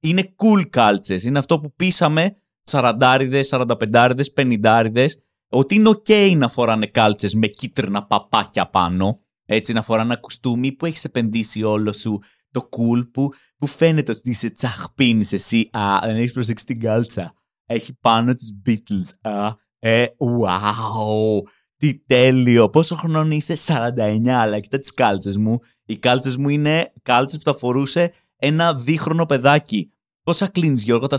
είναι 0.00 0.34
cool 0.36 0.62
κάλτσες. 0.70 1.24
Είναι 1.24 1.38
αυτό 1.38 1.60
που 1.60 1.74
πείσαμε 1.74 2.36
40, 2.70 3.42
45, 3.48 4.14
50 4.34 5.06
ότι 5.48 5.74
είναι 5.74 5.90
ok 5.90 6.36
να 6.36 6.48
φοράνε 6.48 6.86
κάλτσες 6.86 7.34
με 7.34 7.46
κίτρινα 7.46 8.06
παπάκια 8.06 8.66
πάνω. 8.66 9.20
Έτσι, 9.46 9.72
να 9.72 9.82
φοράνε 9.82 10.12
ένα 10.12 10.20
κουστούμι 10.20 10.72
που 10.72 10.86
έχεις 10.86 11.04
επενδύσει 11.04 11.62
όλο 11.62 11.92
σου 11.92 12.20
το 12.56 12.68
cool 12.76 13.08
που, 13.12 13.32
που 13.56 13.66
φαίνεται 13.66 14.12
ότι 14.12 14.30
είσαι 14.30 14.50
τσαχπίνης 14.50 15.32
εσύ. 15.32 15.68
Α, 15.72 15.98
δεν 16.02 16.16
έχεις 16.16 16.32
προσέξει 16.32 16.64
την 16.64 16.80
κάλτσα. 16.80 17.34
Έχει 17.66 17.94
πάνω 18.00 18.34
τους 18.34 18.52
Beatles. 18.66 19.30
Α, 19.30 19.52
ε, 19.78 20.06
wow. 20.18 21.48
Τι 21.76 21.98
τέλειο. 22.06 22.68
Πόσο 22.70 22.94
χρόνο 22.96 23.34
είσαι, 23.34 23.54
49, 23.54 24.28
αλλά 24.28 24.60
κοίτα 24.60 24.78
τις 24.78 24.94
κάλτσες 24.94 25.36
μου. 25.36 25.58
Οι 25.84 25.98
κάλτσες 25.98 26.36
μου 26.36 26.48
είναι 26.48 26.92
κάλτσες 27.02 27.38
που 27.38 27.50
θα 27.50 27.58
φορούσε 27.58 28.12
ένα 28.36 28.74
δίχρονο 28.74 29.26
παιδάκι. 29.26 29.90
Πόσα 30.22 30.46
κλείνει, 30.46 30.80
Γιώργο, 30.80 31.06
τα 31.06 31.16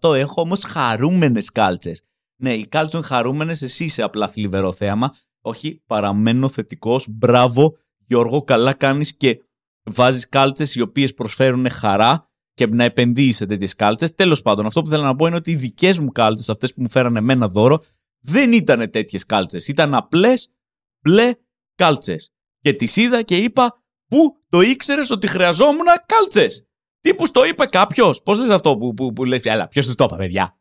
48. 0.00 0.14
Έχω 0.14 0.40
όμως 0.40 0.62
χαρούμενες 0.64 1.50
κάλτσες. 1.50 2.02
Ναι, 2.36 2.54
οι 2.54 2.66
κάλτσες 2.66 2.98
είναι 2.98 3.08
χαρούμενες, 3.08 3.62
εσύ 3.62 3.84
είσαι 3.84 4.02
απλά 4.02 4.28
θλιβερό 4.28 4.72
θέαμα. 4.72 5.14
Όχι, 5.40 5.82
παραμένω 5.86 6.48
θετικός. 6.48 7.06
Μπράβο, 7.08 7.76
Γιώργο, 8.06 8.42
καλά 8.42 8.72
κάνεις 8.72 9.16
και 9.16 9.42
βάζεις 9.82 10.28
κάλτσες 10.28 10.74
οι 10.74 10.80
οποίες 10.80 11.14
προσφέρουν 11.14 11.70
χαρά 11.70 12.18
και 12.54 12.66
να 12.66 12.84
επενδύεις 12.84 13.36
σε 13.36 13.46
τέτοιες 13.46 13.74
κάλτσες. 13.74 14.14
Τέλος 14.14 14.42
πάντων, 14.42 14.66
αυτό 14.66 14.82
που 14.82 14.88
θέλω 14.88 15.02
να 15.02 15.16
πω 15.16 15.26
είναι 15.26 15.36
ότι 15.36 15.50
οι 15.50 15.56
δικές 15.56 15.98
μου 15.98 16.12
κάλτσες, 16.12 16.48
αυτές 16.48 16.74
που 16.74 16.82
μου 16.82 16.88
φέρανε 16.88 17.18
εμένα 17.18 17.48
δώρο, 17.48 17.82
δεν 18.20 18.52
ήταν 18.52 18.90
τέτοιες 18.90 19.26
κάλτσες. 19.26 19.68
Ήταν 19.68 19.94
απλές 19.94 20.52
μπλε 21.00 21.32
κάλτσες. 21.74 22.32
Και 22.60 22.72
τις 22.72 22.96
είδα 22.96 23.22
και 23.22 23.36
είπα, 23.36 23.74
Πού 24.10 24.36
το 24.48 24.60
ήξερες 24.60 25.10
ότι 25.10 25.26
χρειαζόμουν 25.26 25.86
κάλτσες; 26.06 26.66
Τι 27.00 27.14
που 27.14 27.30
το 27.30 27.44
είπε 27.44 27.66
κάποιος. 27.66 28.22
Πώς 28.22 28.38
λες 28.38 28.48
αυτό 28.48 28.76
που, 28.76 28.94
που, 28.94 29.12
που 29.12 29.24
λες, 29.24 29.40
Έλα, 29.40 29.68
ποιος 29.68 29.86
του 29.86 29.94
το 29.94 30.04
είπε, 30.04 30.16
παιδιά; 30.16 30.58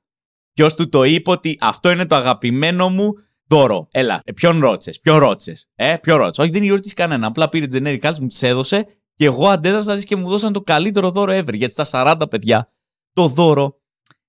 Ποιος 0.53 0.75
του 0.75 0.89
το 0.89 1.03
είπε 1.03 1.31
ότι 1.31 1.57
αυτό 1.61 1.91
είναι 1.91 2.05
το 2.05 2.15
αγαπημένο 2.15 2.89
μου 2.89 3.13
δώρο. 3.49 3.87
Έλα, 3.91 4.21
ε, 4.23 4.31
ποιον 4.31 4.59
ρώτησες, 4.59 4.99
ποιον 4.99 5.17
ρώτησες. 5.17 5.69
Ε, 5.75 5.95
ποιον 6.01 6.17
ρώτησες. 6.17 6.45
Όχι, 6.45 6.59
δεν 6.59 6.69
ρωτήσει 6.69 6.93
κανένα. 6.93 7.27
Απλά 7.27 7.49
πήρε 7.49 7.65
generic 7.71 7.99
cards, 7.99 8.19
μου 8.19 8.27
τις 8.27 8.43
έδωσε 8.43 8.98
και 9.19 9.25
εγώ 9.25 9.47
αντέδρασα 9.47 10.01
και 10.01 10.15
μου 10.15 10.29
δώσαν 10.29 10.53
το 10.53 10.61
καλύτερο 10.61 11.11
δώρο 11.11 11.33
ever. 11.37 11.53
Γιατί 11.53 11.85
στα 11.85 12.15
40 12.21 12.29
παιδιά 12.29 12.67
το 13.13 13.27
δώρο 13.27 13.81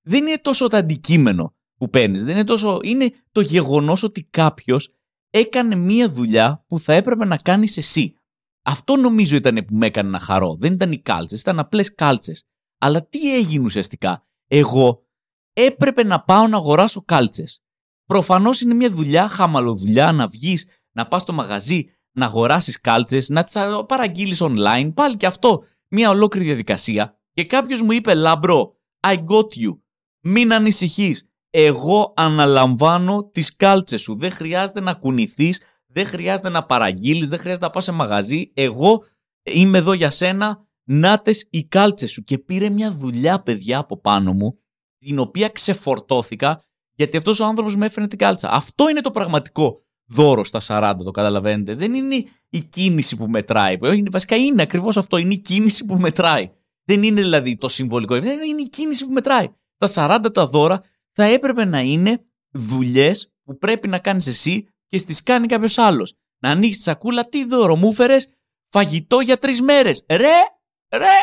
δεν 0.03 0.26
είναι 0.26 0.38
τόσο 0.38 0.66
το 0.66 0.76
αντικείμενο 0.76 1.55
που 1.76 1.90
παίρνεις. 1.90 2.24
Δεν 2.24 2.35
είναι 2.35 2.44
τόσο. 2.44 2.79
Είναι 2.83 3.12
το 3.33 3.40
γεγονός 3.40 4.03
ότι 4.03 4.22
κάποιος 4.22 4.92
έκανε 5.31 5.74
μία 5.74 6.09
δουλειά 6.09 6.64
που 6.66 6.79
θα 6.79 6.92
έπρεπε 6.92 7.24
να 7.24 7.37
κάνεις 7.37 7.76
εσύ. 7.76 8.14
Αυτό 8.62 8.96
νομίζω 8.96 9.37
ήταν 9.37 9.64
που 9.66 9.74
με 9.74 9.87
έκανε 9.87 10.11
να 10.11 10.18
χαρώ. 10.18 10.57
Δεν 10.57 10.72
ήταν 10.72 10.92
οι 10.92 10.98
κάλτσες, 10.98 11.40
ήταν 11.40 11.59
απλές 11.59 11.94
κάλτσες. 11.94 12.44
Αλλά 12.79 13.07
τι 13.09 13.35
έγινε 13.35 13.64
ουσιαστικά; 13.64 14.26
Εγώ 14.46 15.07
έπρεπε 15.53 16.05
να 16.05 16.20
πάω 16.20 16.46
να 16.46 16.57
αγοράσω 16.57 17.03
κάλτσες. 17.05 17.62
Προφανώς 18.05 18.61
είναι 18.61 18.74
μια 18.74 18.90
δουλειά, 18.90 19.29
χαμαλοδουλειά, 19.29 20.12
να 20.12 20.26
βγεις, 20.26 20.66
να 20.92 21.07
πας 21.07 21.22
στο 21.22 21.33
μαγαζί, 21.33 21.85
να 22.12 22.26
αγοράσεις 22.26 22.80
κάλτσε, 22.80 23.24
να 23.28 23.44
τις 23.44 23.56
παραγγείλεις 23.86 24.42
online. 24.42 24.92
Πάλι 24.94 25.16
και 25.16 25.26
αυτό 25.26 25.62
μια 25.88 26.10
ολόκληρη 26.10 26.46
διαδικασία. 26.46 27.18
Και 27.32 27.44
κάποιος 27.44 27.82
μου 27.82 27.92
είπε, 27.92 28.14
Λαμπρό, 28.14 28.74
I 29.00 29.14
got 29.14 29.64
you. 29.64 29.78
Μην 30.20 30.52
ανησυχείς. 30.52 31.24
Εγώ 31.50 32.12
αναλαμβάνω 32.16 33.30
τις 33.32 33.56
κάλτσε 33.56 33.96
σου. 33.96 34.16
Δεν 34.16 34.30
χρειάζεται 34.30 34.80
να 34.80 34.94
κουνηθείς, 34.94 35.60
δεν 35.86 36.06
χρειάζεται 36.06 36.48
να 36.48 36.66
παραγγείλεις, 36.66 37.28
δεν 37.28 37.38
χρειάζεται 37.38 37.64
να 37.64 37.70
πας 37.72 37.84
σε 37.84 37.92
μαγαζί. 37.92 38.50
Εγώ 38.54 39.04
είμαι 39.42 39.78
εδώ 39.78 39.92
για 39.92 40.10
σένα. 40.10 40.68
Νάτε 40.84 41.32
οι 41.50 41.64
κάλτσε 41.64 42.06
σου. 42.06 42.24
Και 42.24 42.38
πήρε 42.38 42.70
μια 42.70 42.92
δουλειά, 42.92 43.42
παιδιά, 43.42 43.78
από 43.78 44.00
πάνω 44.00 44.32
μου, 44.32 44.58
την 44.98 45.18
οποία 45.18 45.48
ξεφορτώθηκα 45.48 46.60
γιατί 47.00 47.16
αυτός 47.16 47.40
ο 47.40 47.44
άνθρωπος 47.44 47.76
με 47.76 47.86
έφερε 47.86 48.06
την 48.06 48.18
κάλτσα. 48.18 48.50
Αυτό 48.50 48.88
είναι 48.88 49.00
το 49.00 49.10
πραγματικό 49.10 49.78
δώρο 50.10 50.44
στα 50.44 50.60
40, 50.66 50.94
το 51.04 51.10
καταλαβαίνετε. 51.10 51.74
Δεν 51.74 51.94
είναι 51.94 52.24
η 52.50 52.62
κίνηση 52.62 53.16
που 53.16 53.26
μετράει. 53.26 53.76
Βασικά 54.10 54.36
είναι 54.36 54.62
ακριβώς 54.62 54.96
αυτό. 54.96 55.16
Είναι 55.16 55.34
η 55.34 55.38
κίνηση 55.38 55.84
που 55.84 55.94
μετράει. 55.94 56.50
Δεν 56.84 57.02
είναι 57.02 57.20
δηλαδή 57.20 57.56
το 57.56 57.68
συμβολικό. 57.68 58.20
Δεν 58.20 58.40
είναι 58.40 58.62
η 58.62 58.68
κίνηση 58.68 59.06
που 59.06 59.12
μετράει. 59.12 59.46
Στα 59.76 60.20
40 60.24 60.32
τα 60.32 60.46
δώρα 60.46 60.78
θα 61.12 61.24
έπρεπε 61.24 61.64
να 61.64 61.80
είναι 61.80 62.24
δουλειές 62.50 63.32
που 63.44 63.58
πρέπει 63.58 63.88
να 63.88 63.98
κάνεις 63.98 64.26
εσύ 64.26 64.68
και 64.88 64.98
στις 64.98 65.22
κάνει 65.22 65.46
κάποιος 65.46 65.78
άλλος. 65.78 66.14
Να 66.42 66.50
ανοίξεις 66.50 66.76
τη 66.76 66.82
σακούλα, 66.82 67.28
τι 67.28 67.44
δώρο 67.44 67.76
μου 67.76 67.88
έφερες, 67.88 68.28
φαγητό 68.72 69.20
για 69.20 69.38
τρεις 69.38 69.60
μέρες. 69.60 70.04
Ρε, 70.08 70.38
ρε, 70.96 71.18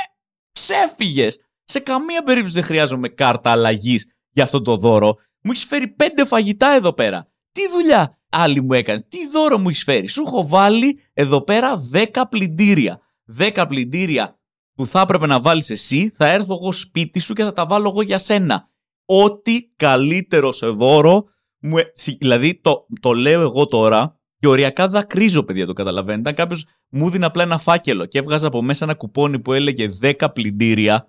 ξέφυγες. 0.52 1.40
Σε 1.64 1.80
καμία 1.80 2.24
περίπτωση 2.24 2.56
δεν 2.56 2.64
χρειάζομαι 2.64 3.08
κάρτα 3.08 3.52
αλλαγής 3.52 4.06
για 4.30 4.44
αυτό 4.44 4.62
το 4.62 4.76
δώρο. 4.76 5.14
Μου 5.44 5.52
έχεις 5.52 5.66
φέρει 5.66 5.88
πέντε 5.88 6.26
φαγητά 6.26 6.70
εδώ 6.70 6.94
πέρα. 6.94 7.24
Τι 7.52 7.70
δουλειά 7.70 8.17
άλλη 8.30 8.62
μου 8.62 8.74
έκανες, 8.74 9.08
τι 9.08 9.28
δώρο 9.28 9.58
μου 9.58 9.70
έχεις 9.70 9.84
φέρει; 9.84 10.08
Σου 10.08 10.24
έχω 10.26 10.48
βάλει 10.48 11.00
εδώ 11.14 11.42
πέρα 11.42 11.76
δέκα 11.76 12.28
πλυντήρια. 12.28 13.00
Δέκα 13.26 13.66
πλυντήρια 13.66 14.40
που 14.74 14.86
θα 14.86 15.02
έπρεπε 15.02 15.26
να 15.26 15.40
βάλεις 15.40 15.70
εσύ, 15.70 16.10
θα 16.10 16.28
έρθω 16.28 16.58
εγώ 16.62 16.72
σπίτι 16.72 17.20
σου 17.20 17.34
και 17.34 17.44
θα 17.44 17.54
τα 17.54 17.66
βάλω 17.66 17.90
εγώ 17.90 18.02
για 18.02 18.18
σένα. 18.18 18.70
Ό,τι 19.06 19.62
καλύτερο 19.76 20.52
σε 20.52 20.68
δώρο 20.68 21.24
μου, 21.60 21.78
ε, 21.78 21.84
δηλαδή 22.20 22.62
το, 22.62 22.86
το 23.02 23.14
λέω 23.14 23.42
εγώ 23.42 23.66
τώρα 23.66 24.20
και 24.40 24.48
οριακά 24.48 24.88
δακρύζω, 24.88 25.44
παιδιά, 25.44 25.66
το 25.66 25.74
καταλαβαίνετε. 25.74 26.30
Αν 26.30 26.36
κάποιος 26.36 26.66
μου 26.90 27.10
δίνει 27.10 27.26
απλά 27.26 27.44
ένα 27.44 27.58
φάκελο 27.58 28.06
και 28.06 28.18
έβγαζα 28.18 28.48
από 28.48 28.62
μέσα 28.62 28.86
ένα 28.86 28.94
κουπόνι 28.96 29.40
που 29.40 29.54
έλεγε 29.54 29.90
10 30.02 30.28
πλυντήρια 30.34 31.08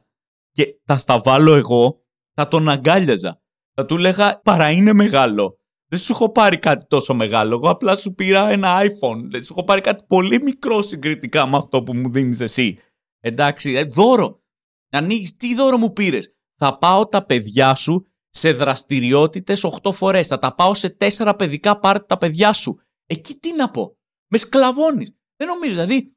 και 0.53 0.67
τα 0.85 0.99
στα 0.99 1.19
βάλω 1.19 1.55
εγώ, 1.55 2.01
θα 2.35 2.49
τον 2.49 2.69
αγκάλιαζα. 2.69 3.39
Θα 3.75 3.87
του 3.87 3.97
λέγα 3.97 4.41
παρά 4.45 4.71
είναι 4.71 4.93
μεγάλο. 4.93 5.58
Δεν 5.91 5.99
σου 5.99 6.13
έχω 6.13 6.31
πάρει 6.31 6.59
κάτι 6.59 6.87
τόσο 6.87 7.15
μεγάλο. 7.15 7.55
Εγώ 7.55 7.71
απλά 7.71 7.97
σου 7.97 8.15
πήρα 8.15 8.49
ένα 8.49 8.81
iPhone. 8.83 9.21
Δεν 9.31 9.43
σου 9.43 9.49
έχω 9.51 9.65
πάρει 9.65 9.81
κάτι 9.81 10.05
πολύ 10.07 10.43
μικρό 10.43 10.83
συγκριτικά 10.83 11.47
με 11.47 11.57
αυτό 11.57 11.83
που 11.83 11.95
μου 11.95 12.11
δίνεις 12.11 12.41
εσύ. 12.41 12.79
Εντάξει, 13.21 13.73
ε, 13.73 13.85
δώρο. 13.85 14.43
Ανοίγεις, 14.91 15.37
τι 15.37 15.55
δώρο 15.55 15.77
μου 15.79 15.93
πήρες; 15.93 16.35
Θα 16.59 16.79
πάω 16.79 17.07
τα 17.07 17.25
παιδιά 17.25 17.75
σου 17.75 18.07
σε 18.29 18.53
δραστηριότητες 18.53 19.65
8 19.65 19.93
φορές. 19.93 20.27
Θα 20.27 20.39
τα 20.39 20.55
πάω 20.55 20.75
σε 20.75 20.89
4 20.89 21.35
παιδικά 21.39 21.79
πάρτι 21.79 22.07
τα 22.07 22.19
παιδιά 22.19 22.53
σου. 22.53 22.81
Εκεί 23.07 23.35
τι 23.35 23.53
να 23.53 23.71
πω; 23.71 23.97
Με 24.31 24.39
σκλαβώνεις. 24.39 25.17
Δεν 25.37 25.49
νομίζω. 25.49 25.73
Δηλαδή, 25.73 26.17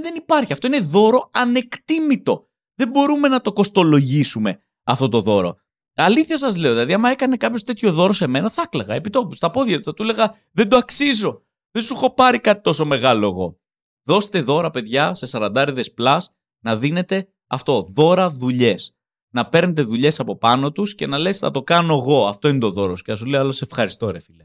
δεν 0.00 0.14
υπάρχει. 0.14 0.52
Αυτό 0.52 0.66
είναι 0.66 0.80
δώρο 0.80 1.30
ανεκτήμητο. 1.32 2.42
Δεν 2.74 2.88
μπορούμε 2.88 3.28
να 3.28 3.40
το 3.40 3.52
κοστολογήσουμε 3.52 4.62
αυτό 4.82 5.08
το 5.08 5.20
δώρο. 5.20 5.58
Αλήθεια 6.00 6.38
σας 6.38 6.56
λέω, 6.56 6.72
δηλαδή, 6.72 6.92
άμα 6.92 7.10
έκανε 7.10 7.36
κάποιος 7.36 7.62
τέτοιο 7.62 7.92
δώρο 7.92 8.12
σε 8.12 8.26
μένα, 8.26 8.50
θα 8.50 8.66
κλαίγα 8.66 8.94
επί 8.94 9.10
τόπου, 9.10 9.34
στα 9.34 9.50
πόδια 9.50 9.76
του. 9.76 9.84
Θα 9.84 9.94
του 9.94 10.02
έλεγα 10.02 10.34
Δεν 10.52 10.68
το 10.68 10.76
αξίζω. 10.76 11.42
Δεν 11.70 11.82
σου 11.82 11.94
έχω 11.94 12.14
πάρει 12.14 12.38
κάτι 12.38 12.62
τόσο 12.62 12.84
μεγάλο 12.84 13.26
εγώ. 13.26 13.58
Δώστε 14.02 14.40
δώρα, 14.40 14.70
παιδιά, 14.70 15.14
σε 15.14 15.26
40 15.32 15.82
plus 15.98 16.18
να 16.60 16.76
δίνετε 16.76 17.28
αυτό, 17.46 17.82
δώρα 17.82 18.30
δουλειές 18.30 18.98
να 19.30 19.48
παίρνετε 19.48 19.82
δουλειές 19.82 20.20
από 20.20 20.36
πάνω 20.36 20.72
τους 20.72 20.94
και 20.94 21.06
να 21.06 21.18
λες: 21.18 21.38
Θα 21.38 21.50
το 21.50 21.62
κάνω 21.62 21.94
εγώ. 21.94 22.26
Αυτό 22.26 22.48
είναι 22.48 22.58
το 22.58 22.70
δώρο. 22.70 22.94
Και 22.94 23.10
να 23.12 23.16
σου 23.16 23.24
λέει 23.24 23.40
άλλος: 23.40 23.62
Ευχαριστώ, 23.62 24.10
ρε 24.10 24.18
φίλε. 24.18 24.44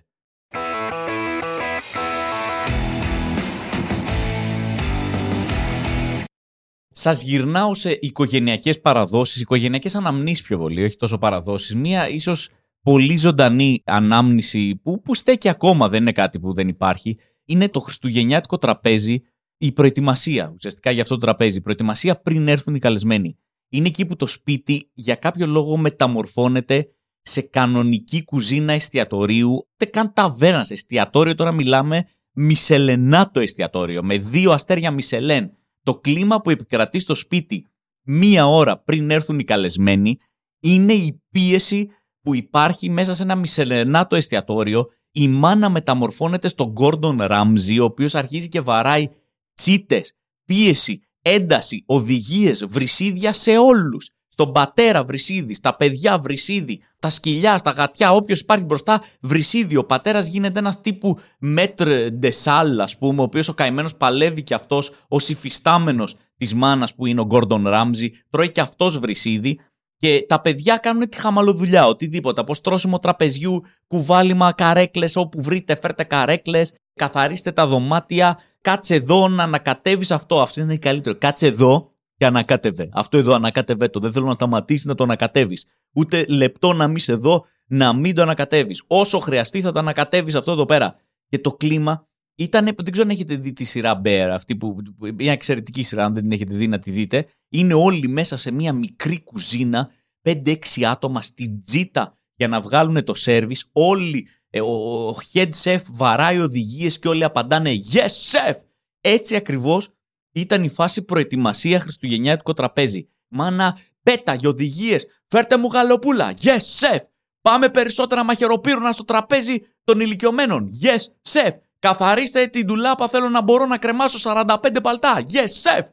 Σας 7.04 7.22
γυρνάω 7.24 7.74
σε 7.74 7.98
οικογενειακές 8.02 8.82
παραδόσεις, 8.82 9.42
οικογενειακές 9.42 9.96
αναμνήσεις 9.96 10.46
πιο 10.46 10.58
πολύ, 10.58 10.84
όχι 10.84 10.96
τόσο 10.96 11.18
παραδόσεις. 11.18 11.76
Μία 11.76 12.10
ίσως 12.10 12.50
πολύ 12.82 13.18
ζωντανή 13.18 13.82
ανάμνηση 13.86 14.76
που, 14.84 15.02
που 15.02 15.16
στέκει 15.16 15.50
ακόμα, 15.50 15.90
δεν 15.90 16.02
είναι 16.02 16.12
κάτι 16.12 16.40
που 16.40 16.54
δεν 16.54 16.68
υπάρχει. 16.68 17.18
Είναι 17.46 17.70
το 17.70 17.80
χριστουγεννιάτικο 17.80 18.58
τραπέζι, 18.58 19.22
η 19.58 19.72
προετοιμασία 19.72 20.52
ουσιαστικά 20.56 20.92
για 20.92 21.02
αυτό 21.02 21.14
το 21.14 21.20
τραπέζι. 21.20 21.58
Η 21.58 21.62
προετοιμασία 21.62 22.22
πριν 22.22 22.48
έρθουν 22.48 22.76
οι 22.76 22.80
καλεσμένοι 22.80 23.38
είναι 23.70 23.88
εκεί 23.88 24.06
που 24.06 24.16
το 24.16 24.28
σπίτι 24.28 24.90
για 24.94 25.16
κάποιο 25.16 25.48
λόγο 25.48 25.78
μεταμορφώνεται 25.78 26.88
σε 27.22 27.42
κανονική 27.42 28.24
κουζίνα 28.24 28.74
εστιατορίου, 28.74 29.68
ούτε 29.74 29.86
καν 29.86 30.14
ταβέρνας. 30.14 30.72
Εστιατόριο 30.72 31.36
τώρα 31.36 31.52
μιλάμε 31.52 32.08
μισελενάτο 32.32 33.40
εστιατόριο, 33.40 34.04
με 34.04 34.18
δύο 34.18 34.52
αστέρια 34.52 34.92
μισελέν. 34.92 35.58
Το 35.84 35.96
κλίμα 35.96 36.42
που 36.42 36.50
επικρατεί 36.50 37.00
στο 37.00 37.16
σπίτι 37.16 37.68
μία 38.06 38.48
ώρα 38.48 38.80
πριν 38.80 39.12
έρθουν 39.12 39.40
οι 39.40 39.44
καλεσμένοι 39.44 40.18
είναι 40.60 40.94
η 40.94 41.22
πίεση 41.30 41.90
που 42.22 42.36
υπάρχει 42.36 42.90
μέσα 42.90 43.14
σε 43.14 43.24
ένα 43.24 43.36
μισελενάτο 43.36 44.16
εστιατόριο. 44.16 44.86
Η 45.12 45.28
μάνα 45.28 45.70
μεταμορφώνεται 45.70 46.48
στον 46.48 46.72
Γκόρντον 46.72 47.22
Ράμζι, 47.22 47.80
ο 47.80 47.84
οποίος 47.84 48.16
αρχίζει 48.16 48.50
και 48.50 48.62
βαράει 48.62 49.08
τσίτες, 49.56 50.14
πίεση, 50.46 51.00
ένταση, 51.22 51.84
οδηγίες, 51.86 52.66
βρυσίδια 52.66 53.34
σε 53.34 53.58
όλους. 53.58 54.10
Στον 54.34 54.52
πατέρα 54.52 55.04
βρυσίδι, 55.04 55.54
στα 55.54 55.76
παιδιά 55.76 56.18
βρυσίδι, 56.18 56.82
τα 57.00 57.10
σκυλιά, 57.10 57.58
στα 57.58 57.72
γατιά, 57.72 58.14
όποιος 58.14 58.40
υπάρχει 58.40 58.64
μπροστά 58.64 59.02
βρυσίδι. 59.22 59.76
Ο 59.76 59.86
πατέρας 59.86 60.28
γίνεται 60.28 60.60
ένας 60.60 60.82
τύπου 60.82 61.20
μέτρ 61.40 61.90
ντεσάλ, 62.12 62.80
ας 62.80 62.98
πούμε, 62.98 63.22
ο 63.22 63.24
οποίος 63.24 63.48
ο 63.48 63.54
καημένος 63.54 63.96
παλεύει 63.96 64.44
και 64.44 64.54
αυτός 64.54 64.92
ως 65.08 65.30
υφιστάμενος 65.30 66.16
της 66.38 66.54
μάνας 66.54 66.96
που 66.96 67.06
είναι 67.06 67.22
ο 67.22 67.26
Γκόρντον 67.26 67.68
Ράμζι, 67.68 68.12
τρώει 68.30 68.52
και 68.52 68.62
αυτός 68.62 69.00
βρυσίδι. 69.00 69.60
Και 69.98 70.26
τα 70.28 70.42
παιδιά 70.42 70.78
κάνουν 70.78 71.10
τη 71.10 71.20
χαμαλοδουλειά, 71.20 71.88
οτιδήποτε. 71.88 72.42
Από 72.42 72.54
στρώσιμο 72.54 73.00
τραπεζιού, 73.00 73.62
κουβάλιμα, 73.88 74.52
καρέκλες, 74.52 75.16
όπου 75.16 75.42
βρείτε, 75.42 75.76
φέρτε 75.76 76.04
καρέκλες, 76.04 76.74
καθαρίστε 76.94 77.52
τα 77.52 77.68
δωμάτια, 77.68 78.38
κάτσε 78.62 78.96
εδώ 78.96 79.28
να 79.28 79.44
ανακατεύει 79.44 80.14
αυτό. 80.14 80.42
Αυτό 80.42 80.62
είναι 80.62 80.78
καλύτερο. 80.78 81.18
Κάτσε 81.18 81.48
εδώ 81.48 81.93
και 82.24 82.30
ανακάτευε. 82.30 82.90
Αυτό 82.92 83.18
εδώ 83.18 83.34
ανακάτευε 83.34 83.88
το. 83.88 84.00
Δεν 84.00 84.12
θέλω 84.12 84.26
να 84.26 84.34
σταματήσεις 84.34 84.86
να 84.86 84.96
το 84.96 85.04
ανακατεύεις. 85.04 85.66
Ούτε 85.94 86.26
λεπτό 86.28 86.74
να 86.74 86.88
μην 86.88 87.00
σε 87.00 87.12
εδώ 87.12 87.46
να 87.68 87.94
μην 87.94 88.16
το 88.16 88.22
ανακατεύεις. 88.22 88.84
Όσο 88.88 89.20
χρειαστεί 89.20 89.62
θα 89.62 89.72
το 89.72 89.80
ανακατεύεις 89.80 90.36
αυτό 90.36 90.52
εδώ 90.52 90.66
πέρα. 90.66 90.96
Και 91.28 91.40
το 91.40 91.54
κλίμα 91.54 92.08
ήταν. 92.36 92.66
Δεν 92.66 92.92
ξέρω 92.92 93.08
αν 93.08 93.10
έχετε 93.10 93.36
δει 93.36 93.54
τη 93.54 93.64
σειρά 93.64 94.02
Bear, 94.04 94.28
αυτή 94.32 94.56
που. 94.56 94.76
Μια 95.16 95.32
εξαιρετική 95.32 95.84
σειρά, 95.84 96.06
αν 96.06 96.14
δεν 96.14 96.22
την 96.22 96.32
έχετε 96.32 96.54
δει 96.54 96.68
να 96.68 96.80
τη 96.80 96.92
δείτε. 96.92 97.26
Είναι 97.50 97.74
όλοι 97.74 98.08
μέσα 98.08 98.38
σε 98.38 98.52
μια 98.52 98.74
μικρή 98.74 99.24
κουζίνα, 99.24 99.90
5-6 100.22 100.56
άτομα 100.84 101.22
στην 101.22 101.64
τζίτα 101.64 102.18
για 102.36 102.48
να 102.48 102.62
βγάλουν 102.62 103.04
το 103.04 103.14
σερβις. 103.14 103.70
Όλοι, 103.72 104.28
ε, 104.50 104.62
ο 104.62 105.16
head 105.34 105.50
chef 105.64 105.80
βαράει 105.92 106.40
οδηγίες 106.40 107.00
και 107.00 107.08
όλοι 107.08 107.24
απαντάνε 107.24 107.72
Yes, 107.94 108.32
chef! 108.32 108.56
Έτσι 109.02 109.36
ακριβώς 109.36 109.90
ήταν 110.34 110.64
η 110.64 110.70
φάση 110.70 111.04
προετοιμασία 111.04 111.80
χριστουγεννιάτικο 111.80 112.54
τραπέζι. 112.54 113.10
Μάνα, 113.28 113.78
πέτα 114.04 114.34
για 114.34 114.50
οδηγίες. 114.50 115.08
Φέρτε 115.28 115.58
μου 115.58 115.68
γαλοπούλα. 115.68 116.34
Yes, 116.42 116.58
chef. 116.80 117.00
Πάμε 117.42 117.70
περισσότερα 117.70 118.24
μαχαιροπύρουνα 118.24 118.92
στο 118.92 119.04
τραπέζι 119.04 119.62
των 119.84 120.00
ηλικιωμένων. 120.00 120.70
Yes, 120.82 121.32
chef. 121.32 121.52
Καθαρίστε 121.80 122.48
την 122.48 122.68
τουλάπα. 122.68 123.08
Θέλω 123.08 123.30
να 123.30 123.42
μπορώ 123.42 123.66
να 123.66 123.78
κρεμάσω 123.78 124.18
45 124.34 124.80
παλτά. 124.84 125.24
Yes, 125.32 125.62
chef. 125.64 125.84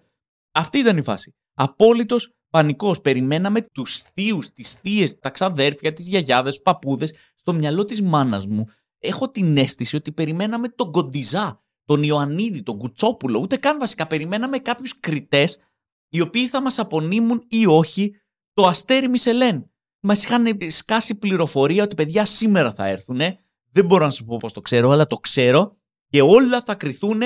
Αυτή 0.53 0.79
ήταν 0.79 0.97
η 0.97 1.03
φάση. 1.03 1.35
Απόλυτος 1.55 2.35
πανικός. 2.51 3.01
Περιμέναμε 3.01 3.63
τους 3.63 3.99
θείους, 3.99 4.53
τις 4.53 4.73
θείες, 4.73 5.19
τα 5.19 5.31
ξαδέρφια, 5.31 5.93
τις 5.93 6.09
γιαγιάδες, 6.09 6.55
τους 6.55 6.63
παππούδες. 6.63 7.15
Στο 7.35 7.53
μυαλό 7.53 7.85
της 7.85 8.03
μάνας 8.03 8.47
μου 8.47 8.67
έχω 8.99 9.31
την 9.31 9.57
αίσθηση 9.57 9.97
ότι 9.97 10.13
περιμέναμε 10.13 10.69
τον 10.69 10.93
Κοντιζά 10.93 11.63
τον 11.91 12.03
Ιωαννίδη, 12.03 12.63
τον 12.63 12.79
Κουτσόπουλο, 12.79 13.39
ούτε 13.39 13.57
καν 13.57 13.79
βασικά 13.79 14.07
περιμέναμε 14.07 14.59
κάποιους 14.59 15.01
κριτές 15.01 15.59
οι 16.09 16.21
οποίοι 16.21 16.49
θα 16.49 16.63
μας 16.63 16.79
απονείμουν 16.79 17.45
ή 17.49 17.67
όχι 17.67 18.15
το 18.53 18.67
αστέρι 18.67 19.09
Μισελέν. 19.09 19.71
Μας 20.01 20.25
είχαν 20.25 20.47
σκάσει 20.69 21.15
πληροφορία 21.15 21.83
ότι 21.83 21.95
παιδιά 21.95 22.25
σήμερα 22.25 22.73
θα 22.73 22.87
έρθουν. 22.87 23.21
Δεν 23.73 23.85
μπορώ 23.87 24.05
να 24.05 24.11
σου 24.11 24.25
πω 24.25 24.37
πώς 24.37 24.53
το 24.53 24.61
ξέρω, 24.61 24.91
αλλά 24.91 25.07
το 25.07 25.17
ξέρω 25.17 25.77
και 26.09 26.23
όλα 26.23 26.63
θα 26.63 26.75
κρυθούν 26.75 27.21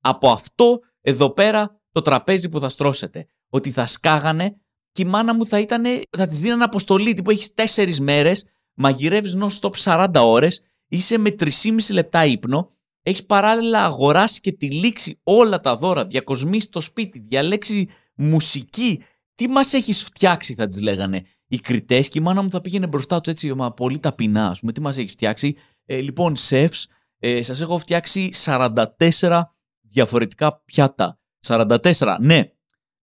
από 0.00 0.30
αυτό 0.30 0.78
εδώ 1.00 1.30
πέρα 1.30 1.80
το 1.92 2.00
τραπέζι 2.00 2.48
που 2.48 2.60
θα 2.60 2.68
στρώσετε. 2.68 3.26
Ότι 3.48 3.70
θα 3.70 3.86
σκάγανε 3.86 4.60
και 4.92 5.02
η 5.02 5.04
μάνα 5.04 5.34
μου 5.34 5.46
θα 5.46 5.58
ήταν, 5.58 5.84
θα 6.16 6.26
της 6.26 6.40
δίνανε 6.40 6.64
αποστολή 6.64 7.22
που 7.24 7.30
έχεις 7.30 7.54
τέσσερις 7.54 8.00
μέρες, 8.00 8.44
μαγειρεύεις 8.74 9.36
non-stop 9.40 9.72
40 9.84 10.10
ώρες, 10.14 10.62
είσαι 10.88 11.18
με 11.18 11.30
3,5 11.30 11.92
λεπτά 11.92 12.24
ύπνο 12.24 12.78
έχεις 13.02 13.26
παράλληλα 13.26 13.84
αγοράσει 13.84 14.40
και 14.40 14.52
τη 14.52 14.70
λήξει 14.70 15.20
όλα 15.22 15.60
τα 15.60 15.76
δώρα, 15.76 16.06
διακοσμήσει 16.06 16.68
το 16.68 16.80
σπίτι, 16.80 17.18
διαλέξει 17.18 17.88
μουσική. 18.14 19.02
Τι 19.34 19.48
μας 19.48 19.72
έχεις 19.72 20.02
φτιάξει, 20.02 20.54
θα 20.54 20.66
τη 20.66 20.82
λέγανε 20.82 21.22
οι 21.46 21.58
κριτές. 21.58 22.08
Και 22.08 22.18
η 22.18 22.22
μάνα 22.22 22.42
μου 22.42 22.50
θα 22.50 22.60
πήγαινε 22.60 22.86
μπροστά 22.86 23.20
τους 23.20 23.32
έτσι, 23.32 23.54
μα 23.54 23.72
πολύ 23.72 23.98
ταπεινά, 23.98 24.48
ας 24.48 24.60
πούμε. 24.60 24.72
Τι 24.72 24.80
μας 24.80 24.96
έχεις 24.96 25.12
φτιάξει. 25.12 25.56
Ε, 25.84 26.00
λοιπόν, 26.00 26.36
σεφς, 26.36 26.88
ε, 27.18 27.42
σας 27.42 27.60
έχω 27.60 27.78
φτιάξει 27.78 28.30
44 28.44 29.42
διαφορετικά 29.80 30.62
πιάτα. 30.64 31.18
44, 31.46 32.16
ναι. 32.20 32.52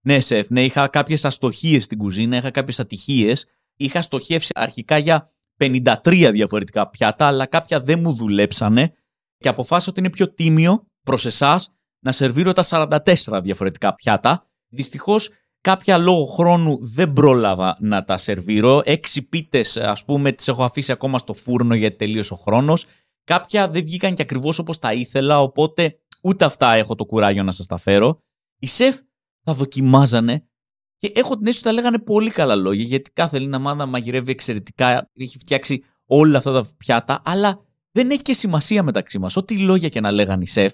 Ναι, 0.01 0.19
σεφ, 0.19 0.49
ναι, 0.49 0.63
είχα 0.63 0.87
κάποιες 0.87 1.25
αστοχίες 1.25 1.83
στην 1.83 1.97
κουζίνα, 1.97 2.37
είχα 2.37 2.51
κάποιες 2.51 2.79
ατυχίες. 2.79 3.45
Είχα 3.75 4.01
στοχεύσει 4.01 4.51
αρχικά 4.55 4.97
για 4.97 5.31
53 5.57 6.29
διαφορετικά 6.31 6.89
πιάτα, 6.89 7.27
αλλά 7.27 7.45
κάποια 7.45 7.79
δεν 7.79 7.99
μου 7.99 8.13
δουλέψανε 8.13 8.93
και 9.37 9.47
αποφάσισα 9.47 9.89
ότι 9.89 9.99
είναι 9.99 10.09
πιο 10.09 10.33
τίμιο 10.33 10.87
προς 11.03 11.25
εσάς 11.25 11.71
να 11.99 12.11
σερβίρω 12.11 12.53
τα 12.53 12.63
44 12.63 13.41
διαφορετικά 13.43 13.95
πιάτα. 13.95 14.41
Δυστυχώς, 14.67 15.29
κάποια 15.61 15.97
λόγω 15.97 16.25
χρόνου 16.25 16.77
δεν 16.81 17.13
πρόλαβα 17.13 17.77
να 17.79 18.03
τα 18.03 18.17
σερβίρω. 18.17 18.81
Έξι 18.85 19.21
πίτες, 19.21 19.77
ας 19.77 20.05
πούμε, 20.05 20.31
τις 20.31 20.47
έχω 20.47 20.63
αφήσει 20.63 20.91
ακόμα 20.91 21.17
στο 21.17 21.33
φούρνο 21.33 21.75
γιατί 21.75 21.97
τελείωσε 21.97 22.33
ο 22.33 22.37
χρόνος. 22.37 22.85
Κάποια 23.23 23.67
δεν 23.67 23.83
βγήκαν 23.83 24.13
και 24.13 24.21
ακριβώς 24.21 24.59
όπως 24.59 24.79
τα 24.79 24.93
ήθελα, 24.93 25.41
οπότε 25.41 25.99
ούτε 26.23 26.45
αυτά 26.45 26.73
έχω 26.73 26.95
το 26.95 27.05
κουράγιο 27.05 27.43
να 27.43 27.51
σας 27.51 27.65
τα 27.65 27.77
φέρω. 27.77 28.15
Οι 28.59 28.67
σεφ 28.67 28.99
θα 29.43 29.53
δοκιμάζανε 29.53 30.47
και 30.97 31.11
έχω 31.15 31.37
την 31.37 31.47
αίσθηση 31.47 31.67
ότι 31.67 31.75
τα 31.75 31.81
λέγανε 31.81 31.99
πολύ 31.99 32.29
καλά 32.29 32.55
λόγια, 32.55 32.83
γιατί 32.83 33.11
κάθε 33.11 33.37
Ελληνική 33.37 33.61
μάδα 33.61 33.85
μαγειρεύει 33.85 34.31
εξαιρετικά, 34.31 35.09
έχει 35.13 35.37
φτιάξει 35.37 35.83
όλα 36.05 36.37
αυτά 36.37 36.51
τα 36.51 36.67
πιάτα, 36.77 37.21
αλλά 37.25 37.57
δεν 37.97 38.11
έχει 38.11 38.21
και 38.21 38.33
σημασία 38.33 38.83
μεταξύ 38.83 39.19
μας. 39.19 39.35
Ό,τι 39.35 39.59
λόγια 39.59 39.89
και 39.89 39.99
να 39.99 40.11
λέγανε 40.11 40.43
οι 40.43 40.47
σεφ, 40.47 40.73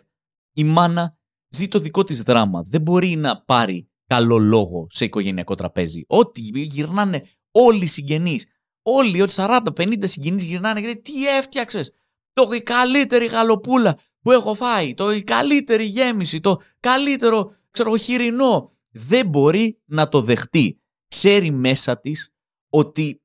η 0.53 0.63
μάνα 0.63 1.17
ζει 1.49 1.67
το 1.67 1.79
δικό 1.79 2.03
της 2.03 2.21
δράμα. 2.23 2.61
Δεν 2.61 2.81
μπορεί 2.81 3.15
να 3.15 3.41
πάρει 3.41 3.89
καλό 4.05 4.37
λόγο 4.37 4.87
σε 4.89 5.05
οικογενειακό 5.05 5.55
τραπέζι. 5.55 6.03
Ό,τι 6.07 6.41
γυρνάνε 6.41 7.25
όλοι 7.51 7.83
οι 7.83 7.87
συγγενείς, 7.87 8.45
όλοι, 8.81 9.21
ότι 9.21 9.33
40-50 9.35 10.07
συγγενείς 10.07 10.43
γυρνάνε 10.43 10.79
και 10.79 10.87
λένε 10.87 10.99
Τι 10.99 11.27
έφτιαξες, 11.27 11.91
το 12.33 12.49
η 12.51 12.61
καλύτερη 12.61 13.25
γαλοπούλα 13.25 13.97
που 14.21 14.31
έχω 14.31 14.53
φάει, 14.53 14.93
το 14.93 15.11
η 15.11 15.23
καλύτερη 15.23 15.83
γέμιση, 15.83 16.39
το 16.39 16.61
καλύτερο 16.79 17.53
ξέρω, 17.71 17.97
χοιρινό. 17.97 18.71
Δεν 18.91 19.27
μπορεί 19.27 19.81
να 19.85 20.09
το 20.09 20.21
δεχτεί. 20.21 20.81
Ξέρει 21.07 21.51
μέσα 21.51 21.99
της 21.99 22.33
ότι 22.69 23.21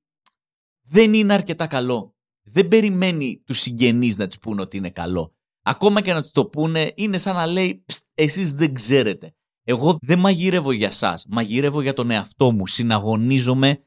δεν 0.83 1.15
είναι 1.15 1.33
αρκετά 1.33 1.67
καλό 1.67 2.18
δεν 2.53 2.69
περιμένει 2.69 3.43
τους 3.47 3.61
συγγενείς 3.61 4.17
να 4.17 4.27
της 4.27 4.39
πούνε 4.39 4.61
ότι 4.61 4.77
είναι 4.77 4.91
καλό. 4.91 5.33
Ακόμα 5.63 6.01
και 6.01 6.13
να 6.13 6.21
τους 6.21 6.31
το 6.31 6.47
πούνε, 6.47 6.93
είναι 6.95 7.19
σαν 7.19 7.35
να 7.35 7.47
λέει: 7.47 7.85
Εσείς 8.15 8.53
δεν 8.53 8.75
ξέρετε. 8.75 9.33
Εγώ 9.65 9.99
δεν 10.01 10.19
μαγειρεύω 10.19 10.73
για 10.73 10.87
εσά. 10.87 11.21
Μαγειρεύω 11.29 11.81
για 11.81 11.93
τον 11.93 12.11
εαυτό 12.11 12.53
μου. 12.53 12.67
Συναγωνίζομαι 12.67 13.79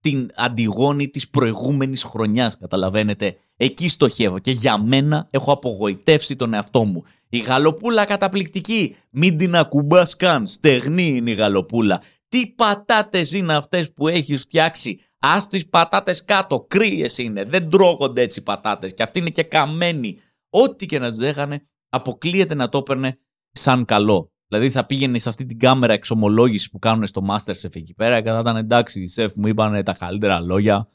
την 0.00 0.30
αντιγόνη 0.34 1.08
της 1.08 1.30
προηγούμενης 1.30 2.02
χρονιάς, 2.02 2.58
καταλαβαίνετε. 2.58 3.36
Εκεί 3.56 3.88
στοχεύω 3.88 4.38
και 4.38 4.50
για 4.50 4.78
μένα 4.78 5.26
έχω 5.30 5.52
απογοητεύσει 5.52 6.36
τον 6.36 6.54
εαυτό 6.54 6.84
μου. 6.84 7.02
Η 7.28 7.38
γαλοπούλα 7.38 8.04
καταπληκτική, 8.04 8.96
μην 9.10 9.36
την 9.36 9.56
ακουμπάς 9.56 10.16
καν, 10.16 10.46
στεγνή 10.46 11.08
είναι 11.08 11.30
η 11.30 11.34
γαλοπούλα. 11.34 12.02
Τι 12.28 12.46
πατάτες 12.46 13.32
είναι 13.32 13.54
αυτές 13.54 13.92
που 13.92 14.08
έχεις 14.08 14.40
φτιάξει, 14.40 15.00
Α 15.26 15.36
τις 15.48 15.68
πατάτες 15.68 16.24
κάτω, 16.24 16.60
κρύες 16.60 17.18
είναι. 17.18 17.44
Δεν 17.44 17.70
τρώγονται 17.70 18.22
έτσι 18.22 18.40
οι 18.40 18.42
πατάτες. 18.42 18.94
Και 18.94 19.02
αυτοί 19.02 19.18
είναι 19.18 19.30
και 19.30 19.42
καμένοι. 19.42 20.18
Ό,τι 20.50 20.86
και 20.86 20.98
να 20.98 21.08
τις 21.08 21.18
δέχανε, 21.18 21.66
αποκλείεται 21.88 22.54
να 22.54 22.68
το 22.68 22.78
έπαιρνε 22.78 23.18
σαν 23.52 23.84
καλό. 23.84 24.32
Δηλαδή 24.46 24.70
θα 24.70 24.86
πήγαινε 24.86 25.18
σε 25.18 25.28
αυτή 25.28 25.46
την 25.46 25.58
κάμερα 25.58 25.92
εξομολόγηση 25.92 26.70
που 26.70 26.78
κάνουν 26.78 27.06
στο 27.06 27.26
Masterchef 27.30 27.76
εκεί 27.76 27.94
πέρα 27.94 28.20
και 28.20 28.30
θα 28.30 28.38
ήταν 28.38 28.56
εντάξει, 28.56 29.02
οι 29.02 29.06
σεφ 29.06 29.32
μου 29.36 29.48
είπαν 29.48 29.84
τα 29.84 29.92
καλύτερα 29.92 30.40
λόγια. 30.40 30.88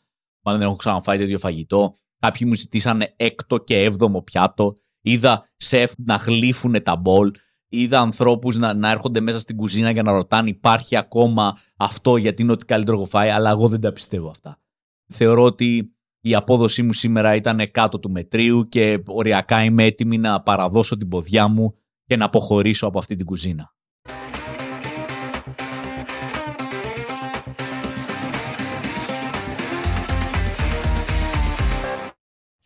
Μα 0.45 0.51
δεν 0.51 0.61
έχω 0.61 0.75
ξαναφάει 0.75 1.17
τέτοιο 1.17 1.39
φαγητό. 1.39 1.99
Κάποιοι 2.19 2.47
μου 2.49 2.53
ζητήσανε 2.53 3.13
έκτο 3.15 3.57
και 3.57 3.83
έβδομο 3.83 4.21
πιάτο. 4.21 4.73
Είδα 5.01 5.43
σεφ 5.55 5.91
να 5.97 6.15
γλύφουν 6.15 6.83
τα 6.83 6.95
μπολ. 6.95 7.31
Είδα 7.69 7.99
ανθρώπους 7.99 8.57
να, 8.57 8.73
να 8.73 8.91
έρχονται 8.91 9.19
μέσα 9.19 9.39
στην 9.39 9.55
κουζίνα 9.55 9.91
για 9.91 10.03
να 10.03 10.11
ρωτάνε 10.11 10.49
υπάρχει 10.49 10.95
ακόμα 10.95 11.57
αυτό 11.75 12.17
γιατί 12.17 12.41
είναι 12.41 12.51
ό,τι 12.51 12.65
καλύτερο 12.65 12.97
έχω 12.97 13.05
φάει, 13.05 13.29
αλλά 13.29 13.49
εγώ 13.49 13.67
δεν 13.67 13.81
τα 13.81 13.91
πιστεύω 13.91 14.29
αυτά. 14.29 14.59
Θεωρώ 15.07 15.43
ότι 15.43 15.91
η 16.21 16.35
απόδοσή 16.35 16.83
μου 16.83 16.93
σήμερα 16.93 17.35
ήταν 17.35 17.71
κάτω 17.71 17.99
του 17.99 18.11
μετρίου 18.11 18.67
και 18.69 19.03
οριακά 19.07 19.63
είμαι 19.63 19.83
έτοιμη 19.83 20.17
να 20.17 20.41
παραδώσω 20.41 20.97
την 20.97 21.07
ποδιά 21.07 21.47
μου 21.47 21.75
και 22.05 22.15
να 22.15 22.25
αποχωρήσω 22.25 22.87
από 22.87 22.99
αυτή 22.99 23.15
την 23.15 23.25
κουζίνα. 23.25 23.75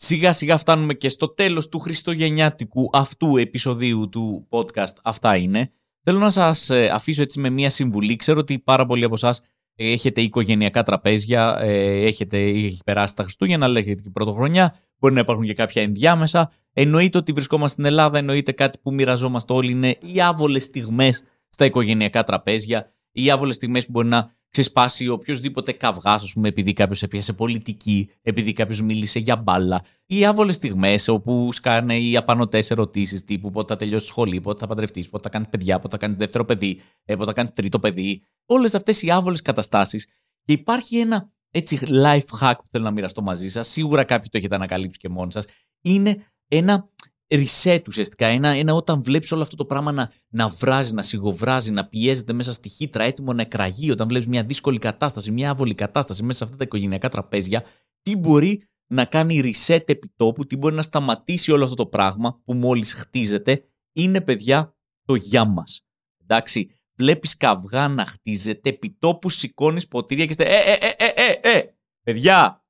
Σιγά 0.03 0.33
σιγά 0.33 0.57
φτάνουμε 0.57 0.93
και 0.93 1.09
στο 1.09 1.29
τέλος 1.33 1.69
του 1.69 1.79
χριστουγεννιάτικου 1.79 2.89
αυτού 2.93 3.37
επεισοδίου 3.37 4.09
του 4.09 4.47
podcast. 4.49 4.95
Αυτά 5.03 5.35
είναι. 5.35 5.71
Θέλω 6.03 6.19
να 6.19 6.29
σας 6.29 6.69
ε, 6.69 6.89
αφήσω 6.93 7.21
έτσι 7.21 7.39
με 7.39 7.49
μία 7.49 7.69
συμβουλή. 7.69 8.15
Ξέρω 8.15 8.39
ότι 8.39 8.59
πάρα 8.59 8.85
πολλοί 8.85 9.03
από 9.03 9.13
εσάς 9.13 9.41
έχετε 9.75 10.21
οικογενειακά 10.21 10.83
τραπέζια, 10.83 11.57
ε, 11.59 12.05
έχετε, 12.05 12.37
έχει 12.37 12.79
περάσει 12.85 13.15
τα 13.15 13.23
Χριστούγεννα, 13.23 13.65
αλλά 13.65 13.79
έχετε 13.79 14.01
και 14.01 14.09
πρωτοχρονιά. 14.09 14.75
Μπορεί 14.99 15.13
να 15.13 15.19
υπάρχουν 15.19 15.45
και 15.45 15.53
κάποια 15.53 15.81
ενδιάμεσα. 15.81 16.51
Εννοείται 16.73 17.17
ότι 17.17 17.31
βρισκόμαστε 17.31 17.71
στην 17.71 17.85
Ελλάδα, 17.85 18.17
εννοείται 18.17 18.51
κάτι 18.51 18.79
που 18.81 18.93
μοιραζόμαστε 18.93 19.53
όλοι 19.53 19.71
είναι 19.71 19.97
οι 20.01 20.21
άβολες 20.21 20.63
στιγμές 20.63 21.23
στα 21.49 21.65
οικογενειακά 21.65 22.23
τραπέζια, 22.23 22.91
οι 23.11 23.31
άβολες 23.31 23.55
στιγμές 23.55 23.85
που 23.85 23.91
μπορεί 23.91 24.07
να 24.07 24.31
ξεσπάσει 24.51 25.07
οποιοδήποτε 25.07 25.71
καυγάς, 25.71 26.23
ας 26.23 26.33
πούμε, 26.33 26.47
επειδή 26.47 26.73
κάποιος 26.73 27.03
έπιασε 27.03 27.33
πολιτική, 27.33 28.09
επειδή 28.21 28.53
κάποιος 28.53 28.81
μίλησε 28.81 29.19
για 29.19 29.35
μπάλα, 29.35 29.81
ή 30.05 30.25
άβολες 30.25 30.55
στιγμές 30.55 31.07
όπου 31.07 31.49
σκάνε 31.51 31.97
οι 31.97 32.17
απανοτές 32.17 32.71
ερωτήσεις 32.71 33.23
τύπου 33.23 33.51
πότε 33.51 33.73
θα 33.73 33.79
τελειώσει 33.79 34.05
σχολή, 34.05 34.41
πότε 34.41 34.59
θα 34.59 34.67
παντρευτείς, 34.67 35.09
πότε 35.09 35.23
θα 35.23 35.29
κάνεις 35.29 35.49
παιδιά, 35.49 35.79
πότε 35.79 35.89
θα 35.89 35.97
κάνεις 35.97 36.17
δεύτερο 36.17 36.45
παιδί, 36.45 36.81
ε, 37.05 37.15
πότε 37.15 37.25
θα 37.25 37.33
κάνεις 37.33 37.51
τρίτο 37.51 37.79
παιδί. 37.79 38.21
Όλες 38.45 38.75
αυτές 38.75 39.01
οι 39.01 39.11
άβολες 39.11 39.41
καταστάσεις. 39.41 40.05
Και 40.43 40.53
υπάρχει 40.53 40.97
ένα 40.97 41.31
έτσι 41.51 41.79
life 41.81 42.39
hack 42.41 42.53
που 42.57 42.67
θέλω 42.69 42.83
να 42.83 42.91
μοιραστώ 42.91 43.21
μαζί 43.21 43.49
σας. 43.49 43.67
Σίγουρα 43.67 44.03
κάποιοι 44.03 44.29
το 44.29 44.37
έχετε 44.37 44.55
ανακαλύψει 44.55 44.99
και 44.99 45.09
μόνοι 45.09 45.31
σας. 45.31 45.45
Είναι 45.81 46.25
ένα 46.47 46.89
reset 47.31 47.81
ουσιαστικά. 47.87 48.25
Ένα, 48.25 48.49
ένα 48.49 48.73
όταν 48.73 49.03
βλέπεις 49.03 49.31
όλο 49.31 49.41
αυτό 49.41 49.55
το 49.55 49.65
πράγμα 49.65 49.91
να, 49.91 50.11
να 50.29 50.47
βράζει, 50.47 50.93
να 50.93 51.03
σιγοβράζει, 51.03 51.71
να 51.71 51.87
πιέζεται 51.87 52.33
μέσα 52.33 52.53
στη 52.53 52.69
χύτρα, 52.69 53.03
έτοιμο 53.03 53.33
να 53.33 53.41
εκραγεί, 53.41 53.91
όταν 53.91 54.07
βλέπεις 54.07 54.27
μια 54.27 54.43
δύσκολη 54.43 54.79
κατάσταση, 54.79 55.31
μια 55.31 55.49
άβολη 55.49 55.75
κατάσταση 55.75 56.23
μέσα 56.23 56.37
σε 56.37 56.43
αυτά 56.43 56.55
τα 56.55 56.63
οικογενειακά 56.63 57.09
τραπέζια, 57.09 57.65
τι 58.01 58.17
μπορεί 58.17 58.63
να 58.87 59.05
κάνει 59.05 59.41
reset 59.43 59.83
επιτόπου, 59.85 60.45
τι 60.45 60.55
μπορεί 60.55 60.75
να 60.75 60.81
σταματήσει 60.81 61.51
όλο 61.51 61.63
αυτό 61.63 61.75
το 61.75 61.85
πράγμα 61.85 62.41
που 62.43 62.53
μόλις 62.53 62.93
χτίζεται, 62.93 63.63
είναι 63.93 64.21
παιδιά 64.21 64.75
το 65.05 65.15
γεια 65.15 65.45
μας. 65.45 65.85
Εντάξει, 66.21 66.69
βλέπεις 66.95 67.37
καυγά 67.37 67.87
να 67.87 68.05
χτίζεται, 68.05 68.69
επιτόπου 68.69 69.29
σηκώνεις 69.29 69.87
ποτήρια 69.87 70.25
και 70.25 70.31
είστε. 70.31 70.43
Ε, 70.43 70.71
ε, 70.71 70.77
ε, 70.81 70.95
ε, 70.97 71.49
ε, 71.49 71.57
ε, 71.57 71.75
παιδιά! 72.03 72.65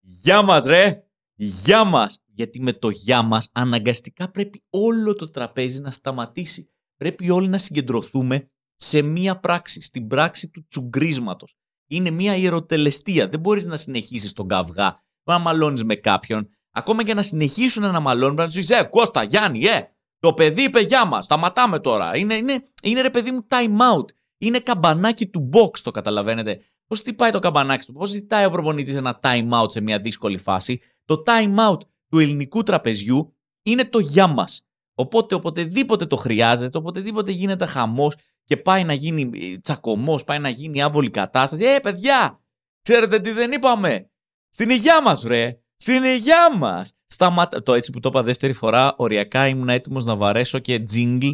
Γεια 0.00 0.42
μας, 0.42 0.64
ρε! 0.64 1.04
Γεια 1.36 1.84
μας! 1.84 2.18
Γιατί 2.26 2.60
με 2.60 2.72
το 2.72 2.88
γεια 2.88 3.22
μας 3.22 3.48
αναγκαστικά 3.52 4.30
πρέπει 4.30 4.64
όλο 4.70 5.14
το 5.14 5.30
τραπέζι 5.30 5.80
να 5.80 5.90
σταματήσει. 5.90 6.70
Πρέπει 6.96 7.30
όλοι 7.30 7.48
να 7.48 7.58
συγκεντρωθούμε 7.58 8.50
σε 8.76 9.02
μία 9.02 9.38
πράξη, 9.38 9.80
στην 9.80 10.06
πράξη 10.06 10.50
του 10.50 10.66
τσουγκρίσματος. 10.68 11.54
Είναι 11.88 12.10
μία 12.10 12.36
ιεροτελεστία. 12.36 13.28
Δεν 13.28 13.40
μπορείς 13.40 13.66
να 13.66 13.76
συνεχίσεις 13.76 14.32
τον 14.32 14.48
καυγά, 14.48 14.96
να 15.24 15.38
μαλώνει 15.38 15.84
με 15.84 15.94
κάποιον. 15.94 16.48
Ακόμα 16.70 17.04
και 17.04 17.14
να 17.14 17.22
συνεχίσουν 17.22 17.82
να 17.82 18.00
μαλώνουν, 18.00 18.36
να 18.36 18.46
τους 18.46 18.54
πεις: 18.54 18.70
Ε, 18.70 18.82
Κώστα, 18.82 19.22
Γιάννη, 19.22 19.64
ε, 19.64 19.82
το 20.18 20.34
παιδί 20.34 20.62
είπε 20.62 20.80
γεια 20.80 21.04
μας. 21.06 21.24
Σταματάμε 21.24 21.80
τώρα. 21.80 22.16
Είναι, 22.16 22.34
είναι, 22.34 22.62
είναι 22.82 23.00
ρε 23.00 23.10
παιδί 23.10 23.30
μου 23.30 23.46
time 23.48 23.76
out. 23.94 24.04
Είναι 24.38 24.58
καμπανάκι 24.58 25.26
του 25.26 25.48
box, 25.52 25.78
το 25.78 25.90
καταλαβαίνετε. 25.90 26.60
Πώς 26.86 27.02
πάει 27.16 27.30
το 27.30 27.38
καμπανάκι 27.38 27.86
του, 27.86 27.92
πώς 27.92 28.10
ζητάει 28.10 28.44
ο 28.44 28.50
προπονητής 28.50 28.94
ένα 28.94 29.20
time 29.22 29.48
out 29.50 29.70
σε 29.70 29.80
μια 29.80 29.98
δύσκολη 29.98 30.38
φάση. 30.38 30.80
Το 31.04 31.22
time 31.26 31.70
out 31.70 31.78
του 32.08 32.18
ελληνικού 32.18 32.62
τραπεζιού 32.62 33.36
είναι 33.62 33.84
το 33.84 33.98
γεια 33.98 34.26
μας. 34.26 34.66
Οπότε 34.94 35.34
οποτεδήποτε 35.34 36.06
το 36.06 36.16
χρειάζεται, 36.16 36.78
οποτεδήποτε 36.78 37.30
γίνεται 37.30 37.66
χαμός 37.66 38.14
και 38.44 38.56
πάει 38.56 38.84
να 38.84 38.92
γίνει 38.92 39.30
ε, 39.34 39.58
τσακωμός, 39.58 40.24
πάει 40.24 40.38
να 40.38 40.48
γίνει 40.48 40.82
άβολη 40.82 41.10
κατάσταση. 41.10 41.64
Ε, 41.64 41.78
παιδιά, 41.78 42.40
ξέρετε 42.82 43.20
τι 43.20 43.30
δεν 43.30 43.52
είπαμε; 43.52 44.10
Στην 44.48 44.70
υγειά 44.70 45.02
μας, 45.02 45.22
ρε. 45.22 45.58
Στην 45.76 46.04
υγειά 46.04 46.56
μας. 46.56 46.92
Σταματά... 47.06 47.62
Το 47.62 47.74
έτσι 47.74 47.90
που 47.90 48.00
το 48.00 48.08
είπα 48.08 48.22
δεύτερη 48.22 48.52
φορά, 48.52 48.94
οριακά 48.96 49.48
ήμουν 49.48 49.68
έτοιμος 49.68 50.04
να 50.04 50.16
βαρέσω 50.16 50.58
και 50.58 50.80
τζίγκλ 50.80 51.28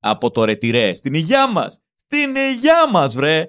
από 0.00 0.30
το 0.30 0.44
ρετυρέ. 0.44 0.92
Στην 0.92 1.14
υγειά 1.14 1.52
μας! 1.52 1.82
Στην 1.94 2.34
υγειά 2.36 2.90
μας, 2.90 3.14
βρε! 3.14 3.48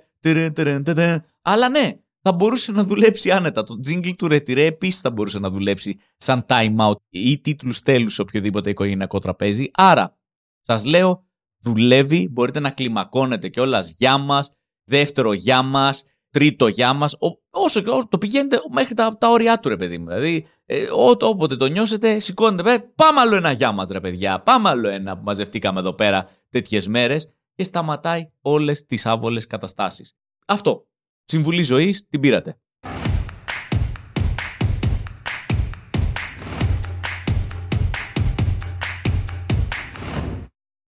Αλλά 1.41 1.69
ναι, 1.69 1.91
θα 2.21 2.32
μπορούσε 2.32 2.71
να 2.71 2.84
δουλέψει 2.84 3.32
άνετα. 3.32 3.63
Το 3.63 3.80
τζίγκλ 3.80 4.10
του 4.10 4.27
ρετυρέ 4.27 4.65
επίσης 4.65 5.01
θα 5.01 5.12
μπορούσε 5.12 5.39
να 5.39 5.49
δουλέψει 5.49 5.99
σαν 6.17 6.45
time 6.47 6.75
out 6.77 6.95
ή 7.10 7.39
τίτλους 7.39 7.82
τέλους 7.82 8.13
σε 8.13 8.21
οποιοδήποτε 8.21 8.69
οικογενειακό 8.69 9.19
τραπέζι. 9.19 9.71
Άρα, 9.73 10.17
σας 10.60 10.86
λέω, 10.86 11.25
δουλεύει. 11.62 12.30
Μπορείτε 12.32 12.60
να 12.60 12.69
κλιμακώνετε 12.69 13.49
κιόλας 13.49 13.93
γεια 13.97 14.17
μας, 14.17 14.51
δεύτερο 14.84 15.34
γεια 15.34 15.62
μας, 15.62 16.04
τρίτο 16.30 16.67
γεια 16.67 16.93
μας. 16.93 17.15
Όσο, 17.49 17.82
όσο 17.86 18.08
το 18.08 18.17
πηγαίνετε 18.17 18.62
μέχρι 18.71 18.93
τα, 18.93 19.17
τα 19.17 19.30
όρια 19.30 19.60
του, 19.60 19.69
ρε 19.69 19.75
παιδί 19.75 19.97
μου. 19.97 20.06
Δηλαδή, 20.06 20.45
ε, 20.65 20.84
ό, 20.84 21.10
όποτε 21.21 21.56
το 21.56 21.65
νιώσετε, 21.65 22.19
σηκώνετε. 22.19 22.80
πάμε 22.95 23.19
άλλο 23.19 23.36
ένα 23.36 23.51
γεια 23.51 23.71
μας, 23.71 23.89
ρε 23.89 23.99
παιδιά. 23.99 24.41
Πάμε 24.41 24.69
άλλο 24.69 24.89
ένα 24.89 25.17
που 25.17 25.23
μαζευτήκαμε 25.23 25.80
εδώ 25.80 25.93
πέρα 25.93 26.27
τέτοιες 26.49 26.88
μέρες 26.88 27.27
και 27.56 27.63
σταματάει 27.63 28.32
όλες 28.41 28.86
τις 28.86 29.06
άβολες 29.06 29.47
καταστάσεις. 29.47 30.13
Αυτό. 30.47 30.90
Συμβουλή 31.32 31.63
ζωή 31.63 31.96
την 32.10 32.20
πήρατε. 32.20 32.56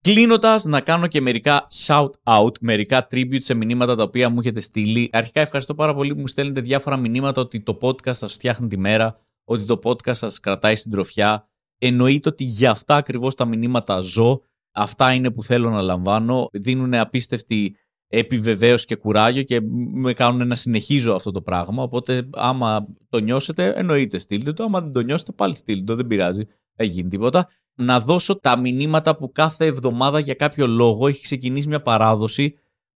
Κλείνοντας, 0.01 0.63
να 0.63 0.81
κάνω 0.81 1.07
και 1.07 1.21
μερικά 1.21 1.67
shout 1.85 2.09
out, 2.23 2.59
μερικά 2.61 3.07
tribute 3.11 3.41
σε 3.41 3.53
μηνύματα 3.53 3.95
τα 3.95 4.03
οποία 4.03 4.29
μου 4.29 4.39
έχετε 4.39 4.59
στείλει. 4.59 5.09
Αρχικά, 5.11 5.41
ευχαριστώ 5.41 5.75
πάρα 5.75 5.93
πολύ 5.93 6.13
που 6.13 6.19
μου 6.19 6.27
στέλνετε 6.27 6.61
διάφορα 6.61 6.97
μηνύματα 6.97 7.41
ότι 7.41 7.61
το 7.61 7.77
podcast 7.81 8.15
σας 8.15 8.33
φτιάχνει 8.33 8.67
τη 8.67 8.77
μέρα, 8.77 9.19
ότι 9.43 9.65
το 9.65 9.79
podcast 9.83 10.15
σας 10.15 10.39
κρατάει 10.39 10.75
συντροφιά. 10.75 11.49
Εννοείται 11.77 12.29
ότι 12.29 12.43
για 12.43 12.71
αυτά 12.71 12.95
ακριβώς 12.95 13.35
τα 13.35 13.45
μηνύματα 13.45 13.99
ζω. 13.99 14.41
Αυτά 14.75 15.13
είναι 15.13 15.31
που 15.31 15.43
θέλω 15.43 15.69
να 15.69 15.81
λαμβάνω. 15.81 16.49
Δίνουν 16.51 16.93
απίστευτη 16.93 17.75
επιβεβαίωση 18.17 18.85
και 18.85 18.95
κουράγιο 18.95 19.43
και 19.43 19.61
με 19.93 20.13
κάνουν 20.13 20.47
να 20.47 20.55
συνεχίζω 20.55 21.13
αυτό 21.13 21.31
το 21.31 21.41
πράγμα. 21.41 21.83
Οπότε, 21.83 22.29
άμα 22.31 22.87
το 23.09 23.19
νιώσετε, 23.19 23.73
εννοείται 23.75 24.17
στείλτε 24.17 24.53
το. 24.53 24.63
Άμα 24.63 24.81
δεν 24.81 24.91
το 24.91 25.01
νιώσετε, 25.01 25.31
πάλι 25.31 25.55
στείλτε 25.55 25.83
το. 25.83 25.95
Δεν 25.95 26.07
πειράζει. 26.07 26.43
Δεν 26.75 26.87
γίνει 26.87 27.09
τίποτα 27.09 27.47
να 27.75 27.99
δώσω 27.99 28.39
τα 28.39 28.57
μηνύματα 28.57 29.15
που 29.15 29.31
κάθε 29.31 29.65
εβδομάδα 29.65 30.19
για 30.19 30.33
κάποιο 30.33 30.67
λόγο 30.67 31.07
έχει 31.07 31.21
ξεκινήσει 31.21 31.67
μια 31.67 31.81
παράδοση 31.81 32.55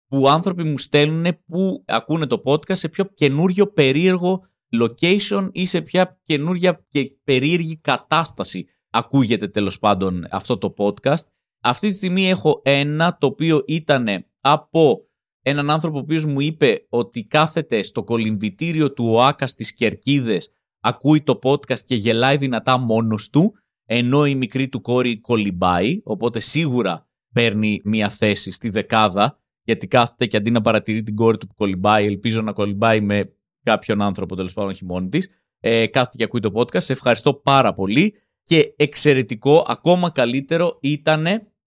που 0.09 0.29
άνθρωποι 0.29 0.64
μου 0.64 0.79
στέλνουν 0.79 1.26
που 1.46 1.85
ακούνε 1.87 2.26
το 2.26 2.42
podcast 2.44 2.76
σε 2.76 2.88
πιο 2.88 3.05
καινούριο 3.05 3.66
περίεργο 3.66 4.46
location 4.81 5.48
ή 5.52 5.66
σε 5.66 5.81
ποια 5.81 6.20
καινούργια 6.24 6.85
και 6.88 7.16
περίεργη 7.24 7.76
κατάσταση 7.76 8.66
ακούγεται 8.90 9.48
τέλος 9.48 9.79
πάντων 9.79 10.26
αυτό 10.31 10.59
το 10.59 10.74
podcast. 10.79 11.24
Αυτή 11.61 11.88
τη 11.88 11.94
στιγμή 11.94 12.29
έχω 12.29 12.61
ένα 12.64 13.16
το 13.20 13.26
οποίο 13.26 13.62
ήταν 13.66 14.07
από 14.52 15.02
έναν 15.42 15.70
άνθρωπο 15.70 15.96
ο 15.96 16.00
οποίος 16.00 16.24
μου 16.24 16.40
είπε 16.40 16.87
ότι 16.88 17.24
κάθεται 17.24 17.82
στο 17.82 18.04
κολυμβητήριο 18.04 18.92
του 18.92 19.06
ΟΑΚΑ 19.06 19.46
στις 19.46 19.74
Κερκίδες, 19.74 20.50
ακούει 20.80 21.22
το 21.22 21.38
podcast 21.42 21.80
και 21.80 21.94
γελάει 21.94 22.37
δυνατά 22.37 22.78
μόνος 22.78 23.30
του 23.30 23.54
ενώ 23.87 24.26
η 24.26 24.35
μικρή 24.35 24.68
του 24.68 24.80
κόρη 24.80 25.20
κολυμπάει, 25.20 26.00
οπότε 26.04 26.40
σίγουρα 26.40 27.09
παίρνει 27.32 27.80
μια 27.85 28.09
θέση 28.09 28.50
στη 28.50 28.68
δεκάδα, 28.68 29.35
γιατί 29.62 29.87
κάθεται 29.87 30.26
και 30.26 30.37
αντί 30.37 30.50
να 30.50 30.61
παρατηρεί 30.61 31.02
την 31.02 31.14
κόρη 31.14 31.38
του 31.38 31.46
που 31.46 31.54
κολυμπάει, 31.54 32.06
ελπίζω 32.06 32.42
να 32.42 32.52
κολυμπάει 32.52 33.00
με 33.00 33.37
κάποιον 33.62 34.02
άνθρωπο 34.02 34.37
τέλος 34.37 34.52
πάντων, 34.52 34.70
όχι 34.70 34.85
μόνη 34.85 35.09
της. 35.09 35.28
Ε, 35.61 35.87
κάθεται 35.87 36.16
και 36.16 36.24
ακούει 36.24 36.40
το 36.40 36.50
podcast. 36.54 36.82
Σε 36.82 36.92
ευχαριστώ 36.92 37.35
πάρα 37.35 37.72
πολύ. 37.72 38.14
Και 38.42 38.74
εξαιρετικό, 38.76 39.64
ακόμα 39.68 40.11
καλύτερο 40.11 40.78
ήταν 40.80 41.26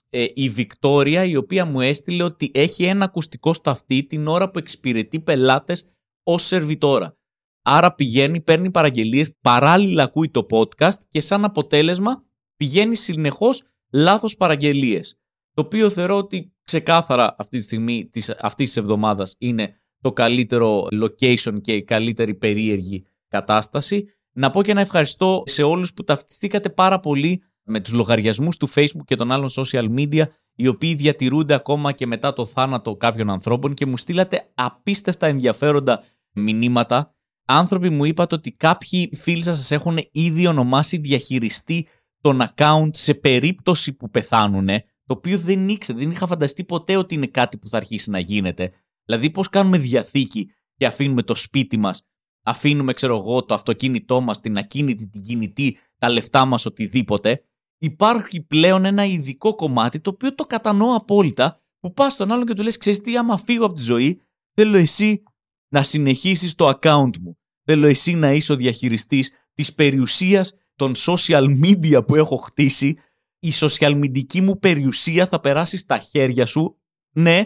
ε, 0.10 0.26
η 0.34 0.50
Βικτόρια, 0.50 1.24
η 1.24 1.36
οποία 1.36 1.66
μου 1.66 1.82
έστειλε 1.82 2.24
ότι 2.24 2.52
έχει 2.54 2.84
ένα 2.84 3.06
ακουστικό 3.06 3.54
στο 3.54 3.70
αυτή 3.70 4.04
την 4.04 4.28
ώρα 4.28 4.50
που 4.50 4.60
εξυπηρετεί 4.60 5.20
πελάτες 5.20 5.86
ως 6.24 6.46
σερβιτόρα. 6.46 7.18
Άρα 7.62 7.94
πηγαίνει, 7.94 8.42
παίρνει 8.42 8.72
παραγγελίες, 8.72 9.36
παράλληλα 9.42 10.04
ακούει 10.04 10.30
το 10.30 10.46
podcast 10.50 10.98
και 11.08 11.22
σαν 11.22 11.46
αποτέλεσμα 11.46 12.24
πηγαίνει 12.56 12.96
συνεχώς 12.96 13.64
λάθος 13.92 14.36
παραγγελίες. 14.36 15.20
Το 15.54 15.62
οποίο 15.62 15.90
θεωρώ 15.90 16.18
ότι 16.18 16.54
ξεκάθαρα 16.64 17.36
αυτή 17.38 17.58
τη 17.58 17.64
στιγμή 17.64 18.10
αυτής 18.40 18.68
της 18.68 18.78
εβδομάδας 18.78 19.36
είναι 19.38 19.80
το 20.02 20.14
καλύτερο 20.14 20.88
location 21.04 21.62
και 21.62 21.74
η 21.74 21.84
καλύτερη 21.84 22.36
περίεργη 22.36 23.06
κατάσταση. 23.28 24.06
Να 24.32 24.50
πω 24.50 24.64
και 24.64 24.72
ένα 24.72 24.82
ευχαριστώ 24.82 25.44
σε 25.46 25.64
όλους 25.64 25.94
που 25.94 26.04
ταυτιστήκατε 26.04 26.70
πάρα 26.70 27.00
πολύ 27.00 27.44
με 27.70 27.80
τους 27.80 27.94
λογαριασμούς 27.94 28.58
του 28.58 28.70
Facebook 28.70 29.04
και 29.06 29.16
των 29.16 29.32
άλλων 29.32 29.50
social 29.56 29.88
media 29.98 30.24
οι 30.56 30.68
οποίοι 30.68 30.96
διατηρούνται 30.96 31.54
ακόμα 31.54 31.92
και 31.92 32.08
μετά 32.08 32.34
το 32.34 32.46
θάνατο 32.46 32.96
κάποιων 32.96 33.30
ανθρώπων 33.30 33.74
και 33.74 33.86
μου 33.86 33.98
στείλατε 33.98 34.50
απίστευτα 34.54 35.28
ενδιαφέροντα 35.28 36.04
μηνύματα 36.34 37.12
άνθρωποι 37.50 37.90
μου 37.90 38.06
είπατε 38.06 38.36
ότι 38.36 38.52
κάποιοι 38.52 39.10
φίλοι 39.16 39.44
σας 39.44 39.72
έχουν 39.72 39.98
ήδη 40.12 40.48
ονομάσει 40.48 40.98
διαχειριστή 40.98 41.88
τον 42.22 42.42
account 42.42 42.90
σε 42.92 43.14
περίπτωση 43.14 43.94
που 43.94 44.10
πεθάνουν, 44.10 44.68
το 44.68 45.16
οποίο 45.16 45.40
δεν 45.40 45.70
ήξερα, 45.70 45.98
δεν 45.98 46.12
είχα 46.12 46.28
φανταστεί 46.28 46.64
ποτέ 46.64 46.96
ότι 46.96 47.16
είναι 47.16 47.28
κάτι 47.28 47.58
που 47.58 47.68
θα 47.68 47.78
αρχίσει 47.78 48.10
να 48.10 48.20
γίνεται. 48.20 48.72
Δηλαδή 49.06 49.30
πώς 49.30 49.50
κάνουμε 49.50 49.78
διαθήκη 49.78 50.52
και 50.76 50.86
αφήνουμε 50.86 51.24
το 51.24 51.36
σπίτι 51.36 51.78
μας, 51.78 52.08
αφήνουμε 52.44 52.94
ξέρω 52.94 53.18
εγώ 53.18 53.46
το 53.46 53.54
αυτοκίνητό 53.54 54.22
μας, 54.22 54.40
την 54.40 54.58
ακίνητη, 54.58 55.10
την 55.10 55.22
κινητή, 55.22 55.78
τα 55.98 56.10
λεφτά 56.10 56.46
μας, 56.46 56.66
οτιδήποτε. 56.66 57.44
Υπάρχει 57.80 58.42
πλέον 58.42 58.86
ένα 58.86 59.06
ειδικό 59.06 59.56
κομμάτι 59.56 60.00
το 60.00 60.10
οποίο 60.10 60.36
το 60.36 60.46
κατανοώ 60.46 60.96
απόλυτα 60.96 61.62
που 61.80 61.94
πας 61.94 62.14
στον 62.14 62.32
άλλον 62.32 62.46
και 62.46 62.54
του 62.54 62.64
λες 62.64 62.78
ξέρεις 62.78 63.02
τι 63.02 63.18
άμα 63.18 63.38
φύγω 63.38 63.66
από 63.66 63.74
τη 63.76 63.82
ζωή 63.82 64.22
θέλω 64.54 64.78
εσύ 64.78 65.24
να 65.70 65.84
συνεχίσεις 65.84 66.56
το 66.56 66.70
account 66.70 67.18
μου. 67.22 67.38
Θέλω 67.64 67.88
εσύ 67.88 68.14
να 68.14 68.34
είσαι 68.34 68.52
ο 68.52 68.56
διαχειριστής 68.56 69.32
της 69.54 69.74
περιουσίας 69.74 70.54
των 70.76 70.94
social 70.96 71.60
media 71.64 72.08
που 72.08 72.16
έχω 72.16 72.36
χτίσει. 72.36 72.98
Η 73.40 73.52
social 73.60 74.04
media 74.04 74.40
μου 74.40 74.60
περιουσία 74.60 75.28
θα 75.28 75.40
περάσει 75.40 75.78
στα 75.78 76.00
χέρια 76.00 76.46
σου. 76.46 76.80
Ναι, 77.16 77.44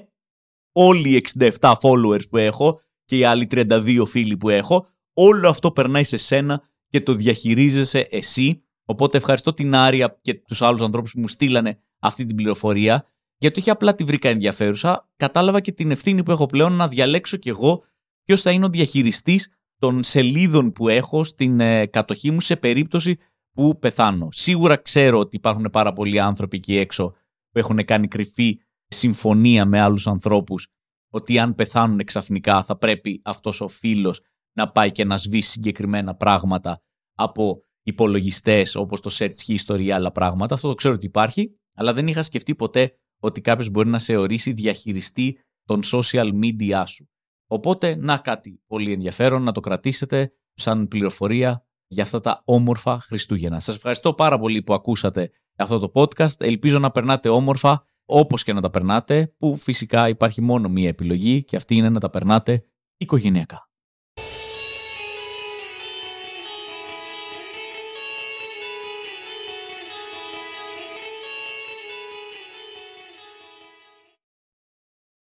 όλοι 0.72 1.16
οι 1.16 1.24
67 1.60 1.74
followers 1.82 2.30
που 2.30 2.38
έχω 2.38 2.80
και 3.06 3.18
οι 3.18 3.24
άλλοι 3.24 3.48
32 3.52 4.04
φίλοι 4.08 4.38
που 4.38 4.50
έχω, 4.50 4.88
όλο 5.14 5.50
αυτό 5.50 5.72
περνάει 5.72 6.04
σε 6.04 6.18
σένα 6.18 6.64
και 6.88 7.02
το 7.02 7.14
διαχειρίζεσαι 7.14 8.08
εσύ. 8.12 8.64
Οπότε 8.94 9.18
ευχαριστώ 9.18 9.54
την 9.54 9.76
Άρια 9.76 10.20
και 10.22 10.34
τους 10.34 10.62
άλλους 10.62 10.82
ανθρώπους 10.82 11.12
που 11.14 11.20
μου 11.20 11.28
στείλανε 11.28 11.80
αυτή 12.00 12.26
την 12.26 12.36
πληροφορία, 12.36 13.06
γιατί 13.38 13.60
όχι 13.60 13.70
απλά 13.70 13.96
τη 13.96 14.04
βρήκα 14.04 14.30
ενδιαφέρουσα, 14.30 15.10
κατάλαβα 15.18 15.60
και 15.60 15.72
την 15.72 15.92
ευθύνη 15.92 16.24
που 16.24 16.32
έχω 16.32 16.46
πλέον 16.46 16.74
να 16.74 16.88
διαλέξω 16.88 17.38
κι 17.38 17.50
εγώ 17.50 17.84
ποιος 18.24 18.42
θα 18.42 18.52
είναι 18.52 18.66
ο 18.66 18.70
διαχειριστής 18.70 19.50
των 19.78 20.04
σελίδων 20.04 20.72
που 20.72 20.90
έχω 20.90 21.24
στην 21.24 21.60
ε, 21.60 21.86
κατοχή 21.86 22.32
μου 22.32 22.40
σε 22.40 22.56
περίπτωση 22.56 23.18
που 23.54 23.80
πεθάνω. 23.80 24.28
Σίγουρα 24.32 24.76
ξέρω 24.76 25.20
ότι 25.20 25.36
υπάρχουν 25.36 25.70
πάρα 25.72 25.94
πολλοί 25.94 26.20
άνθρωποι 26.20 26.58
εκεί 26.58 26.78
έξω 26.78 27.14
που 27.52 27.60
έχουν 27.60 27.86
κάνει 27.86 28.08
κρυφή 28.08 28.60
συμφωνία 28.88 29.66
με 29.66 29.80
άλλους 29.80 30.08
ανθρώπους 30.08 30.68
ότι 31.10 31.40
αν 31.40 31.56
πεθάνουν 31.56 32.04
ξαφνικά 32.04 32.64
θα 32.64 32.78
πρέπει 32.78 33.22
αυτός 33.24 33.62
ο 33.62 33.68
φίλος 33.68 34.22
να 34.58 34.72
πάει 34.72 34.92
και 34.92 35.06
να 35.06 35.18
σβήσει 35.18 35.50
συγκεκριμένα 35.50 36.16
πράγματα 36.16 36.82
από 37.16 37.64
υπολογιστές 37.84 38.76
όπως 38.76 39.02
το 39.02 39.10
search 39.14 39.48
history 39.48 39.82
ή 39.82 39.92
άλλα 39.92 40.12
πράγματα. 40.12 40.54
Αυτό 40.54 40.68
το 40.68 40.74
ξέρω 40.74 40.94
ότι 40.94 41.06
υπάρχει, 41.06 41.60
αλλά 41.74 41.94
δεν 41.94 42.08
είχα 42.08 42.22
σκεφτεί 42.22 42.56
ποτέ 42.56 42.98
ότι 43.20 43.42
κάποιος 43.42 43.70
μπορεί 43.70 43.90
να 43.90 44.00
σε 44.00 44.16
ορίσει 44.16 44.52
διαχειριστή 44.52 45.40
των 45.66 45.82
social 45.84 46.32
media 46.44 46.84
σου. 46.86 47.10
Οπότε, 47.48 47.96
να 47.96 48.18
κάτι 48.18 48.62
πολύ 48.68 48.92
ενδιαφέρον, 48.92 49.44
να 49.44 49.52
το 49.52 49.60
κρατήσετε 49.60 50.34
σαν 50.54 50.88
πληροφορία 50.88 51.66
για 51.88 52.04
αυτά 52.04 52.20
τα 52.20 52.42
όμορφα 52.46 53.00
Χριστούγεννα. 53.00 53.60
Σας 53.60 53.76
ευχαριστώ 53.76 54.14
πάρα 54.14 54.40
πολύ 54.40 54.62
που 54.62 54.74
ακούσατε 54.74 55.32
αυτό 55.56 55.80
το 55.80 55.92
podcast. 55.94 56.42
Ελπίζω 56.42 56.80
να 56.80 56.92
περνάτε 56.92 57.30
όμορφα 57.30 57.86
όπως 58.06 58.44
και 58.44 58.54
να 58.54 58.62
τα 58.62 58.70
περνάτε, 58.70 59.34
που 59.38 59.56
φυσικά 59.56 60.10
υπάρχει 60.10 60.42
μόνο 60.42 60.70
μία 60.70 60.88
επιλογή 60.88 61.44
και 61.44 61.56
αυτή 61.56 61.76
είναι 61.76 61.90
να 61.90 62.00
τα 62.00 62.10
περνάτε 62.10 62.66
οικογενειακά. 62.98 63.73